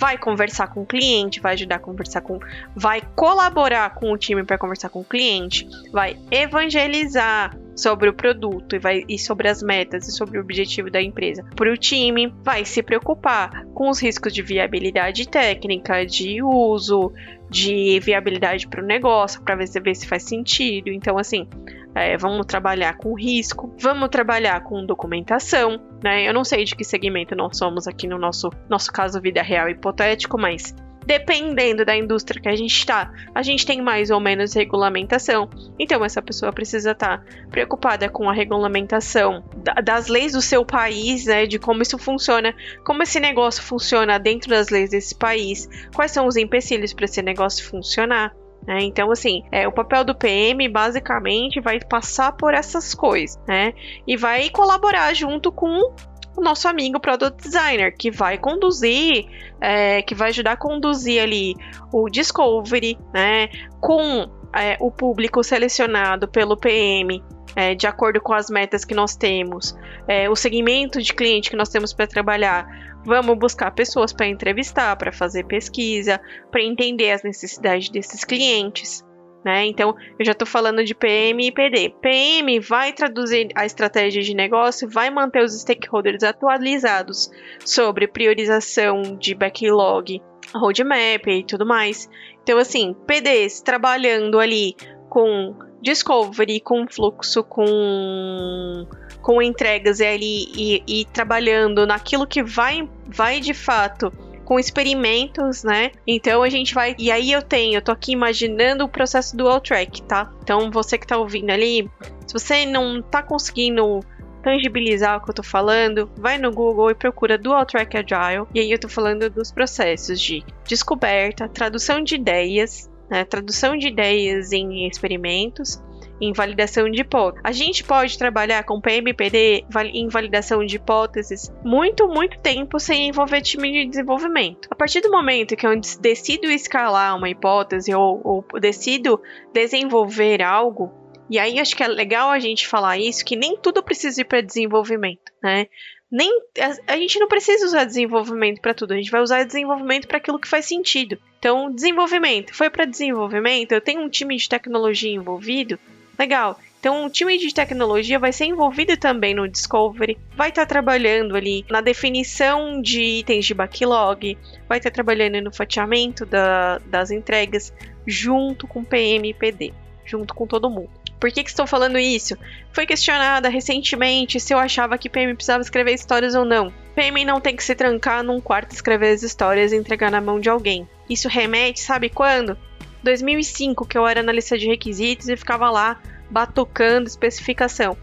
vai 0.00 0.16
conversar 0.16 0.68
com 0.68 0.80
o 0.80 0.86
cliente, 0.86 1.40
vai 1.40 1.52
ajudar 1.52 1.76
a 1.76 1.78
conversar 1.78 2.22
com, 2.22 2.40
vai 2.74 3.02
colaborar 3.14 3.94
com 3.94 4.10
o 4.10 4.16
time 4.16 4.42
para 4.42 4.56
conversar 4.56 4.88
com 4.88 5.00
o 5.00 5.04
cliente, 5.04 5.68
vai 5.92 6.16
evangelizar 6.30 7.54
sobre 7.76 8.08
o 8.08 8.12
produto 8.12 8.74
e, 8.74 8.78
vai, 8.78 9.04
e 9.06 9.18
sobre 9.18 9.48
as 9.48 9.62
metas 9.62 10.08
e 10.08 10.12
sobre 10.12 10.38
o 10.38 10.40
objetivo 10.40 10.90
da 10.90 11.02
empresa 11.02 11.44
para 11.54 11.70
o 11.70 11.76
time, 11.76 12.32
vai 12.42 12.64
se 12.64 12.82
preocupar 12.82 13.66
com 13.74 13.90
os 13.90 14.00
riscos 14.00 14.32
de 14.32 14.42
viabilidade 14.42 15.28
técnica, 15.28 16.04
de 16.04 16.42
uso, 16.42 17.12
de 17.50 17.98
viabilidade 18.00 18.68
para 18.68 18.82
o 18.82 18.86
negócio, 18.86 19.42
para 19.42 19.56
ver 19.56 19.68
ver 19.82 19.94
se 19.94 20.06
faz 20.06 20.22
sentido. 20.22 20.88
Então, 20.88 21.18
assim, 21.18 21.48
é, 21.94 22.16
vamos 22.16 22.46
trabalhar 22.46 22.96
com 22.96 23.14
risco, 23.14 23.74
vamos 23.78 24.08
trabalhar 24.08 24.62
com 24.62 24.86
documentação, 24.86 25.80
né? 26.02 26.28
Eu 26.28 26.32
não 26.32 26.44
sei 26.44 26.64
de 26.64 26.76
que 26.76 26.84
segmento 26.84 27.34
nós 27.34 27.58
somos 27.58 27.88
aqui 27.88 28.06
no 28.06 28.18
nosso, 28.18 28.50
nosso 28.68 28.92
caso 28.92 29.20
vida 29.20 29.42
real 29.42 29.68
hipotético, 29.68 30.38
mas 30.38 30.74
dependendo 31.06 31.84
da 31.84 31.96
indústria 31.96 32.40
que 32.40 32.48
a 32.48 32.56
gente 32.56 32.74
está, 32.74 33.12
a 33.34 33.42
gente 33.42 33.64
tem 33.66 33.80
mais 33.82 34.10
ou 34.10 34.20
menos 34.20 34.52
regulamentação. 34.54 35.48
Então 35.78 36.04
essa 36.04 36.22
pessoa 36.22 36.52
precisa 36.52 36.92
estar 36.92 37.24
preocupada 37.50 38.08
com 38.08 38.28
a 38.28 38.32
regulamentação 38.32 39.42
da- 39.56 39.74
das 39.74 40.08
leis 40.08 40.32
do 40.32 40.42
seu 40.42 40.64
país, 40.64 41.26
né? 41.26 41.46
De 41.46 41.58
como 41.58 41.82
isso 41.82 41.98
funciona, 41.98 42.54
como 42.84 43.02
esse 43.02 43.18
negócio 43.20 43.62
funciona 43.62 44.18
dentro 44.18 44.50
das 44.50 44.68
leis 44.68 44.90
desse 44.90 45.14
país, 45.14 45.68
quais 45.94 46.10
são 46.12 46.26
os 46.26 46.36
empecilhos 46.36 46.92
para 46.92 47.04
esse 47.04 47.22
negócio 47.22 47.64
funcionar. 47.68 48.34
Né? 48.66 48.82
Então, 48.82 49.10
assim, 49.10 49.42
é, 49.50 49.66
o 49.66 49.72
papel 49.72 50.04
do 50.04 50.14
PM 50.14 50.68
basicamente 50.68 51.60
vai 51.60 51.80
passar 51.80 52.32
por 52.32 52.54
essas 52.54 52.94
coisas, 52.94 53.38
né? 53.46 53.72
E 54.06 54.16
vai 54.16 54.50
colaborar 54.50 55.14
junto 55.14 55.50
com 55.50 55.92
o 56.36 56.40
nosso 56.40 56.68
amigo 56.68 57.00
Product 57.00 57.42
Designer, 57.42 57.94
que 57.96 58.10
vai 58.10 58.38
conduzir, 58.38 59.26
é, 59.60 60.02
que 60.02 60.14
vai 60.14 60.28
ajudar 60.28 60.52
a 60.52 60.56
conduzir 60.56 61.22
ali 61.22 61.54
o 61.92 62.08
Discovery, 62.08 62.98
né? 63.12 63.48
Com 63.80 64.39
é, 64.54 64.76
o 64.80 64.90
público 64.90 65.42
selecionado 65.42 66.28
pelo 66.28 66.56
PM, 66.56 67.22
é, 67.54 67.74
de 67.74 67.86
acordo 67.86 68.20
com 68.20 68.32
as 68.32 68.48
metas 68.48 68.84
que 68.84 68.94
nós 68.94 69.16
temos, 69.16 69.76
é, 70.06 70.28
o 70.28 70.36
segmento 70.36 71.00
de 71.00 71.12
cliente 71.12 71.50
que 71.50 71.56
nós 71.56 71.68
temos 71.68 71.92
para 71.92 72.06
trabalhar. 72.06 72.66
Vamos 73.04 73.38
buscar 73.38 73.70
pessoas 73.70 74.12
para 74.12 74.26
entrevistar, 74.26 74.94
para 74.96 75.10
fazer 75.10 75.44
pesquisa, 75.44 76.20
para 76.50 76.62
entender 76.62 77.10
as 77.12 77.22
necessidades 77.22 77.88
desses 77.88 78.24
clientes. 78.24 79.02
Né? 79.42 79.66
Então, 79.66 79.96
eu 80.18 80.24
já 80.24 80.32
estou 80.32 80.46
falando 80.46 80.84
de 80.84 80.94
PM 80.94 81.46
e 81.46 81.50
PD. 81.50 81.94
PM 82.02 82.60
vai 82.60 82.92
traduzir 82.92 83.48
a 83.54 83.64
estratégia 83.64 84.20
de 84.20 84.34
negócio, 84.34 84.88
vai 84.88 85.08
manter 85.08 85.42
os 85.42 85.58
stakeholders 85.58 86.22
atualizados 86.22 87.30
sobre 87.64 88.06
priorização 88.06 89.16
de 89.18 89.34
backlog, 89.34 90.20
roadmap 90.54 91.26
e 91.26 91.44
tudo 91.44 91.66
mais. 91.66 92.08
Então, 92.42 92.58
assim, 92.58 92.94
PDs 93.06 93.60
trabalhando 93.60 94.38
ali 94.38 94.74
com 95.08 95.54
discovery, 95.82 96.60
com 96.60 96.86
fluxo, 96.86 97.42
com, 97.42 98.86
com 99.22 99.42
entregas 99.42 100.00
ali 100.00 100.48
e, 100.54 100.82
e 100.86 101.04
trabalhando 101.06 101.86
naquilo 101.86 102.26
que 102.26 102.42
vai, 102.42 102.88
vai 103.06 103.40
de 103.40 103.54
fato 103.54 104.12
com 104.50 104.58
experimentos, 104.58 105.62
né? 105.62 105.92
Então 106.04 106.42
a 106.42 106.48
gente 106.48 106.74
vai. 106.74 106.96
E 106.98 107.08
aí 107.10 107.30
eu 107.30 107.40
tenho, 107.40 107.76
eu 107.76 107.82
tô 107.82 107.92
aqui 107.92 108.10
imaginando 108.10 108.84
o 108.84 108.88
processo 108.88 109.36
do 109.36 109.46
all 109.46 109.60
track, 109.60 110.02
tá? 110.02 110.28
Então 110.42 110.72
você 110.72 110.98
que 110.98 111.06
tá 111.06 111.16
ouvindo 111.16 111.50
ali, 111.50 111.88
se 112.26 112.32
você 112.32 112.66
não 112.66 113.00
tá 113.00 113.22
conseguindo 113.22 114.00
tangibilizar 114.42 115.18
o 115.18 115.24
que 115.24 115.30
eu 115.30 115.34
tô 115.34 115.42
falando, 115.42 116.10
vai 116.16 116.38
no 116.38 116.50
Google 116.50 116.90
e 116.90 116.94
procura 116.94 117.38
Dual 117.38 117.64
Track 117.66 117.96
Agile. 117.96 118.46
E 118.54 118.60
aí 118.60 118.70
eu 118.70 118.78
tô 118.78 118.88
falando 118.88 119.28
dos 119.30 119.52
processos 119.52 120.20
de 120.20 120.44
descoberta, 120.66 121.48
tradução 121.48 122.02
de 122.02 122.14
ideias, 122.14 122.90
né, 123.10 123.24
tradução 123.24 123.76
de 123.76 123.88
ideias 123.88 124.52
em 124.52 124.86
experimentos 124.86 125.82
em 126.20 126.32
validação 126.32 126.90
de 126.90 127.00
hipóteses. 127.00 127.40
A 127.42 127.52
gente 127.52 127.82
pode 127.82 128.18
trabalhar 128.18 128.62
com 128.64 128.80
PMPD 128.80 129.64
em 129.92 130.08
validação 130.08 130.64
de 130.64 130.76
hipóteses 130.76 131.50
muito, 131.64 132.06
muito 132.06 132.38
tempo 132.40 132.78
sem 132.78 133.08
envolver 133.08 133.40
time 133.40 133.72
de 133.72 133.86
desenvolvimento. 133.86 134.68
A 134.70 134.74
partir 134.74 135.00
do 135.00 135.10
momento 135.10 135.56
que 135.56 135.66
eu 135.66 135.80
decido 136.00 136.46
escalar 136.46 137.16
uma 137.16 137.30
hipótese 137.30 137.94
ou, 137.94 138.20
ou 138.22 138.60
decido 138.60 139.20
desenvolver 139.52 140.42
algo, 140.42 140.92
e 141.30 141.38
aí 141.38 141.58
acho 141.58 141.76
que 141.76 141.82
é 141.82 141.88
legal 141.88 142.30
a 142.30 142.38
gente 142.38 142.66
falar 142.66 142.98
isso, 142.98 143.24
que 143.24 143.36
nem 143.36 143.56
tudo 143.56 143.82
precisa 143.82 144.20
ir 144.20 144.24
para 144.24 144.40
desenvolvimento, 144.40 145.32
né? 145.42 145.66
Nem 146.10 146.28
a, 146.58 146.94
a, 146.94 146.96
gente 146.96 147.20
não 147.20 147.28
precisa 147.28 147.64
usar 147.64 147.84
desenvolvimento 147.84 148.60
para 148.60 148.74
tudo, 148.74 148.92
a 148.92 148.96
gente 148.96 149.12
vai 149.12 149.22
usar 149.22 149.44
desenvolvimento 149.44 150.08
para 150.08 150.18
aquilo 150.18 150.40
que 150.40 150.48
faz 150.48 150.66
sentido. 150.66 151.16
Então, 151.38 151.72
desenvolvimento, 151.72 152.52
foi 152.52 152.68
para 152.68 152.84
desenvolvimento, 152.84 153.72
eu 153.72 153.80
tenho 153.80 154.02
um 154.02 154.08
time 154.08 154.36
de 154.36 154.48
tecnologia 154.48 155.12
envolvido, 155.12 155.78
Legal. 156.20 156.60
Então, 156.78 157.06
o 157.06 157.08
time 157.08 157.38
de 157.38 157.52
tecnologia 157.54 158.18
vai 158.18 158.30
ser 158.30 158.44
envolvido 158.44 158.94
também 158.94 159.32
no 159.34 159.48
Discovery, 159.48 160.18
vai 160.36 160.50
estar 160.50 160.62
tá 160.62 160.66
trabalhando 160.66 161.34
ali 161.34 161.64
na 161.70 161.80
definição 161.80 162.82
de 162.82 163.00
itens 163.00 163.46
de 163.46 163.54
backlog, 163.54 164.36
vai 164.68 164.76
estar 164.76 164.90
tá 164.90 164.94
trabalhando 164.94 165.40
no 165.40 165.50
fatiamento 165.50 166.26
da, 166.26 166.76
das 166.84 167.10
entregas, 167.10 167.72
junto 168.06 168.66
com 168.66 168.84
PM 168.84 169.30
e 169.30 169.34
PD, 169.34 169.72
junto 170.04 170.34
com 170.34 170.46
todo 170.46 170.68
mundo. 170.68 170.90
Por 171.20 171.30
que, 171.30 171.44
que 171.44 171.50
estou 171.50 171.66
falando 171.66 171.98
isso? 171.98 172.34
Foi 172.72 172.86
questionada 172.86 173.50
recentemente 173.50 174.40
se 174.40 174.54
eu 174.54 174.58
achava 174.58 174.96
que 174.96 175.10
PM 175.10 175.34
precisava 175.34 175.62
escrever 175.62 175.92
histórias 175.92 176.34
ou 176.34 176.46
não. 176.46 176.72
PM 176.94 177.24
não 177.26 177.40
tem 177.40 177.54
que 177.54 177.62
se 177.62 177.74
trancar 177.74 178.24
num 178.24 178.40
quarto 178.40 178.72
escrever 178.72 179.12
as 179.12 179.22
histórias 179.22 179.70
e 179.70 179.76
entregar 179.76 180.10
na 180.10 180.20
mão 180.20 180.40
de 180.40 180.48
alguém. 180.48 180.88
Isso 181.08 181.28
remete, 181.28 181.80
sabe 181.80 182.08
quando? 182.08 182.56
2005, 183.02 183.86
que 183.86 183.98
eu 183.98 184.06
era 184.06 184.20
analista 184.20 184.56
de 184.56 184.66
requisitos 184.66 185.28
e 185.28 185.36
ficava 185.36 185.70
lá 185.70 186.00
batucando 186.30 187.06
especificação. 187.06 187.96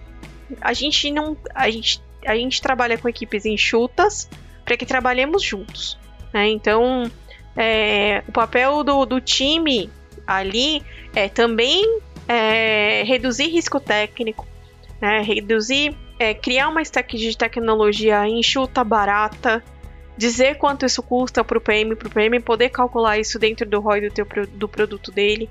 A 0.61 0.73
gente 0.73 1.09
não. 1.11 1.35
A 1.55 1.69
gente, 1.69 2.01
a 2.25 2.35
gente 2.35 2.61
trabalha 2.61 2.97
com 2.97 3.09
equipes 3.09 3.45
enxutas 3.45 4.29
para 4.63 4.77
que 4.77 4.85
trabalhemos 4.85 5.41
juntos. 5.41 5.97
Né? 6.33 6.49
Então, 6.49 7.09
é, 7.55 8.23
o 8.27 8.31
papel 8.31 8.83
do, 8.83 9.05
do 9.05 9.19
time 9.19 9.89
ali 10.25 10.83
é 11.15 11.29
também 11.29 11.99
é, 12.27 13.03
reduzir 13.03 13.47
risco 13.47 13.79
técnico, 13.79 14.45
né? 15.01 15.21
reduzir, 15.21 15.95
é, 16.19 16.33
criar 16.33 16.69
uma 16.69 16.81
stack 16.81 17.17
de 17.17 17.37
tecnologia 17.37 18.27
enxuta, 18.27 18.83
barata, 18.83 19.63
dizer 20.17 20.57
quanto 20.57 20.85
isso 20.85 21.01
custa 21.03 21.43
para 21.43 21.57
o 21.57 21.61
PM, 21.61 21.95
para 21.95 22.07
o 22.07 22.11
PM 22.11 22.39
poder 22.39 22.69
calcular 22.69 23.19
isso 23.19 23.37
dentro 23.37 23.67
do 23.67 23.79
ROI 23.79 24.01
do, 24.01 24.11
teu, 24.11 24.27
do 24.47 24.67
produto 24.67 25.11
dele. 25.11 25.49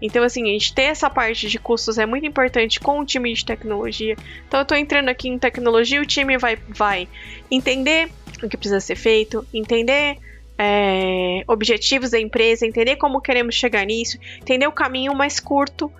Então, 0.00 0.24
assim, 0.24 0.42
a 0.50 0.52
gente 0.52 0.74
ter 0.74 0.82
essa 0.82 1.08
parte 1.08 1.48
de 1.48 1.58
custos 1.60 1.96
é 1.96 2.04
muito 2.04 2.26
importante 2.26 2.80
com 2.80 2.98
o 2.98 3.06
time 3.06 3.32
de 3.32 3.44
tecnologia. 3.44 4.16
Então, 4.46 4.58
eu 4.58 4.62
estou 4.62 4.76
entrando 4.76 5.08
aqui 5.08 5.28
em 5.28 5.38
tecnologia, 5.38 6.02
o 6.02 6.06
time 6.06 6.36
vai, 6.36 6.58
vai 6.68 7.08
entender 7.48 8.10
o 8.42 8.48
que 8.48 8.56
precisa 8.56 8.80
ser 8.80 8.96
feito, 8.96 9.46
entender 9.54 10.18
é, 10.58 11.44
objetivos 11.46 12.10
da 12.10 12.20
empresa, 12.20 12.66
entender 12.66 12.96
como 12.96 13.20
queremos 13.20 13.54
chegar 13.54 13.86
nisso, 13.86 14.18
entender 14.40 14.66
o 14.66 14.72
caminho 14.72 15.14
mais 15.14 15.38
curto, 15.38 15.90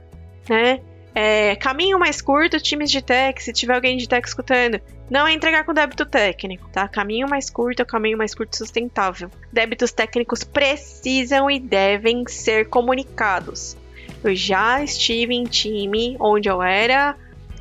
né? 0.49 0.81
É, 1.15 1.55
caminho 1.57 1.99
mais 1.99 2.23
curto, 2.23 2.59
times 2.59 2.91
de 2.91 3.03
tech, 3.03 3.43
se 3.43 3.53
tiver 3.53 3.75
alguém 3.75 3.99
de 3.99 4.09
tech 4.09 4.27
escutando, 4.27 4.81
não 5.11 5.27
é 5.27 5.33
entregar 5.33 5.65
com 5.65 5.75
débito 5.75 6.07
técnico, 6.07 6.71
tá? 6.71 6.89
Caminho 6.89 7.29
mais 7.29 7.51
curto 7.51 7.81
é 7.81 7.83
o 7.83 7.87
caminho 7.87 8.17
mais 8.17 8.35
curto 8.35 8.57
sustentável. 8.57 9.31
Débitos 9.53 9.93
técnicos 9.93 10.43
precisam 10.43 11.51
e 11.51 11.61
devem 11.61 12.25
ser 12.27 12.69
comunicados. 12.69 13.77
Eu 14.25 14.35
já 14.35 14.83
estive 14.83 15.35
em 15.35 15.45
time 15.45 16.17
onde 16.19 16.49
eu 16.49 16.63
era 16.63 17.15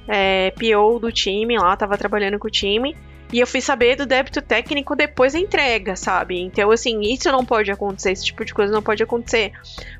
é, 0.08 0.52
PO 0.52 1.00
do 1.00 1.12
time 1.12 1.58
lá, 1.58 1.76
tava 1.76 1.98
trabalhando 1.98 2.40
com 2.40 2.48
o 2.48 2.52
time, 2.52 2.96
e 3.32 3.40
eu 3.40 3.48
fui 3.48 3.62
saber 3.62 3.96
do 3.96 4.06
débito 4.06 4.42
técnico 4.42 4.96
depois 4.96 5.34
da 5.34 5.40
entrega, 5.40 5.96
sabe? 5.96 6.40
Então, 6.42 6.70
assim, 6.70 7.00
isso 7.02 7.32
não 7.32 7.46
pode 7.46 7.72
acontecer, 7.72 8.12
esse 8.12 8.26
tipo 8.26 8.44
de 8.44 8.54
coisa 8.54 8.74
não 8.74 8.82
pode 8.82 9.02
acontecer. 9.02 9.54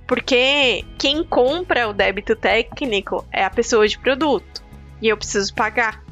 Porque 0.06 0.84
quem 0.98 1.24
compra 1.24 1.88
o 1.88 1.94
débito 1.94 2.36
técnico 2.36 3.26
é 3.32 3.44
a 3.46 3.50
pessoa 3.50 3.88
de 3.88 3.98
produto. 3.98 4.62
E 5.02 5.08
eu 5.08 5.18
preciso 5.18 5.54
pagar 5.54 6.04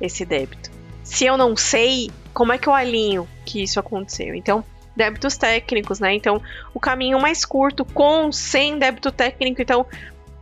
esse 0.00 0.24
débito. 0.24 0.70
Se 1.02 1.24
eu 1.24 1.36
não 1.36 1.56
sei, 1.56 2.10
como 2.34 2.52
é 2.52 2.58
que 2.58 2.68
eu 2.68 2.74
alinho 2.74 3.26
que 3.44 3.62
isso 3.62 3.80
aconteceu? 3.80 4.34
Então, 4.34 4.62
débitos 4.94 5.36
técnicos, 5.36 5.98
né? 5.98 6.14
Então, 6.14 6.42
o 6.74 6.80
caminho 6.80 7.18
mais 7.18 7.44
curto 7.44 7.84
com 7.84 8.30
sem 8.30 8.78
débito 8.78 9.10
técnico, 9.10 9.62
então, 9.62 9.86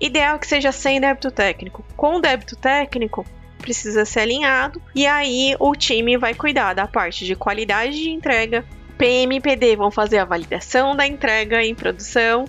ideal 0.00 0.38
que 0.38 0.46
seja 0.46 0.72
sem 0.72 1.00
débito 1.00 1.30
técnico. 1.30 1.84
Com 1.96 2.20
débito 2.20 2.56
técnico, 2.56 3.24
precisa 3.64 4.04
ser 4.04 4.20
alinhado 4.20 4.80
e 4.94 5.06
aí 5.06 5.56
o 5.58 5.74
time 5.74 6.18
vai 6.18 6.34
cuidar 6.34 6.74
da 6.74 6.86
parte 6.86 7.24
de 7.24 7.34
qualidade 7.34 7.94
de 7.94 8.10
entrega. 8.10 8.62
PM 8.98 9.36
e 9.36 9.40
PD 9.40 9.74
vão 9.74 9.90
fazer 9.90 10.18
a 10.18 10.24
validação 10.26 10.94
da 10.94 11.06
entrega 11.06 11.64
em 11.64 11.74
produção 11.74 12.44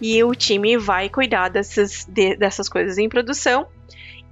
e 0.00 0.22
o 0.22 0.34
time 0.36 0.78
vai 0.78 1.08
cuidar 1.08 1.48
dessas, 1.48 2.04
de, 2.04 2.36
dessas 2.36 2.68
coisas 2.68 2.96
em 2.96 3.08
produção. 3.08 3.66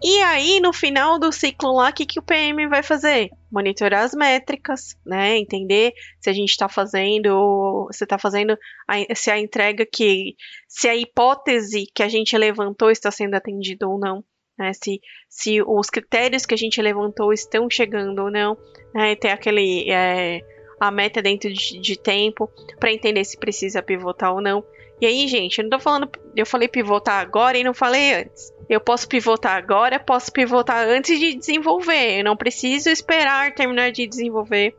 E 0.02 0.22
aí, 0.22 0.60
no 0.60 0.72
final 0.72 1.18
do 1.18 1.30
ciclo 1.32 1.74
lá, 1.74 1.90
o 1.90 1.92
que, 1.92 2.06
que 2.06 2.18
o 2.18 2.22
PM 2.22 2.66
vai 2.68 2.82
fazer? 2.82 3.28
Monitorar 3.50 4.04
as 4.04 4.14
métricas, 4.14 4.96
né? 5.04 5.36
Entender 5.36 5.92
se 6.20 6.30
a 6.30 6.32
gente 6.32 6.48
está 6.50 6.68
fazendo, 6.68 7.86
se 7.92 8.04
está 8.04 8.18
fazendo, 8.18 8.56
a, 8.88 9.14
se 9.14 9.30
a 9.30 9.38
entrega 9.38 9.84
que, 9.84 10.36
se 10.66 10.88
a 10.88 10.96
hipótese 10.96 11.84
que 11.94 12.02
a 12.02 12.08
gente 12.08 12.38
levantou 12.38 12.90
está 12.90 13.10
sendo 13.10 13.34
atendida 13.34 13.86
ou 13.86 13.98
não 13.98 14.24
né? 14.60 14.72
Se, 14.74 15.00
se 15.28 15.62
os 15.62 15.88
critérios 15.88 16.44
que 16.44 16.54
a 16.54 16.58
gente 16.58 16.80
levantou 16.80 17.32
estão 17.32 17.68
chegando 17.68 18.20
ou 18.20 18.30
não, 18.30 18.56
né? 18.94 19.16
Ter 19.16 19.30
aquele 19.30 19.90
é, 19.90 20.42
a 20.78 20.90
meta 20.90 21.22
dentro 21.22 21.52
de, 21.52 21.80
de 21.80 21.98
tempo 21.98 22.48
para 22.78 22.92
entender 22.92 23.24
se 23.24 23.38
precisa 23.38 23.82
pivotar 23.82 24.32
ou 24.32 24.40
não. 24.40 24.64
E 25.00 25.06
aí, 25.06 25.26
gente, 25.28 25.58
eu 25.58 25.64
não 25.64 25.70
tô 25.70 25.80
falando, 25.80 26.10
eu 26.36 26.44
falei 26.44 26.68
pivotar 26.68 27.20
agora 27.20 27.56
e 27.56 27.64
não 27.64 27.72
falei 27.72 28.14
antes. 28.14 28.52
Eu 28.68 28.80
posso 28.80 29.08
pivotar 29.08 29.56
agora, 29.56 29.98
posso 29.98 30.30
pivotar 30.30 30.86
antes 30.86 31.18
de 31.18 31.34
desenvolver. 31.34 32.20
Eu 32.20 32.24
não 32.24 32.36
preciso 32.36 32.90
esperar 32.90 33.54
terminar 33.54 33.90
de 33.92 34.06
desenvolver 34.06 34.76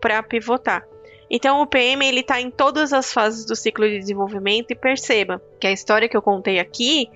para 0.00 0.22
pivotar. 0.22 0.86
Então 1.28 1.60
o 1.60 1.66
PM 1.66 2.06
ele 2.06 2.20
está 2.20 2.40
em 2.40 2.50
todas 2.50 2.92
as 2.92 3.12
fases 3.12 3.44
do 3.44 3.56
ciclo 3.56 3.88
de 3.88 3.98
desenvolvimento 3.98 4.70
e 4.70 4.76
perceba 4.76 5.42
que 5.58 5.66
a 5.66 5.72
história 5.72 6.08
que 6.08 6.16
eu 6.16 6.22
contei 6.22 6.60
aqui 6.60 7.08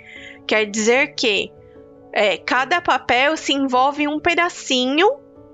quer 0.47 0.64
dizer 0.64 1.14
que 1.14 1.53
é, 2.12 2.36
cada 2.36 2.80
papel 2.80 3.36
se 3.36 3.52
envolve 3.52 4.04
em 4.04 4.09
um 4.09 4.20
pedacinho 4.20 5.09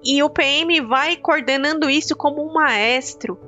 e 0.05 0.23
o 0.23 0.31
PM 0.31 0.81
vai 0.83 1.17
coordenando 1.17 1.89
isso 1.89 2.15
como 2.15 2.47
um 2.47 2.53
maestro 2.53 3.39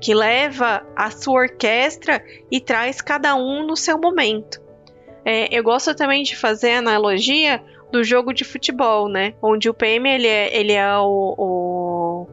que 0.00 0.14
leva 0.14 0.82
a 0.96 1.10
sua 1.10 1.42
orquestra 1.42 2.24
e 2.50 2.58
traz 2.58 3.00
cada 3.00 3.34
um 3.36 3.66
no 3.66 3.76
seu 3.76 3.98
momento. 3.98 4.60
É, 5.24 5.54
eu 5.56 5.62
gosto 5.62 5.94
também 5.94 6.22
de 6.22 6.34
fazer 6.34 6.72
a 6.72 6.78
analogia 6.78 7.62
do 7.92 8.02
jogo 8.02 8.32
de 8.32 8.44
futebol, 8.44 9.08
né? 9.08 9.34
Onde 9.42 9.68
o 9.68 9.74
PM 9.74 10.08
ele 10.08 10.26
é, 10.26 10.56
ele 10.58 10.72
é 10.72 10.96
o, 10.96 11.34
o 11.36 12.26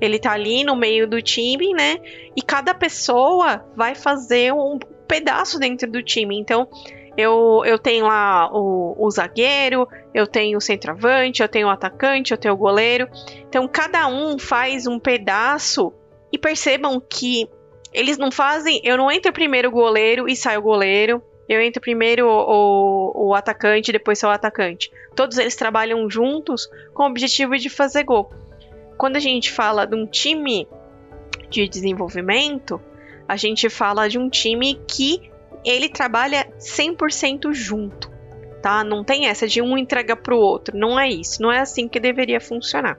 ele 0.00 0.18
tá 0.18 0.32
ali 0.32 0.64
no 0.64 0.76
meio 0.76 1.08
do 1.08 1.22
time, 1.22 1.72
né? 1.72 1.98
E 2.36 2.42
cada 2.42 2.74
pessoa 2.74 3.64
vai 3.74 3.94
fazer 3.94 4.52
um 4.52 4.78
pedaço 5.08 5.58
dentro 5.58 5.90
do 5.90 6.02
time. 6.02 6.38
Então, 6.38 6.68
eu, 7.16 7.62
eu 7.64 7.78
tenho 7.78 8.06
lá 8.06 8.50
o, 8.52 8.94
o 8.98 9.10
zagueiro, 9.10 9.88
eu 10.12 10.26
tenho 10.26 10.58
o 10.58 10.60
centroavante, 10.60 11.42
eu 11.42 11.48
tenho 11.48 11.68
o 11.68 11.70
atacante, 11.70 12.32
eu 12.32 12.38
tenho 12.38 12.54
o 12.54 12.56
goleiro. 12.56 13.08
Então 13.48 13.68
cada 13.68 14.06
um 14.08 14.38
faz 14.38 14.86
um 14.86 14.98
pedaço 14.98 15.92
e 16.32 16.38
percebam 16.38 17.00
que 17.00 17.48
eles 17.92 18.18
não 18.18 18.30
fazem. 18.30 18.80
Eu 18.82 18.96
não 18.96 19.10
entro 19.10 19.32
primeiro 19.32 19.68
o 19.68 19.72
goleiro 19.72 20.28
e 20.28 20.34
saio 20.34 20.58
o 20.58 20.62
goleiro. 20.62 21.22
Eu 21.48 21.60
entro 21.60 21.80
primeiro 21.80 22.26
o, 22.26 22.30
o, 22.30 23.28
o 23.28 23.34
atacante, 23.34 23.92
depois 23.92 24.18
sou 24.18 24.30
o 24.30 24.32
atacante. 24.32 24.90
Todos 25.14 25.38
eles 25.38 25.54
trabalham 25.54 26.10
juntos 26.10 26.68
com 26.92 27.04
o 27.04 27.06
objetivo 27.06 27.56
de 27.56 27.68
fazer 27.68 28.02
gol. 28.02 28.32
Quando 28.96 29.16
a 29.16 29.20
gente 29.20 29.52
fala 29.52 29.86
de 29.86 29.94
um 29.94 30.06
time 30.06 30.66
de 31.50 31.68
desenvolvimento, 31.68 32.80
a 33.28 33.36
gente 33.36 33.68
fala 33.68 34.08
de 34.08 34.18
um 34.18 34.28
time 34.28 34.80
que 34.88 35.30
ele 35.64 35.88
trabalha 35.88 36.46
100% 36.58 37.52
junto, 37.52 38.10
tá? 38.62 38.84
Não 38.84 39.02
tem 39.02 39.26
essa 39.26 39.46
de 39.46 39.62
um 39.62 39.76
entrega 39.78 40.16
pro 40.16 40.36
outro, 40.36 40.76
não 40.76 40.98
é 40.98 41.08
isso, 41.08 41.42
não 41.42 41.52
é 41.52 41.60
assim 41.60 41.88
que 41.88 41.98
deveria 41.98 42.40
funcionar, 42.40 42.98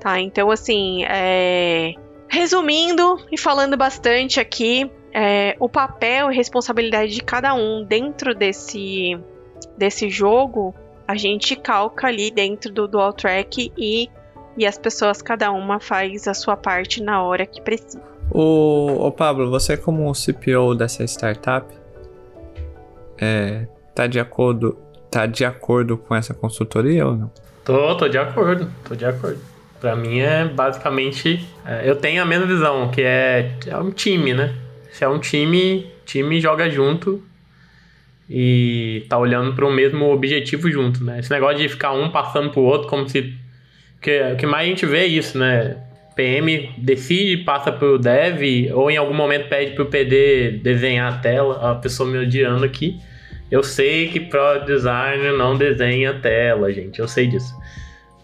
tá? 0.00 0.20
Então, 0.20 0.50
assim, 0.50 1.04
é... 1.04 1.94
resumindo 2.28 3.18
e 3.30 3.38
falando 3.38 3.76
bastante 3.76 4.40
aqui, 4.40 4.90
é, 5.12 5.56
o 5.58 5.68
papel 5.68 6.30
e 6.30 6.36
responsabilidade 6.36 7.12
de 7.12 7.22
cada 7.22 7.54
um 7.54 7.84
dentro 7.84 8.34
desse, 8.34 9.18
desse 9.76 10.08
jogo, 10.08 10.74
a 11.06 11.16
gente 11.16 11.56
calca 11.56 12.06
ali 12.06 12.30
dentro 12.30 12.72
do 12.72 12.86
Dual 12.86 13.12
Track 13.12 13.72
e, 13.76 14.10
e 14.56 14.66
as 14.66 14.76
pessoas, 14.76 15.22
cada 15.22 15.50
uma 15.50 15.80
faz 15.80 16.28
a 16.28 16.34
sua 16.34 16.56
parte 16.56 17.02
na 17.02 17.22
hora 17.22 17.46
que 17.46 17.62
precisa. 17.62 18.02
O, 18.30 19.06
o 19.06 19.10
Pablo, 19.10 19.50
você 19.50 19.76
como 19.76 20.12
CPO 20.12 20.74
dessa 20.74 21.02
startup, 21.04 21.66
é, 23.20 23.66
tá 23.94 24.06
de 24.06 24.18
acordo 24.20 24.78
tá 25.10 25.26
de 25.26 25.44
acordo 25.44 25.96
com 25.96 26.14
essa 26.14 26.34
consultoria 26.34 27.06
ou 27.06 27.16
não? 27.16 27.32
Tô, 27.64 27.94
tô 27.96 28.08
de 28.08 28.18
acordo, 28.18 28.70
tô 28.86 28.94
de 28.94 29.04
acordo. 29.04 29.38
Pra 29.80 29.94
mim 29.94 30.18
é 30.20 30.44
basicamente. 30.44 31.46
É, 31.64 31.88
eu 31.88 31.96
tenho 31.96 32.22
a 32.22 32.26
mesma 32.26 32.46
visão, 32.46 32.90
que 32.90 33.02
é, 33.02 33.52
é 33.66 33.76
um 33.76 33.90
time, 33.90 34.34
né? 34.34 34.54
Se 34.90 35.04
é 35.04 35.08
um 35.08 35.18
time, 35.18 35.86
time 36.04 36.40
joga 36.40 36.68
junto 36.68 37.22
e 38.28 39.06
tá 39.08 39.16
olhando 39.16 39.54
para 39.54 39.66
o 39.66 39.72
mesmo 39.72 40.06
objetivo 40.10 40.70
junto, 40.70 41.04
né? 41.04 41.20
Esse 41.20 41.30
negócio 41.30 41.58
de 41.58 41.68
ficar 41.68 41.92
um 41.92 42.10
passando 42.10 42.50
pro 42.50 42.62
outro 42.62 42.88
como 42.88 43.08
se. 43.08 43.34
Que, 44.00 44.32
o 44.32 44.36
que 44.36 44.46
mais 44.46 44.66
a 44.66 44.70
gente 44.70 44.86
vê 44.86 44.98
é 44.98 45.06
isso, 45.06 45.38
né? 45.38 45.76
PM 46.18 46.74
decide, 46.76 47.44
passa 47.44 47.70
pro 47.70 47.96
dev, 47.96 48.72
ou 48.74 48.90
em 48.90 48.96
algum 48.96 49.14
momento 49.14 49.48
pede 49.48 49.76
pro 49.76 49.86
PD 49.86 50.58
desenhar 50.60 51.14
a 51.14 51.18
tela, 51.18 51.70
a 51.70 51.76
pessoa 51.76 52.10
me 52.10 52.18
odiando 52.18 52.64
aqui. 52.64 52.98
Eu 53.48 53.62
sei 53.62 54.08
que 54.08 54.18
pro 54.18 54.64
designer 54.66 55.32
não 55.34 55.56
desenha 55.56 56.10
a 56.10 56.14
tela, 56.14 56.72
gente, 56.72 56.98
eu 56.98 57.06
sei 57.06 57.28
disso. 57.28 57.54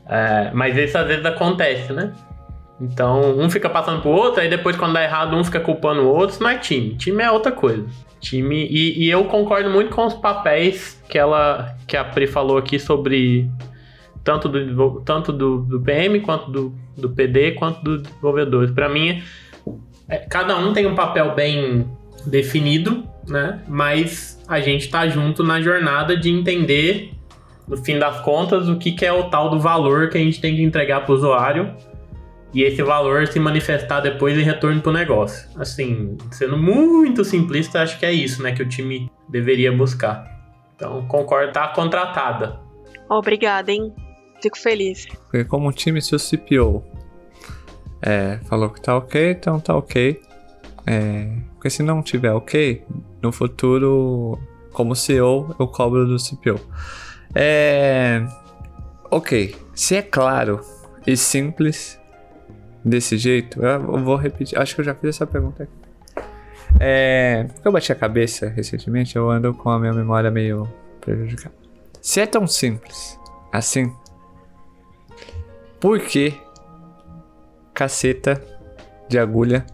É, 0.09 0.51
mas 0.53 0.77
isso 0.77 0.99
às 0.99 1.07
vezes 1.07 1.25
acontece, 1.25 1.93
né? 1.93 2.13
Então, 2.81 3.39
um 3.39 3.49
fica 3.49 3.71
passando 3.71 4.03
pro 4.03 4.11
outro, 4.11 4.41
aí 4.41 4.49
depois 4.49 4.77
quando 4.77 4.95
dá 4.95 5.05
errado, 5.05 5.37
um 5.37 5.45
fica 5.45 5.61
culpando 5.61 6.03
o 6.03 6.09
outro. 6.09 6.43
Não 6.43 6.51
é 6.51 6.59
time. 6.59 6.97
Time 6.97 7.23
é 7.23 7.31
outra 7.31 7.53
coisa. 7.53 7.87
Time. 8.21 8.67
E, 8.69 9.05
e 9.05 9.09
eu 9.09 9.25
concordo 9.27 9.71
muito 9.71 9.95
com 9.95 10.05
os 10.05 10.15
papéis 10.15 11.01
que 11.09 11.17
ela. 11.17 11.77
que 11.87 11.97
a 11.97 12.03
Pri 12.03 12.27
falou 12.27 12.59
aqui 12.59 12.81
sobre. 12.81 13.49
Tanto 14.25 14.49
do, 14.49 15.01
tanto 15.03 15.33
do, 15.33 15.59
do 15.59 15.81
PM, 15.81 16.21
quanto 16.21 16.51
do, 16.51 16.75
do 16.97 17.11
PD, 17.11 17.53
quanto 17.53 17.85
do 17.85 18.03
desenvolvedor. 18.03 18.73
Para 18.73 18.89
mim, 18.89 19.23
é, 20.09 20.19
cada 20.19 20.57
um 20.57 20.73
tem 20.73 20.87
um 20.87 20.95
papel 20.95 21.35
bem 21.35 21.87
definido, 22.27 23.05
né? 23.29 23.63
Mas 23.69 24.43
a 24.49 24.61
gente 24.61 24.89
tá 24.89 25.07
junto 25.09 25.43
na 25.43 25.61
jornada 25.61 26.17
de 26.17 26.31
entender, 26.31 27.13
no 27.69 27.77
fim 27.77 27.99
das 27.99 28.21
contas, 28.21 28.69
o 28.69 28.77
que, 28.77 28.93
que 28.93 29.05
é 29.05 29.13
o 29.13 29.25
tal 29.25 29.51
do 29.51 29.61
valor 29.61 30.09
que 30.09 30.19
a 30.19 30.21
gente 30.21 30.41
tem 30.41 30.57
que 30.57 30.63
entregar 30.63 31.03
para 31.05 31.13
o 31.13 31.15
usuário 31.15 31.75
e 32.55 32.63
esse 32.63 32.83
valor 32.83 33.27
se 33.27 33.41
manifestar 33.41 34.01
depois 34.01 34.39
em 34.39 34.43
retorno 34.43 34.81
para 34.81 34.91
o 34.91 34.93
negócio. 34.93 35.49
Assim, 35.59 36.17
sendo 36.31 36.57
muito 36.57 37.25
simplista, 37.25 37.83
acho 37.83 37.99
que 37.99 38.07
é 38.07 38.13
isso, 38.13 38.43
né, 38.43 38.53
que 38.53 38.63
o 38.63 38.69
time 38.69 39.11
deveria 39.29 39.73
buscar. 39.73 40.25
Então, 40.77 41.05
concordo, 41.07 41.53
tá 41.53 41.69
contratada. 41.69 42.61
Obrigada, 43.09 43.73
hein? 43.73 43.93
Fico 44.45 44.59
feliz. 44.59 45.07
Porque 45.07 45.43
como 45.43 45.71
o 45.71 45.73
time 45.73 46.03
se 46.03 46.15
o 46.15 46.19
CPO 46.19 46.85
é, 48.03 48.39
falou 48.45 48.69
que 48.69 48.79
tá 48.79 48.95
ok, 48.95 49.31
então 49.31 49.59
tá 49.59 49.75
ok. 49.75 50.21
É, 50.87 51.35
porque 51.55 51.71
se 51.71 51.83
não 51.83 52.03
tiver 52.03 52.31
ok, 52.31 52.85
no 53.23 53.33
futuro, 53.33 54.39
como 54.71 54.95
CEO, 54.95 55.57
eu 55.59 55.67
cobro 55.67 56.07
do 56.07 56.19
CPO. 56.19 56.61
É. 57.35 58.23
Ok. 59.11 59.57
Se 59.75 59.97
é 59.97 60.03
claro 60.03 60.61
e 61.07 61.17
simples, 61.17 61.99
desse 62.85 63.17
jeito? 63.17 63.65
Eu 63.65 64.05
vou 64.05 64.17
repetir. 64.17 64.59
Acho 64.59 64.75
que 64.75 64.83
eu 64.83 64.85
já 64.85 64.95
fiz 64.95 65.17
essa 65.17 65.27
pergunta 65.27 65.63
aqui. 65.63 65.73
É, 66.79 67.47
eu 67.65 67.73
bati 67.73 67.93
a 67.93 67.95
cabeça 67.95 68.47
recentemente, 68.51 69.17
eu 69.17 69.31
ando 69.31 69.55
com 69.55 69.71
a 69.71 69.79
minha 69.79 69.95
memória 69.95 70.31
meio 70.31 70.69
prejudicada. 71.01 71.55
Se 72.03 72.21
é 72.21 72.27
tão 72.27 72.47
simples 72.47 73.19
assim, 73.51 73.91
por 75.85 76.01
que 76.01 76.33
caceta 77.75 78.41
de 79.07 79.19
agulha 79.19 79.67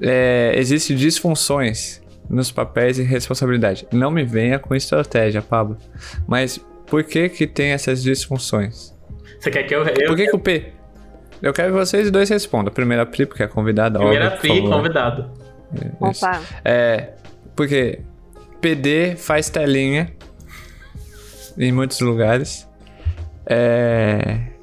é, 0.00 0.54
existe 0.56 0.94
disfunções 0.94 2.02
nos 2.30 2.50
papéis 2.50 2.98
e 2.98 3.02
responsabilidade? 3.02 3.86
Não 3.92 4.10
me 4.10 4.24
venha 4.24 4.58
com 4.58 4.74
estratégia, 4.74 5.42
Pablo. 5.42 5.76
Mas 6.26 6.56
por 6.86 7.04
que 7.04 7.28
que 7.28 7.46
tem 7.46 7.72
essas 7.72 8.02
disfunções? 8.02 8.96
Você 9.38 9.50
quer 9.50 9.64
que 9.64 9.74
eu... 9.74 9.84
eu 9.84 10.06
por 10.06 10.16
que, 10.16 10.26
que 10.26 10.36
o 10.36 10.38
P... 10.38 10.72
Eu 11.42 11.52
quero 11.52 11.74
que 11.74 11.78
vocês 11.78 12.10
dois 12.10 12.30
respondam. 12.30 12.72
Primeiro 12.72 13.02
a 13.02 13.06
Pri, 13.06 13.26
porque 13.26 13.42
é 13.42 13.46
convidada. 13.46 13.98
Primeira 13.98 14.28
óbvio, 14.28 14.40
Pri, 14.40 14.62
convidado. 14.62 15.30
É, 15.82 15.90
Opa. 16.00 16.42
É, 16.64 17.12
porque 17.54 18.00
PD 18.58 19.16
faz 19.16 19.50
telinha 19.50 20.10
em 21.58 21.70
muitos 21.72 22.00
lugares. 22.00 22.66
É... 23.44 24.53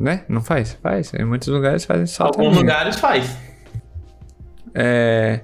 Né? 0.00 0.24
Não 0.28 0.42
faz? 0.42 0.72
Faz. 0.82 1.12
Em 1.12 1.24
muitos 1.24 1.48
lugares 1.48 1.84
fazem 1.84 2.06
só 2.06 2.24
Alguns 2.24 2.56
lugares 2.56 2.96
faz. 2.98 3.36
É... 4.74 5.40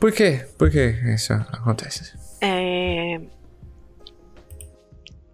Por 0.00 0.10
quê? 0.10 0.44
Por 0.58 0.70
que 0.70 0.96
isso 1.14 1.32
acontece? 1.32 2.12
É 2.40 3.20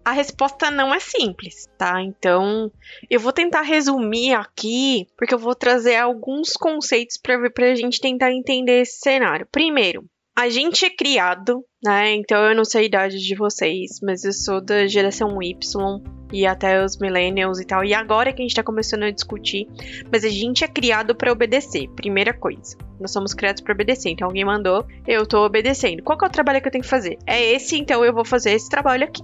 a 0.07 0.13
resposta 0.13 0.71
não 0.71 0.95
é 0.95 1.01
simples, 1.01 1.67
tá? 1.77 2.01
Então, 2.01 2.71
eu 3.09 3.19
vou 3.19 3.33
tentar 3.33 3.61
resumir 3.61 4.35
aqui, 4.35 5.05
porque 5.17 5.33
eu 5.33 5.37
vou 5.37 5.53
trazer 5.53 5.97
alguns 5.97 6.53
conceitos 6.53 7.17
para 7.17 7.35
a 7.35 7.75
gente 7.75 7.99
tentar 7.99 8.31
entender 8.31 8.83
esse 8.83 8.99
cenário. 8.99 9.45
Primeiro, 9.51 10.05
a 10.37 10.49
gente 10.49 10.85
é 10.85 10.89
criado, 10.91 11.65
né? 11.83 12.13
Então 12.13 12.37
eu 12.45 12.55
não 12.55 12.63
sei 12.63 12.83
a 12.83 12.85
idade 12.85 13.17
de 13.17 13.35
vocês, 13.35 13.99
mas 14.03 14.23
eu 14.23 14.31
sou 14.31 14.63
da 14.63 14.85
geração 14.85 15.41
Y 15.41 16.03
e 16.31 16.45
até 16.45 16.85
os 16.85 16.99
millennials 16.99 17.59
e 17.59 17.65
tal. 17.65 17.83
E 17.83 17.91
agora 17.91 18.31
que 18.31 18.43
a 18.43 18.45
gente 18.45 18.53
tá 18.53 18.61
começando 18.61 19.01
a 19.01 19.09
discutir, 19.09 19.67
mas 20.11 20.23
a 20.23 20.29
gente 20.29 20.63
é 20.63 20.67
criado 20.67 21.15
para 21.15 21.31
obedecer, 21.31 21.89
primeira 21.95 22.33
coisa. 22.35 22.77
Nós 22.99 23.11
somos 23.11 23.33
criados 23.33 23.63
para 23.63 23.73
obedecer. 23.73 24.11
Então 24.11 24.27
alguém 24.27 24.45
mandou, 24.45 24.85
eu 25.07 25.25
tô 25.25 25.43
obedecendo. 25.43 26.03
Qual 26.03 26.15
que 26.15 26.25
é 26.25 26.27
o 26.27 26.31
trabalho 26.31 26.61
que 26.61 26.67
eu 26.67 26.71
tenho 26.71 26.83
que 26.83 26.89
fazer? 26.89 27.17
É 27.25 27.43
esse, 27.43 27.75
então 27.75 28.05
eu 28.05 28.13
vou 28.13 28.23
fazer 28.23 28.51
esse 28.51 28.69
trabalho 28.69 29.05
aqui. 29.05 29.23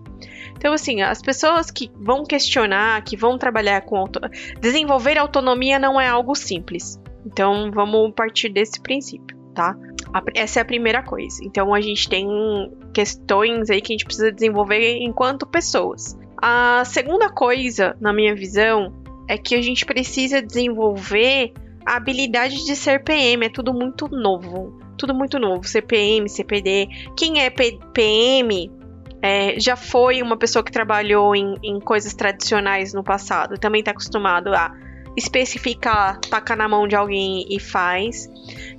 Então, 0.58 0.74
assim, 0.74 1.04
as 1.04 1.22
pessoas 1.22 1.70
que 1.70 1.92
vão 1.96 2.24
questionar, 2.24 3.04
que 3.04 3.16
vão 3.16 3.38
trabalhar 3.38 3.82
com 3.82 3.98
auto... 3.98 4.20
desenvolver 4.60 5.20
autonomia 5.20 5.78
não 5.78 6.02
é 6.02 6.08
algo 6.08 6.34
simples. 6.34 7.00
Então, 7.24 7.70
vamos 7.72 8.14
partir 8.16 8.50
desse 8.50 8.82
princípio, 8.82 9.38
tá? 9.54 9.76
Essa 10.36 10.60
é 10.60 10.62
a 10.62 10.66
primeira 10.66 11.02
coisa. 11.02 11.44
Então 11.44 11.74
a 11.74 11.82
gente 11.82 12.08
tem 12.10 12.28
questões 12.94 13.70
aí 13.70 13.82
que 13.82 13.94
a 13.94 13.96
gente 13.96 14.06
precisa 14.06 14.32
desenvolver 14.32 14.98
enquanto 14.98 15.46
pessoas. 15.46 16.18
A 16.38 16.84
segunda 16.86 17.30
coisa, 17.30 17.96
na 18.02 18.12
minha 18.12 18.36
visão, 18.36 18.94
é 19.28 19.38
que 19.38 19.56
a 19.56 19.62
gente 19.62 19.86
precisa 19.86 20.42
desenvolver 20.42 21.54
a 21.86 21.96
habilidade 21.96 22.66
de 22.66 22.76
ser 22.76 23.04
PM. 23.04 23.46
É 23.46 23.50
tudo 23.50 23.74
muito 23.74 24.08
novo. 24.08 24.78
Tudo 24.98 25.14
muito 25.14 25.40
novo. 25.40 25.64
CPM, 25.64 26.30
CPD. 26.30 26.90
Quem 27.18 27.42
é 27.42 27.50
PM 27.50 28.72
é, 29.22 29.58
já 29.60 29.76
foi 29.76 30.22
uma 30.22 30.36
pessoa 30.38 30.64
que 30.64 30.72
trabalhou 30.72 31.36
em, 31.36 31.56
em 31.64 31.80
coisas 31.80 32.14
tradicionais 32.14 32.94
no 32.94 33.04
passado. 33.04 33.58
Também 33.58 33.80
está 33.80 33.92
acostumado 33.92 34.54
a 34.54 34.76
especificar, 35.16 36.20
tacar 36.20 36.58
na 36.58 36.68
mão 36.68 36.88
de 36.88 36.96
alguém 36.96 37.46
e 37.50 37.60
faz. 37.60 38.30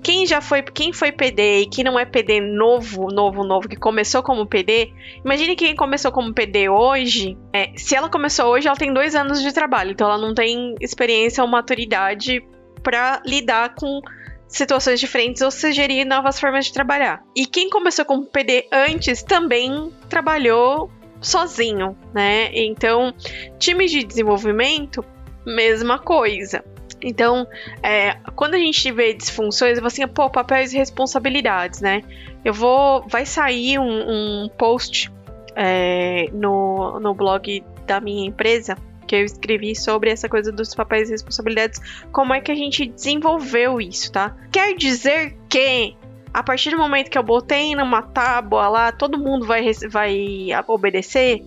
Quem 0.02 0.26
já 0.26 0.40
foi, 0.40 0.62
quem 0.62 0.92
foi 0.92 1.12
PD 1.12 1.60
e 1.60 1.66
que 1.66 1.84
não 1.84 1.98
é 1.98 2.04
PD 2.04 2.40
novo, 2.40 3.08
novo, 3.08 3.44
novo, 3.44 3.68
que 3.68 3.76
começou 3.76 4.22
como 4.22 4.46
PD, 4.46 4.92
imagine 5.24 5.56
quem 5.56 5.74
começou 5.74 6.12
como 6.12 6.34
PD 6.34 6.68
hoje. 6.68 7.36
É, 7.52 7.72
se 7.76 7.94
ela 7.94 8.08
começou 8.08 8.46
hoje, 8.46 8.66
ela 8.66 8.76
tem 8.76 8.92
dois 8.92 9.14
anos 9.14 9.40
de 9.40 9.52
trabalho, 9.52 9.92
então 9.92 10.08
ela 10.08 10.18
não 10.18 10.34
tem 10.34 10.74
experiência 10.80 11.42
ou 11.42 11.48
maturidade 11.48 12.44
para 12.82 13.22
lidar 13.24 13.74
com 13.74 14.00
situações 14.46 15.00
diferentes 15.00 15.42
ou 15.42 15.50
sugerir 15.50 16.04
novas 16.04 16.38
formas 16.38 16.66
de 16.66 16.72
trabalhar. 16.72 17.22
E 17.34 17.46
quem 17.46 17.70
começou 17.70 18.04
como 18.04 18.26
PD 18.26 18.68
antes 18.70 19.22
também 19.22 19.92
trabalhou 20.08 20.90
sozinho, 21.20 21.96
né? 22.12 22.50
Então, 22.52 23.12
times 23.58 23.90
de 23.90 24.04
desenvolvimento 24.04 25.04
mesma 25.44 25.98
coisa. 25.98 26.64
Então, 27.02 27.46
é, 27.82 28.14
quando 28.34 28.54
a 28.54 28.58
gente 28.58 28.90
vê 28.90 29.12
disfunções, 29.12 29.78
assim, 29.78 30.06
pô, 30.08 30.30
papéis 30.30 30.72
e 30.72 30.78
responsabilidades, 30.78 31.80
né? 31.80 32.02
Eu 32.44 32.54
vou. 32.54 33.06
Vai 33.08 33.26
sair 33.26 33.78
um, 33.78 34.44
um 34.44 34.48
post 34.48 35.12
é, 35.54 36.28
no, 36.32 36.98
no 37.00 37.14
blog 37.14 37.62
da 37.86 38.00
minha 38.00 38.26
empresa 38.26 38.76
que 39.06 39.14
eu 39.14 39.24
escrevi 39.24 39.76
sobre 39.76 40.10
essa 40.10 40.28
coisa 40.28 40.50
dos 40.50 40.74
papéis 40.74 41.08
e 41.08 41.12
responsabilidades, 41.12 41.78
como 42.10 42.32
é 42.32 42.40
que 42.40 42.50
a 42.50 42.54
gente 42.54 42.86
desenvolveu 42.86 43.78
isso, 43.80 44.10
tá? 44.10 44.34
Quer 44.50 44.74
dizer 44.74 45.36
que 45.48 45.94
a 46.32 46.42
partir 46.42 46.70
do 46.70 46.78
momento 46.78 47.10
que 47.10 47.18
eu 47.18 47.22
botei 47.22 47.76
numa 47.76 48.02
tábua 48.02 48.68
lá, 48.68 48.92
todo 48.92 49.18
mundo 49.18 49.46
vai, 49.46 49.70
vai 49.88 50.48
obedecer? 50.66 51.44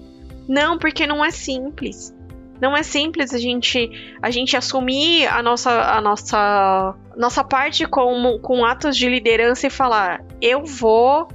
Não, 0.47 0.77
porque 0.77 1.05
não 1.05 1.25
é 1.25 1.29
simples. 1.29 2.15
Não 2.61 2.75
é 2.75 2.83
simples 2.83 3.33
a 3.33 3.37
gente, 3.37 3.89
a 4.21 4.31
gente 4.31 4.57
assumir 4.57 5.27
a 5.27 5.41
nossa, 5.43 5.71
a 5.71 6.01
nossa, 6.01 6.95
nossa 7.15 7.43
parte 7.43 7.85
com, 7.85 8.39
com 8.41 8.65
atos 8.65 8.97
de 8.97 9.07
liderança 9.07 9.67
e 9.67 9.69
falar: 9.69 10.23
eu 10.41 10.65
vou, 10.65 11.27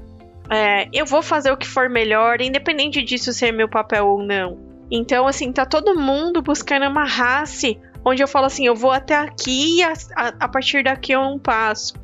é, 0.51 0.89
eu 0.93 1.07
vou 1.07 1.23
fazer 1.23 1.53
o 1.53 1.57
que 1.57 1.67
for 1.67 1.89
melhor, 1.89 2.41
independente 2.41 3.03
disso 3.03 3.33
ser 3.33 3.53
meu 3.53 3.69
papel 3.69 4.07
ou 4.07 4.23
não. 4.23 4.59
Então, 4.91 5.27
assim, 5.27 5.53
tá 5.53 5.65
todo 5.65 5.99
mundo 5.99 6.43
buscando 6.43 6.87
uma 6.87 7.05
raça 7.05 7.69
onde 8.05 8.23
eu 8.23 8.29
falo 8.29 8.47
assim: 8.47 8.67
eu 8.67 8.75
vou 8.75 8.91
até 8.91 9.15
aqui 9.15 9.79
e 9.79 9.83
a, 9.83 9.93
a, 10.17 10.29
a 10.41 10.49
partir 10.49 10.85
daqui 10.85 11.13
eu 11.13 11.21
não 11.21 11.39
passo. 11.39 11.95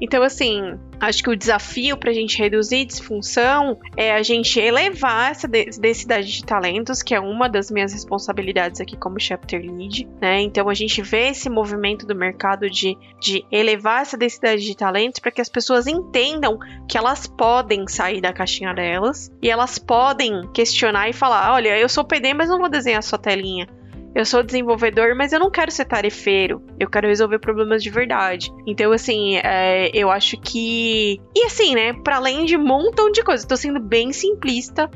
Então, 0.00 0.22
assim, 0.22 0.78
acho 0.98 1.22
que 1.22 1.30
o 1.30 1.36
desafio 1.36 1.96
para 1.96 2.10
a 2.10 2.14
gente 2.14 2.38
reduzir 2.38 2.84
disfunção 2.84 3.78
é 3.96 4.12
a 4.12 4.22
gente 4.22 4.58
elevar 4.58 5.30
essa 5.30 5.46
densidade 5.46 6.32
de 6.32 6.44
talentos, 6.44 7.02
que 7.02 7.14
é 7.14 7.20
uma 7.20 7.48
das 7.48 7.70
minhas 7.70 7.92
responsabilidades 7.92 8.80
aqui 8.80 8.96
como 8.96 9.20
chapter 9.20 9.60
lead, 9.60 10.08
né? 10.20 10.40
Então, 10.40 10.68
a 10.68 10.74
gente 10.74 11.02
vê 11.02 11.28
esse 11.28 11.50
movimento 11.50 12.06
do 12.06 12.14
mercado 12.14 12.70
de, 12.70 12.96
de 13.20 13.44
elevar 13.52 14.02
essa 14.02 14.16
densidade 14.16 14.62
de 14.62 14.76
talentos 14.76 15.20
para 15.20 15.30
que 15.30 15.40
as 15.40 15.48
pessoas 15.48 15.86
entendam 15.86 16.58
que 16.88 16.96
elas 16.96 17.26
podem 17.26 17.86
sair 17.86 18.20
da 18.20 18.32
caixinha 18.32 18.72
delas 18.72 19.30
e 19.42 19.50
elas 19.50 19.78
podem 19.78 20.48
questionar 20.52 21.08
e 21.08 21.12
falar: 21.12 21.52
olha, 21.52 21.78
eu 21.78 21.88
sou 21.88 22.04
PD, 22.04 22.32
mas 22.32 22.48
não 22.48 22.58
vou 22.58 22.68
desenhar 22.68 23.02
sua 23.02 23.18
telinha. 23.18 23.68
Eu 24.14 24.24
sou 24.24 24.42
desenvolvedor, 24.42 25.14
mas 25.14 25.32
eu 25.32 25.38
não 25.38 25.50
quero 25.50 25.70
ser 25.70 25.84
tarefeiro. 25.84 26.62
Eu 26.78 26.90
quero 26.90 27.06
resolver 27.06 27.38
problemas 27.38 27.82
de 27.82 27.90
verdade. 27.90 28.50
Então, 28.66 28.90
assim, 28.92 29.36
é, 29.36 29.90
eu 29.94 30.10
acho 30.10 30.36
que. 30.40 31.20
E 31.34 31.44
assim, 31.44 31.74
né? 31.74 31.92
Para 31.92 32.16
além 32.16 32.44
de 32.44 32.56
um 32.56 32.64
montão 32.64 33.10
de 33.10 33.22
coisas, 33.22 33.46
tô 33.46 33.56
sendo 33.56 33.80
bem 33.80 34.12
simplista 34.12 34.90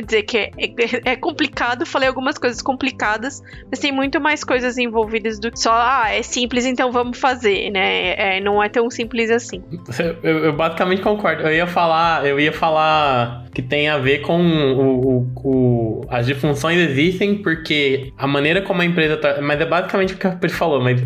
Dizer 0.00 0.22
que 0.22 0.38
é, 0.38 0.50
é, 0.56 1.12
é, 1.12 1.16
complicado, 1.16 1.84
falei 1.84 2.08
algumas 2.08 2.38
coisas 2.38 2.62
complicadas, 2.62 3.42
mas 3.70 3.78
tem 3.78 3.92
muito 3.92 4.20
mais 4.20 4.44
coisas 4.44 4.78
envolvidas 4.78 5.38
do 5.38 5.50
que 5.50 5.58
só, 5.58 5.72
ah, 5.72 6.06
é 6.10 6.22
simples, 6.22 6.64
então 6.64 6.90
vamos 6.90 7.18
fazer, 7.18 7.70
né? 7.70 8.36
É, 8.36 8.40
não 8.40 8.62
é 8.62 8.68
tão 8.68 8.90
simples 8.90 9.30
assim. 9.30 9.62
Eu, 10.22 10.44
eu, 10.44 10.52
basicamente 10.52 11.02
concordo. 11.02 11.42
Eu 11.42 11.52
ia 11.52 11.66
falar, 11.66 12.26
eu 12.26 12.38
ia 12.38 12.52
falar 12.52 13.44
que 13.54 13.62
tem 13.62 13.88
a 13.88 13.98
ver 13.98 14.20
com 14.20 14.40
o, 14.40 15.18
o, 15.18 15.32
o 15.44 16.06
as 16.08 16.26
disfunções 16.26 16.78
existem 16.78 17.36
porque 17.36 18.12
a 18.16 18.26
maneira 18.26 18.62
como 18.62 18.82
a 18.82 18.84
empresa 18.84 19.16
tá, 19.16 19.40
mas 19.40 19.60
é 19.60 19.66
basicamente 19.66 20.14
o 20.14 20.16
que 20.16 20.26
a 20.26 20.32
Pedro 20.32 20.56
falou, 20.56 20.82
mas 20.82 21.00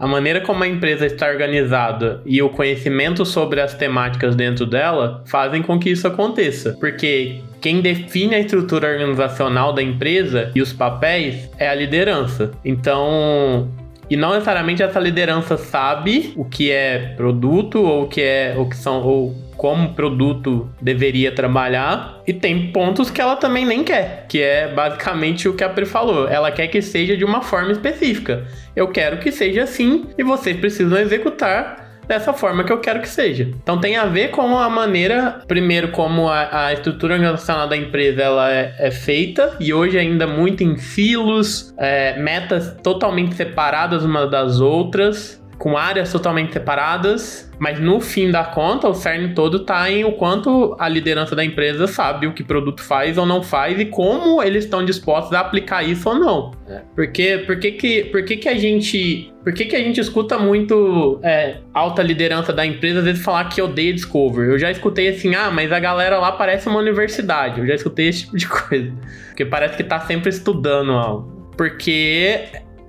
a 0.00 0.06
maneira 0.06 0.40
como 0.40 0.64
a 0.64 0.66
empresa 0.66 1.04
está 1.04 1.28
organizada 1.28 2.22
e 2.24 2.40
o 2.40 2.48
conhecimento 2.48 3.26
sobre 3.26 3.60
as 3.60 3.74
temáticas 3.74 4.34
dentro 4.34 4.64
dela 4.64 5.22
fazem 5.26 5.62
com 5.62 5.78
que 5.78 5.90
isso 5.90 6.08
aconteça. 6.08 6.74
Porque 6.80 7.42
quem 7.60 7.82
define 7.82 8.34
a 8.34 8.40
estrutura 8.40 8.88
organizacional 8.88 9.74
da 9.74 9.82
empresa 9.82 10.50
e 10.54 10.62
os 10.62 10.72
papéis 10.72 11.50
é 11.58 11.68
a 11.68 11.74
liderança. 11.74 12.50
Então, 12.64 13.68
e 14.08 14.16
não 14.16 14.32
necessariamente 14.32 14.82
essa 14.82 14.98
liderança 14.98 15.58
sabe 15.58 16.32
o 16.34 16.46
que 16.46 16.70
é 16.70 17.12
produto 17.14 17.82
ou 17.82 18.04
o 18.04 18.08
que 18.08 18.22
é 18.22 18.54
o 18.56 18.66
que 18.66 18.76
são 18.76 19.02
ou 19.02 19.49
como 19.60 19.88
o 19.88 19.92
produto 19.92 20.70
deveria 20.80 21.32
trabalhar 21.32 22.22
e 22.26 22.32
tem 22.32 22.72
pontos 22.72 23.10
que 23.10 23.20
ela 23.20 23.36
também 23.36 23.66
nem 23.66 23.84
quer, 23.84 24.24
que 24.26 24.40
é 24.40 24.72
basicamente 24.72 25.46
o 25.50 25.52
que 25.52 25.62
a 25.62 25.68
Pri 25.68 25.84
falou. 25.84 26.26
Ela 26.26 26.50
quer 26.50 26.68
que 26.68 26.80
seja 26.80 27.14
de 27.14 27.26
uma 27.26 27.42
forma 27.42 27.70
específica. 27.70 28.46
Eu 28.74 28.88
quero 28.88 29.18
que 29.18 29.30
seja 29.30 29.64
assim 29.64 30.06
e 30.16 30.24
vocês 30.24 30.56
precisam 30.56 30.98
executar 30.98 31.90
dessa 32.08 32.32
forma 32.32 32.64
que 32.64 32.72
eu 32.72 32.78
quero 32.78 33.00
que 33.00 33.08
seja. 33.08 33.50
Então 33.62 33.78
tem 33.78 33.96
a 33.96 34.06
ver 34.06 34.30
com 34.30 34.58
a 34.58 34.68
maneira, 34.68 35.42
primeiro, 35.46 35.88
como 35.92 36.28
a, 36.28 36.66
a 36.66 36.72
estrutura 36.72 37.14
organizacional 37.14 37.68
da 37.68 37.76
empresa 37.76 38.22
ela 38.22 38.50
é, 38.50 38.74
é, 38.78 38.90
feita 38.90 39.56
e 39.60 39.74
hoje 39.74 39.96
ainda 39.96 40.26
muito 40.26 40.64
em 40.64 40.76
silos, 40.76 41.72
é, 41.76 42.18
metas 42.18 42.74
totalmente 42.82 43.36
separadas 43.36 44.04
umas 44.04 44.30
das 44.30 44.58
outras, 44.58 45.39
com 45.60 45.76
áreas 45.76 46.10
totalmente 46.10 46.52
separadas 46.52 47.50
mas 47.60 47.78
no 47.78 48.00
fim 48.00 48.30
da 48.30 48.42
conta, 48.42 48.88
o 48.88 48.94
cerne 48.94 49.34
todo 49.34 49.58
tá 49.58 49.90
em 49.90 50.02
o 50.02 50.12
quanto 50.12 50.74
a 50.78 50.88
liderança 50.88 51.36
da 51.36 51.44
empresa 51.44 51.86
sabe 51.86 52.26
o 52.26 52.32
que 52.32 52.42
produto 52.42 52.82
faz 52.82 53.18
ou 53.18 53.26
não 53.26 53.42
faz 53.42 53.78
e 53.78 53.84
como 53.84 54.42
eles 54.42 54.64
estão 54.64 54.82
dispostos 54.82 55.34
a 55.34 55.40
aplicar 55.40 55.82
isso 55.82 56.08
ou 56.08 56.18
não. 56.18 56.52
É. 56.66 56.80
Porque, 56.96 57.44
porque, 57.46 57.72
que, 57.72 58.04
porque 58.04 58.38
que 58.38 58.48
a 58.48 58.56
gente. 58.56 59.30
Por 59.44 59.52
que, 59.52 59.66
que 59.66 59.76
a 59.76 59.78
gente 59.78 60.00
escuta 60.00 60.38
muito 60.38 61.20
é, 61.22 61.58
alta 61.74 62.02
liderança 62.02 62.50
da 62.50 62.64
empresa 62.64 63.00
às 63.00 63.04
vezes 63.04 63.22
falar 63.22 63.44
que 63.50 63.60
odeia 63.60 63.92
Discover? 63.92 64.48
Eu 64.48 64.58
já 64.58 64.70
escutei 64.70 65.08
assim, 65.08 65.34
ah, 65.34 65.50
mas 65.50 65.70
a 65.70 65.78
galera 65.78 66.18
lá 66.18 66.32
parece 66.32 66.66
uma 66.66 66.78
universidade. 66.78 67.60
Eu 67.60 67.66
já 67.66 67.74
escutei 67.74 68.08
esse 68.08 68.20
tipo 68.24 68.38
de 68.38 68.48
coisa. 68.48 68.90
Porque 69.26 69.44
parece 69.44 69.76
que 69.76 69.84
tá 69.84 70.00
sempre 70.00 70.30
estudando 70.30 70.92
algo. 70.92 71.52
Porque 71.58 72.46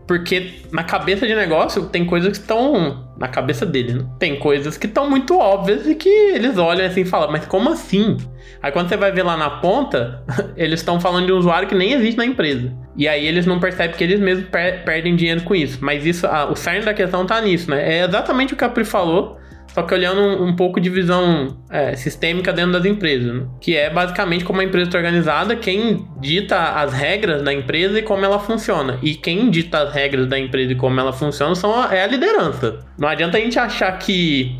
porque 0.08 0.62
na 0.72 0.84
cabeça 0.84 1.28
de 1.28 1.34
negócio 1.34 1.86
tem 1.86 2.06
coisas 2.06 2.32
que 2.32 2.38
estão 2.38 3.10
na 3.18 3.28
cabeça 3.28 3.66
dele, 3.66 3.94
né? 3.94 4.06
Tem 4.20 4.38
coisas 4.40 4.78
que 4.78 4.88
estão 4.88 5.10
muito 5.10 5.38
óbvias 5.38 5.88
e 5.88 5.96
que 5.96 6.10
eles 6.10 6.58
olham 6.58 6.86
assim 6.86 7.02
e 7.02 7.06
falam, 7.06 7.32
mas 7.32 7.46
como 7.46 7.70
assim? 7.70 8.18
Aí 8.62 8.72
quando 8.72 8.90
você 8.90 8.98
vai 8.98 9.12
ver 9.12 9.24
lá 9.24 9.38
na 9.38 9.50
ponta, 9.50 10.24
eles 10.58 10.80
estão 10.80 11.00
falando 11.00 11.26
de 11.28 11.34
um 11.34 11.38
usuário 11.38 11.68
que 11.68 11.76
nem 11.76 11.94
existe 11.94 12.18
na 12.18 12.26
empresa. 12.26 12.72
E 12.96 13.08
aí 13.08 13.26
eles 13.26 13.46
não 13.46 13.60
percebem 13.60 13.96
que 13.96 14.04
eles 14.04 14.20
mesmos 14.20 14.48
per 14.50 14.84
perdem 14.84 15.16
dinheiro 15.16 15.42
com 15.44 15.56
isso. 15.56 15.80
Mas 15.82 16.06
isso, 16.06 16.28
o 16.50 16.56
cerne 16.56 16.86
da 16.86 16.94
questão 16.94 17.26
tá 17.26 17.40
nisso, 17.42 17.70
né? 17.70 18.00
É 18.00 18.06
exatamente 18.06 18.54
o 18.54 18.58
que 18.58 18.64
a 18.64 18.70
Pri 18.70 18.84
falou 18.84 19.40
só 19.74 19.84
que 19.84 19.94
olhando 19.94 20.20
um, 20.20 20.48
um 20.48 20.56
pouco 20.56 20.80
de 20.80 20.90
visão 20.90 21.58
é, 21.70 21.96
sistêmica 21.96 22.52
dentro 22.52 22.74
das 22.74 22.86
empresas, 22.86 23.34
né? 23.34 23.48
que 23.60 23.76
é 23.76 23.90
basicamente 23.90 24.44
como 24.44 24.60
a 24.62 24.64
empresa 24.64 24.90
está 24.90 24.98
organizada, 24.98 25.56
quem 25.56 26.08
dita 26.20 26.58
as 26.58 26.94
regras 26.94 27.42
da 27.42 27.54
empresa 27.54 28.00
e 28.00 28.02
como 28.02 28.26
ela 28.26 28.40
funciona. 28.40 29.00
E 29.02 29.16
quem 29.16 29.50
dita 29.50 29.80
as 29.80 29.94
regras 29.94 30.28
da 30.28 30.38
empresa 30.38 30.74
e 30.74 30.76
como 30.76 31.00
ela 31.00 31.14
funciona 31.14 31.56
são 31.56 31.74
a, 31.74 31.94
é 31.96 32.04
a 32.04 32.08
liderança. 32.08 32.80
Não 32.98 33.08
adianta 33.08 33.38
a 33.38 33.42
gente 33.42 33.58
achar 33.58 33.98
que 33.98 34.58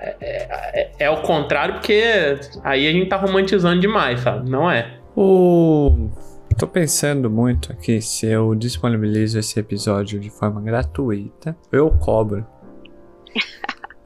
é, 0.00 0.16
é, 0.20 0.90
é, 0.98 1.10
o 1.10 1.22
contrário, 1.22 1.74
porque 1.74 2.38
aí 2.62 2.86
a 2.86 2.92
gente 2.92 3.08
tá 3.08 3.16
romantizando 3.16 3.80
demais, 3.80 4.20
sabe? 4.20 4.48
Não 4.48 4.70
é. 4.70 4.98
O... 5.16 6.10
Tô 6.58 6.66
pensando 6.66 7.30
muito 7.30 7.72
aqui 7.72 8.02
se 8.02 8.26
eu 8.26 8.54
disponibilizo 8.54 9.38
esse 9.38 9.58
episódio 9.58 10.20
de 10.20 10.28
forma 10.28 10.60
gratuita, 10.60 11.56
eu 11.72 11.90
cobro. 11.90 12.46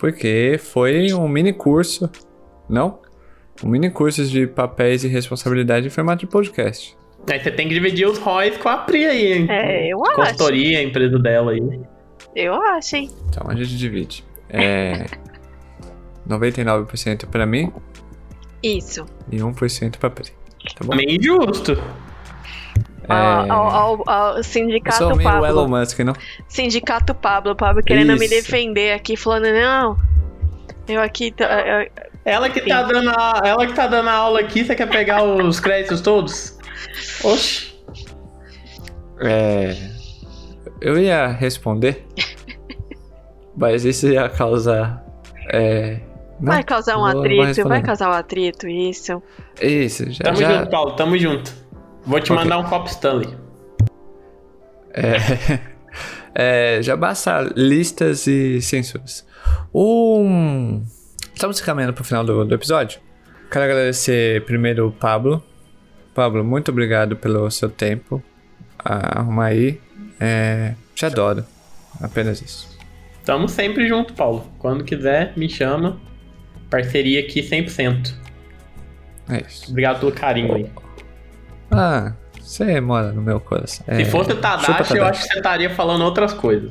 Porque 0.05 0.61
foi 0.63 1.15
um 1.15 1.27
mini 1.27 1.51
curso, 1.51 2.11
não? 2.69 2.99
Um 3.65 3.71
mini 3.71 3.89
curso 3.89 4.23
de 4.27 4.47
papéis 4.47 5.03
e 5.03 5.09
responsabilidade 5.09 5.87
em 5.87 5.89
formato 5.89 6.27
de 6.27 6.27
podcast. 6.27 6.95
Aí 7.27 7.43
você 7.43 7.51
tem 7.51 7.67
que 7.67 7.73
dividir 7.73 8.07
os 8.07 8.19
ROIs 8.19 8.59
com 8.59 8.69
a 8.69 8.77
Pri 8.77 9.07
aí, 9.07 9.33
hein? 9.33 9.47
É, 9.49 9.89
eu 9.89 10.05
acho. 10.05 10.17
Consultoria, 10.17 10.79
a 10.79 10.83
empresa 10.83 11.19
dela 11.19 11.53
aí. 11.53 11.81
Eu 12.37 12.53
acho, 12.53 12.97
hein? 12.97 13.11
Então 13.31 13.49
a 13.49 13.55
gente 13.55 13.79
divide. 13.79 14.23
É. 14.51 15.07
99% 16.29 17.25
pra 17.29 17.47
mim. 17.47 17.73
Isso. 18.63 19.07
E 19.33 19.39
1% 19.39 19.97
pra 19.97 20.11
Pri. 20.11 20.33
Tá 20.75 20.85
bom? 20.85 20.95
Meio 20.95 21.19
justo. 21.23 21.83
Ao, 23.09 23.53
ao, 23.53 24.11
ao, 24.11 24.43
sindicato 24.43 25.03
eu 25.03 25.09
sou 25.09 25.17
meio 25.17 25.29
Pablo. 25.29 25.47
Elon 25.47 25.69
Musk, 25.69 25.99
não? 26.01 26.15
Sindicato 26.49 27.15
Pablo, 27.15 27.55
Pablo 27.55 27.83
querendo 27.83 28.13
Isso. 28.13 28.21
me 28.21 28.29
defender 28.29 28.93
aqui, 28.93 29.17
falando, 29.17 29.53
não, 29.53 29.97
eu 30.89 31.01
aqui. 31.01 31.35
Eu... 31.39 31.91
Ela 32.25 32.49
que, 32.49 32.63
tá 32.63 32.83
dando 32.83 33.11
a, 33.11 33.43
ela 33.45 33.67
que 33.67 33.75
tá 33.75 33.87
dando 33.87 34.09
a 34.09 34.13
aula 34.13 34.41
aqui, 34.41 34.65
você 34.65 34.75
quer 34.75 34.89
pegar 34.89 35.23
os 35.23 35.61
créditos 35.61 36.01
todos? 36.01 36.59
Oxi. 37.23 37.75
É. 39.21 39.77
Eu 40.81 40.99
ia 40.99 41.29
responder, 41.29 42.07
mas 43.57 43.85
isso 43.85 44.09
ia 44.09 44.29
causar. 44.29 45.05
É, 45.53 46.01
vai 46.41 46.63
causar 46.63 46.99
um 46.99 47.05
atrito, 47.05 47.69
vai 47.69 47.83
causar 47.83 48.11
um 48.11 48.13
atrito, 48.13 48.67
isso. 48.67 49.23
Isso, 49.61 50.11
já. 50.11 50.25
Tamo 50.25 50.37
já... 50.37 50.53
junto, 50.53 50.71
Paulo, 50.71 50.97
tamo 50.97 51.19
junto. 51.19 51.64
Vou 52.07 52.21
te 52.21 52.33
okay. 52.33 52.45
mandar 52.45 52.59
um 52.59 52.65
copo 52.65 52.89
Stanley. 52.89 53.35
É, 54.93 55.59
é, 56.79 56.83
já 56.83 56.97
basta 56.97 57.53
listas 57.57 58.27
e 58.27 58.61
censuras. 58.61 59.27
Um, 59.75 60.85
estamos 61.33 61.61
caminhando 61.61 61.95
para 61.95 62.03
o 62.03 62.05
final 62.05 62.25
do, 62.25 62.45
do 62.45 62.55
episódio. 62.55 63.01
Quero 63.51 63.65
agradecer 63.65 64.45
primeiro 64.45 64.89
o 64.89 64.93
Pablo. 64.93 65.43
Pablo, 66.15 66.45
muito 66.45 66.71
obrigado 66.71 67.17
pelo 67.17 67.51
seu 67.51 67.69
tempo. 67.69 68.23
Arrumar 68.79 69.47
aí. 69.47 69.81
É, 70.21 70.75
te 70.95 71.07
adoro. 71.07 71.45
Apenas 72.01 72.41
isso. 72.43 72.79
Tamo 73.25 73.49
sempre 73.49 73.89
junto, 73.89 74.13
Paulo. 74.13 74.47
Quando 74.59 74.85
quiser, 74.85 75.33
me 75.37 75.49
chama. 75.49 75.99
Parceria 76.69 77.21
aqui 77.21 77.41
100%. 77.41 78.15
É 79.29 79.41
isso. 79.41 79.71
Obrigado 79.71 80.01
pelo 80.01 80.13
carinho 80.13 80.55
aí. 80.55 80.71
Ah, 81.75 82.12
você 82.41 82.81
mora 82.81 83.12
no 83.12 83.22
meu 83.22 83.41
coração. 83.41 83.85
Se 83.87 84.03
é, 84.03 84.05
fosse 84.05 84.35
Tadashi, 84.35 84.66
Tadashi, 84.66 84.97
eu 84.97 85.05
acho 85.05 85.22
que 85.22 85.29
você 85.29 85.39
estaria 85.39 85.70
falando 85.70 86.05
outras 86.05 86.33
coisas. 86.33 86.70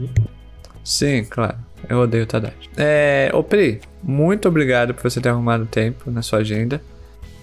Sim, 0.83 1.23
claro. 1.23 1.57
Eu 1.89 1.99
odeio 1.99 2.25
Tadashi. 2.25 2.69
É, 2.77 3.29
ô 3.33 3.43
Pri, 3.43 3.81
muito 4.01 4.47
obrigado 4.47 4.93
por 4.93 5.03
você 5.09 5.19
ter 5.19 5.29
arrumado 5.29 5.65
tempo 5.65 6.09
na 6.09 6.21
sua 6.21 6.39
agenda. 6.39 6.81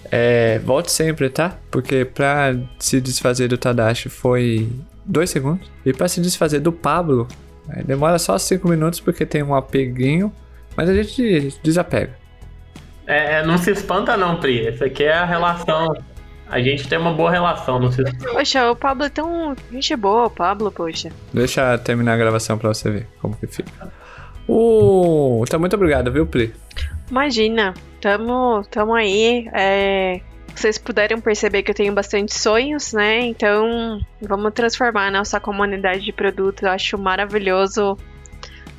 É, 0.09 0.59
volte 0.59 0.91
sempre, 0.91 1.29
tá? 1.29 1.57
Porque 1.69 2.03
pra 2.03 2.55
se 2.79 2.99
desfazer 2.99 3.47
do 3.47 3.57
Tadashi 3.57 4.09
foi 4.09 4.69
dois 5.05 5.29
segundos. 5.29 5.69
E 5.85 5.93
pra 5.93 6.07
se 6.07 6.19
desfazer 6.19 6.59
do 6.59 6.71
Pablo, 6.71 7.27
é, 7.69 7.83
demora 7.83 8.19
só 8.19 8.37
cinco 8.37 8.67
minutos 8.67 8.99
porque 8.99 9.25
tem 9.25 9.43
um 9.43 9.55
apeguinho. 9.55 10.33
Mas 10.75 10.89
a 10.89 10.93
gente 10.93 11.53
desapega. 11.63 12.17
É, 13.05 13.39
é 13.39 13.45
não 13.45 13.57
se 13.57 13.71
espanta 13.71 14.15
não, 14.15 14.37
Pri. 14.37 14.67
Essa 14.67 14.85
aqui 14.85 15.03
é 15.03 15.13
a 15.13 15.25
relação 15.25 15.93
a 16.51 16.61
gente 16.61 16.87
tem 16.87 16.99
uma 16.99 17.13
boa 17.13 17.31
relação, 17.31 17.79
não 17.79 17.91
sei. 17.91 18.05
Poxa, 18.33 18.69
o 18.69 18.75
Pablo 18.75 19.05
é 19.05 19.09
tão 19.09 19.55
gente 19.71 19.95
boa, 19.95 20.25
o 20.25 20.29
Pablo, 20.29 20.71
poxa. 20.71 21.09
Deixa 21.33 21.73
eu 21.73 21.79
terminar 21.79 22.13
a 22.13 22.17
gravação 22.17 22.57
pra 22.57 22.67
você 22.67 22.91
ver 22.91 23.07
como 23.21 23.35
que 23.37 23.47
fica. 23.47 23.91
Uh, 24.47 25.41
então 25.47 25.59
muito 25.59 25.75
obrigado, 25.75 26.11
viu, 26.11 26.27
Pri? 26.27 26.53
Imagina, 27.09 27.73
tamo, 28.01 28.63
tamo 28.69 28.93
aí. 28.93 29.49
É, 29.53 30.19
vocês 30.53 30.77
puderam 30.77 31.21
perceber 31.21 31.63
que 31.63 31.71
eu 31.71 31.75
tenho 31.75 31.93
bastante 31.93 32.33
sonhos, 32.33 32.91
né? 32.91 33.21
Então, 33.21 33.99
vamos 34.21 34.53
transformar 34.53 35.07
a 35.07 35.11
nossa 35.11 35.39
comunidade 35.39 36.03
de 36.03 36.11
produtos. 36.11 36.63
Eu 36.63 36.69
acho 36.69 36.97
maravilhoso 36.97 37.97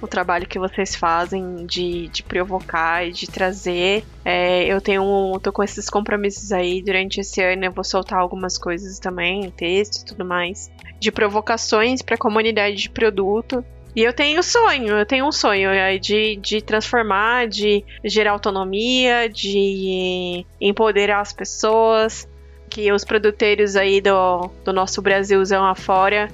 o 0.02 0.08
trabalho 0.08 0.46
que 0.46 0.58
vocês 0.58 0.96
fazem 0.96 1.64
de, 1.64 2.08
de 2.08 2.22
provocar 2.22 3.06
e 3.06 3.12
de 3.12 3.26
trazer. 3.26 4.04
É, 4.24 4.64
eu 4.64 4.80
tenho, 4.80 5.38
tô 5.40 5.52
com 5.52 5.62
esses 5.62 5.88
compromissos 5.88 6.50
aí 6.50 6.82
durante 6.82 7.20
esse 7.20 7.40
ano. 7.40 7.64
Eu 7.64 7.72
vou 7.72 7.84
soltar 7.84 8.18
algumas 8.18 8.58
coisas 8.58 8.98
também, 8.98 9.50
texto 9.50 10.02
e 10.02 10.04
tudo 10.04 10.24
mais, 10.24 10.70
de 10.98 11.12
provocações 11.12 12.02
para 12.02 12.16
a 12.16 12.18
comunidade 12.18 12.76
de 12.76 12.90
produto. 12.90 13.64
E 13.94 14.02
eu 14.02 14.12
tenho 14.12 14.42
sonho, 14.42 14.96
eu 14.98 15.06
tenho 15.06 15.26
um 15.26 15.32
sonho 15.32 15.70
é, 15.70 15.98
de, 15.98 16.36
de 16.36 16.62
transformar, 16.62 17.46
de 17.46 17.84
gerar 18.02 18.32
autonomia, 18.32 19.28
de 19.28 20.46
empoderar 20.60 21.20
as 21.20 21.32
pessoas, 21.32 22.26
que 22.70 22.90
os 22.90 23.04
produtores 23.04 23.76
aí 23.76 24.00
do, 24.00 24.50
do 24.64 24.72
nosso 24.72 25.02
Brasilzão 25.02 25.64
afora 25.64 26.28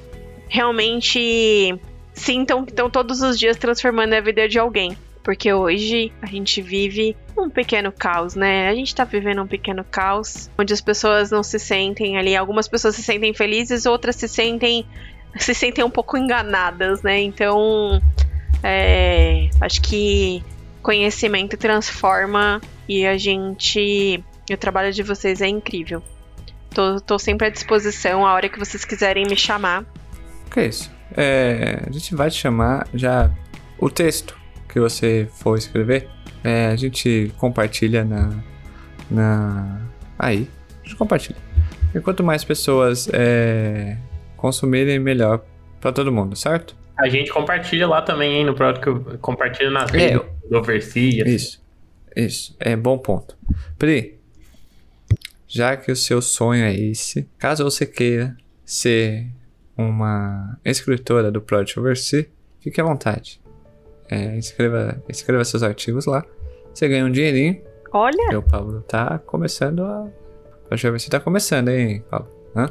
realmente 0.49 1.79
sintam 2.19 2.65
que 2.65 2.73
estão 2.73 2.91
todos 2.91 3.23
os 3.23 3.39
dias 3.39 3.57
transformando 3.57 4.13
a 4.15 4.21
vida 4.21 4.49
de 4.49 4.59
alguém. 4.59 4.97
Porque 5.23 5.53
hoje 5.53 6.13
a 6.23 6.27
gente 6.27 6.63
vive 6.63 7.17
um 7.37 7.51
pequeno 7.51 7.93
caos, 7.93 8.35
né? 8.35 8.69
A 8.69 8.75
gente 8.75 8.95
tá 8.95 9.05
vivendo 9.05 9.43
um 9.43 9.47
pequeno 9.47 9.85
caos 9.85 10.51
onde 10.57 10.73
as 10.73 10.81
pessoas 10.81 11.31
não 11.31 11.43
se 11.43 11.59
sentem 11.59 12.17
ali. 12.17 12.35
Algumas 12.35 12.67
pessoas 12.67 12.95
se 12.97 13.03
sentem 13.03 13.35
felizes, 13.35 13.85
outras 13.85 14.17
se 14.17 14.27
sentem 14.27 14.87
se 15.37 15.55
sentem 15.55 15.85
um 15.85 15.91
pouco 15.91 16.17
enganadas, 16.17 17.03
né? 17.03 17.21
Então, 17.21 18.01
é, 18.63 19.51
acho 19.61 19.83
que 19.83 20.43
conhecimento 20.83 21.57
transforma 21.57 22.61
e 22.89 23.07
a 23.07 23.17
gente. 23.17 24.23
O 24.51 24.57
trabalho 24.57 24.93
de 24.93 25.03
vocês 25.03 25.43
é 25.43 25.47
incrível. 25.47 26.03
Tô, 26.71 27.01
tô 27.01 27.19
sempre 27.19 27.49
à 27.49 27.51
disposição 27.51 28.27
a 28.27 28.33
hora 28.33 28.49
que 28.49 28.59
vocês 28.59 28.85
quiserem 28.85 29.27
me 29.27 29.37
chamar. 29.37 29.85
Que 30.51 30.67
isso? 30.67 30.98
É, 31.17 31.83
a 31.87 31.93
gente 31.93 32.15
vai 32.15 32.31
te 32.31 32.37
chamar 32.37 32.87
já 32.95 33.31
o 33.79 33.89
texto 33.89 34.37
que 34.69 34.79
você 34.79 35.29
for 35.33 35.57
escrever. 35.57 36.09
É, 36.45 36.67
a 36.67 36.77
gente 36.77 37.33
compartilha 37.39 38.05
na, 38.05 38.31
na. 39.11 39.81
Aí. 40.19 40.49
A 40.83 40.85
gente 40.85 40.97
compartilha. 40.97 41.39
E 41.95 42.01
quanto 42.01 42.23
mais 42.23 42.45
pessoas 42.45 43.09
é, 43.13 43.97
consumirem, 44.37 44.99
melhor 44.99 45.43
para 45.81 45.93
todo 45.93 46.13
mundo, 46.13 46.37
certo? 46.37 46.77
A 46.97 47.09
gente 47.09 47.31
compartilha 47.33 47.87
lá 47.87 48.03
também, 48.03 48.39
hein, 48.39 48.45
no 48.45 48.55
próprio 48.55 49.19
compartilha 49.21 49.71
nas 49.71 49.91
redes 49.91 50.21
é, 50.21 50.49
do 50.51 50.63
Versi. 50.63 51.23
Assim. 51.23 51.31
Isso. 51.31 51.63
Isso. 52.17 52.57
É 52.59 52.75
bom 52.75 52.99
ponto. 52.99 53.37
Pri, 53.79 54.19
já 55.47 55.77
que 55.77 55.91
o 55.91 55.97
seu 55.97 56.21
sonho 56.21 56.65
é 56.65 56.75
esse, 56.75 57.29
caso 57.39 57.65
você 57.65 57.87
queira 57.87 58.37
ser 58.65 59.29
uma 59.79 60.59
escritora 60.65 61.31
do 61.31 61.41
Project 61.41 61.79
Oversee, 61.79 62.29
fique 62.61 62.81
à 62.81 62.85
vontade. 62.85 63.41
É, 64.11 64.37
escreva, 64.37 65.01
escreva 65.09 65.45
seus 65.45 65.63
artigos 65.63 66.07
lá. 66.07 66.25
Você 66.75 66.89
ganha 66.89 67.05
um 67.05 67.11
dinheirinho. 67.11 67.63
Olha! 67.93 68.33
E 68.33 68.37
o 68.37 68.43
Pablo 68.43 68.83
tá 68.83 69.19
começando 69.21 69.85
a. 69.85 70.03
O 70.03 70.69
Project 70.69 70.89
Oversee 70.89 71.11
tá 71.11 71.21
começando, 71.21 71.69
hein, 71.69 72.05
Pablo? 72.11 72.29
Hã? 72.57 72.69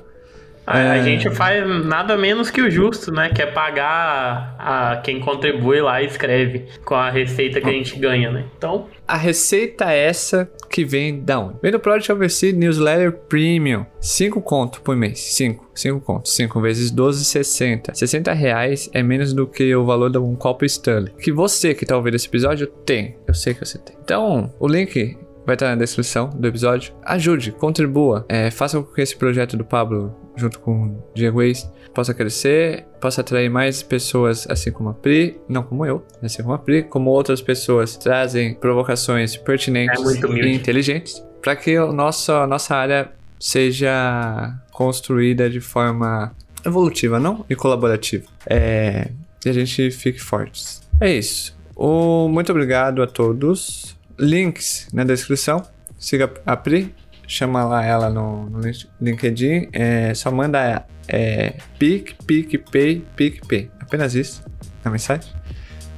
A, 0.68 0.80
é... 0.80 0.91
a, 0.99 1.01
gente 1.01 1.30
faz 1.30 1.65
nada 1.86 2.18
menos 2.18 2.49
que 2.49 2.61
o 2.61 2.70
justo, 2.70 3.09
né? 3.09 3.30
Que 3.30 3.41
é 3.41 3.45
pagar 3.45 4.55
a 4.59 4.97
quem 4.97 5.22
contribui 5.22 5.82
lá 5.82 6.01
e 6.01 6.07
escreve 6.07 6.65
com 6.84 6.93
a 6.93 7.09
receita 7.09 7.61
que 7.61 7.70
a 7.70 7.72
gente 7.72 7.97
ganha, 7.97 8.30
né? 8.30 8.43
Então. 8.57 8.88
A 9.07 9.15
receita 9.15 9.89
é 9.93 9.97
essa 9.97 10.51
que 10.70 10.84
vem 10.84 11.22
da 11.22 11.39
onde? 11.39 11.55
Vem 11.61 11.72
do 11.72 11.80
Project 11.80 12.11
Oversee 12.11 12.51
Newsletter 12.51 13.13
Premium. 13.13 13.86
5 14.01 14.41
conto 14.41 14.82
por 14.82 14.97
mês. 14.97 15.20
5. 15.20 15.72
5 15.74 16.01
conto. 16.01 16.28
5 16.28 16.59
vezes 16.59 16.91
12, 16.91 17.24
60. 17.24 17.95
60 17.95 18.34
reais 18.34 18.89
é 18.93 19.01
menos 19.01 19.32
do 19.32 19.47
que 19.47 19.74
o 19.74 19.86
valor 19.86 20.09
de 20.09 20.18
um 20.18 20.36
copo 20.36 20.65
Stanley. 20.65 21.13
Que 21.18 21.32
você 21.32 21.74
que 21.74 21.86
tá 21.86 21.95
ouvindo 21.95 22.15
esse 22.15 22.28
episódio 22.28 22.68
tem. 22.68 23.15
Eu 23.26 23.34
sei 23.34 23.53
que 23.53 23.65
você 23.65 23.78
tem. 23.78 23.95
Então, 24.03 24.53
o 24.59 24.68
link 24.68 25.18
vai 25.47 25.55
estar 25.55 25.70
na 25.70 25.76
descrição 25.76 26.30
do 26.30 26.45
episódio. 26.45 26.93
Ajude, 27.05 27.53
contribua, 27.53 28.26
é, 28.28 28.51
faça 28.51 28.82
com 28.82 28.93
que 28.93 29.01
esse 29.01 29.15
projeto 29.15 29.55
do 29.55 29.63
Pablo, 29.63 30.13
junto 30.38 30.59
com 30.59 30.88
o 30.88 31.03
Diego 31.13 31.39
Waze, 31.41 31.69
possa 31.93 32.13
crescer, 32.13 32.85
possa 33.01 33.21
atrair 33.21 33.49
mais 33.49 33.81
pessoas 33.83 34.47
assim 34.49 34.71
como 34.71 34.89
a 34.89 34.93
Pri, 34.93 35.39
não 35.49 35.63
como 35.63 35.85
eu, 35.85 36.05
assim 36.21 36.43
como 36.43 36.53
a 36.53 36.59
Pri, 36.59 36.83
como 36.83 37.09
outras 37.09 37.41
pessoas 37.41 37.97
trazem 37.97 38.53
provocações 38.53 39.35
pertinentes 39.35 39.99
é 39.99 40.27
e 40.27 40.55
inteligentes, 40.55 41.23
para 41.41 41.55
que 41.55 41.75
a 41.75 41.88
nossa, 41.88 42.45
nossa 42.47 42.75
área 42.75 43.11
seja 43.39 44.55
construída 44.71 45.49
de 45.49 45.59
forma 45.59 46.35
evolutiva, 46.65 47.19
não? 47.19 47.45
E 47.49 47.55
colaborativa. 47.55 48.25
É, 48.45 49.09
e 49.45 49.49
a 49.49 49.53
gente 49.53 49.91
fique 49.91 50.19
fortes. 50.19 50.81
É 50.99 51.13
isso. 51.13 51.57
O, 51.75 52.27
muito 52.27 52.51
obrigado 52.51 53.01
a 53.01 53.07
todos 53.07 53.95
links 54.17 54.88
na 54.91 55.03
descrição. 55.03 55.63
Siga 55.97 56.31
a 56.45 56.55
Pri, 56.55 56.93
chama 57.28 57.63
lá 57.65 57.86
ela 57.86 58.09
no, 58.09 58.49
no 58.49 58.61
LinkedIn. 58.99 59.69
É, 59.73 60.13
só 60.13 60.32
manda 60.32 60.86
é, 61.07 61.55
pic, 61.78 62.15
pic, 62.25 62.57
pay, 62.71 63.05
pic, 63.15 63.45
pay. 63.45 63.69
Apenas 63.80 64.15
isso 64.15 64.43
na 64.84 64.89
mensagem. 64.89 65.32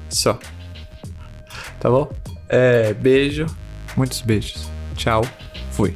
Só. 0.09 0.37
Tá 1.79 1.89
bom? 1.89 2.11
É, 2.49 2.93
beijo. 2.93 3.45
Muitos 3.95 4.21
beijos. 4.21 4.69
Tchau. 4.95 5.23
Fui. 5.71 5.95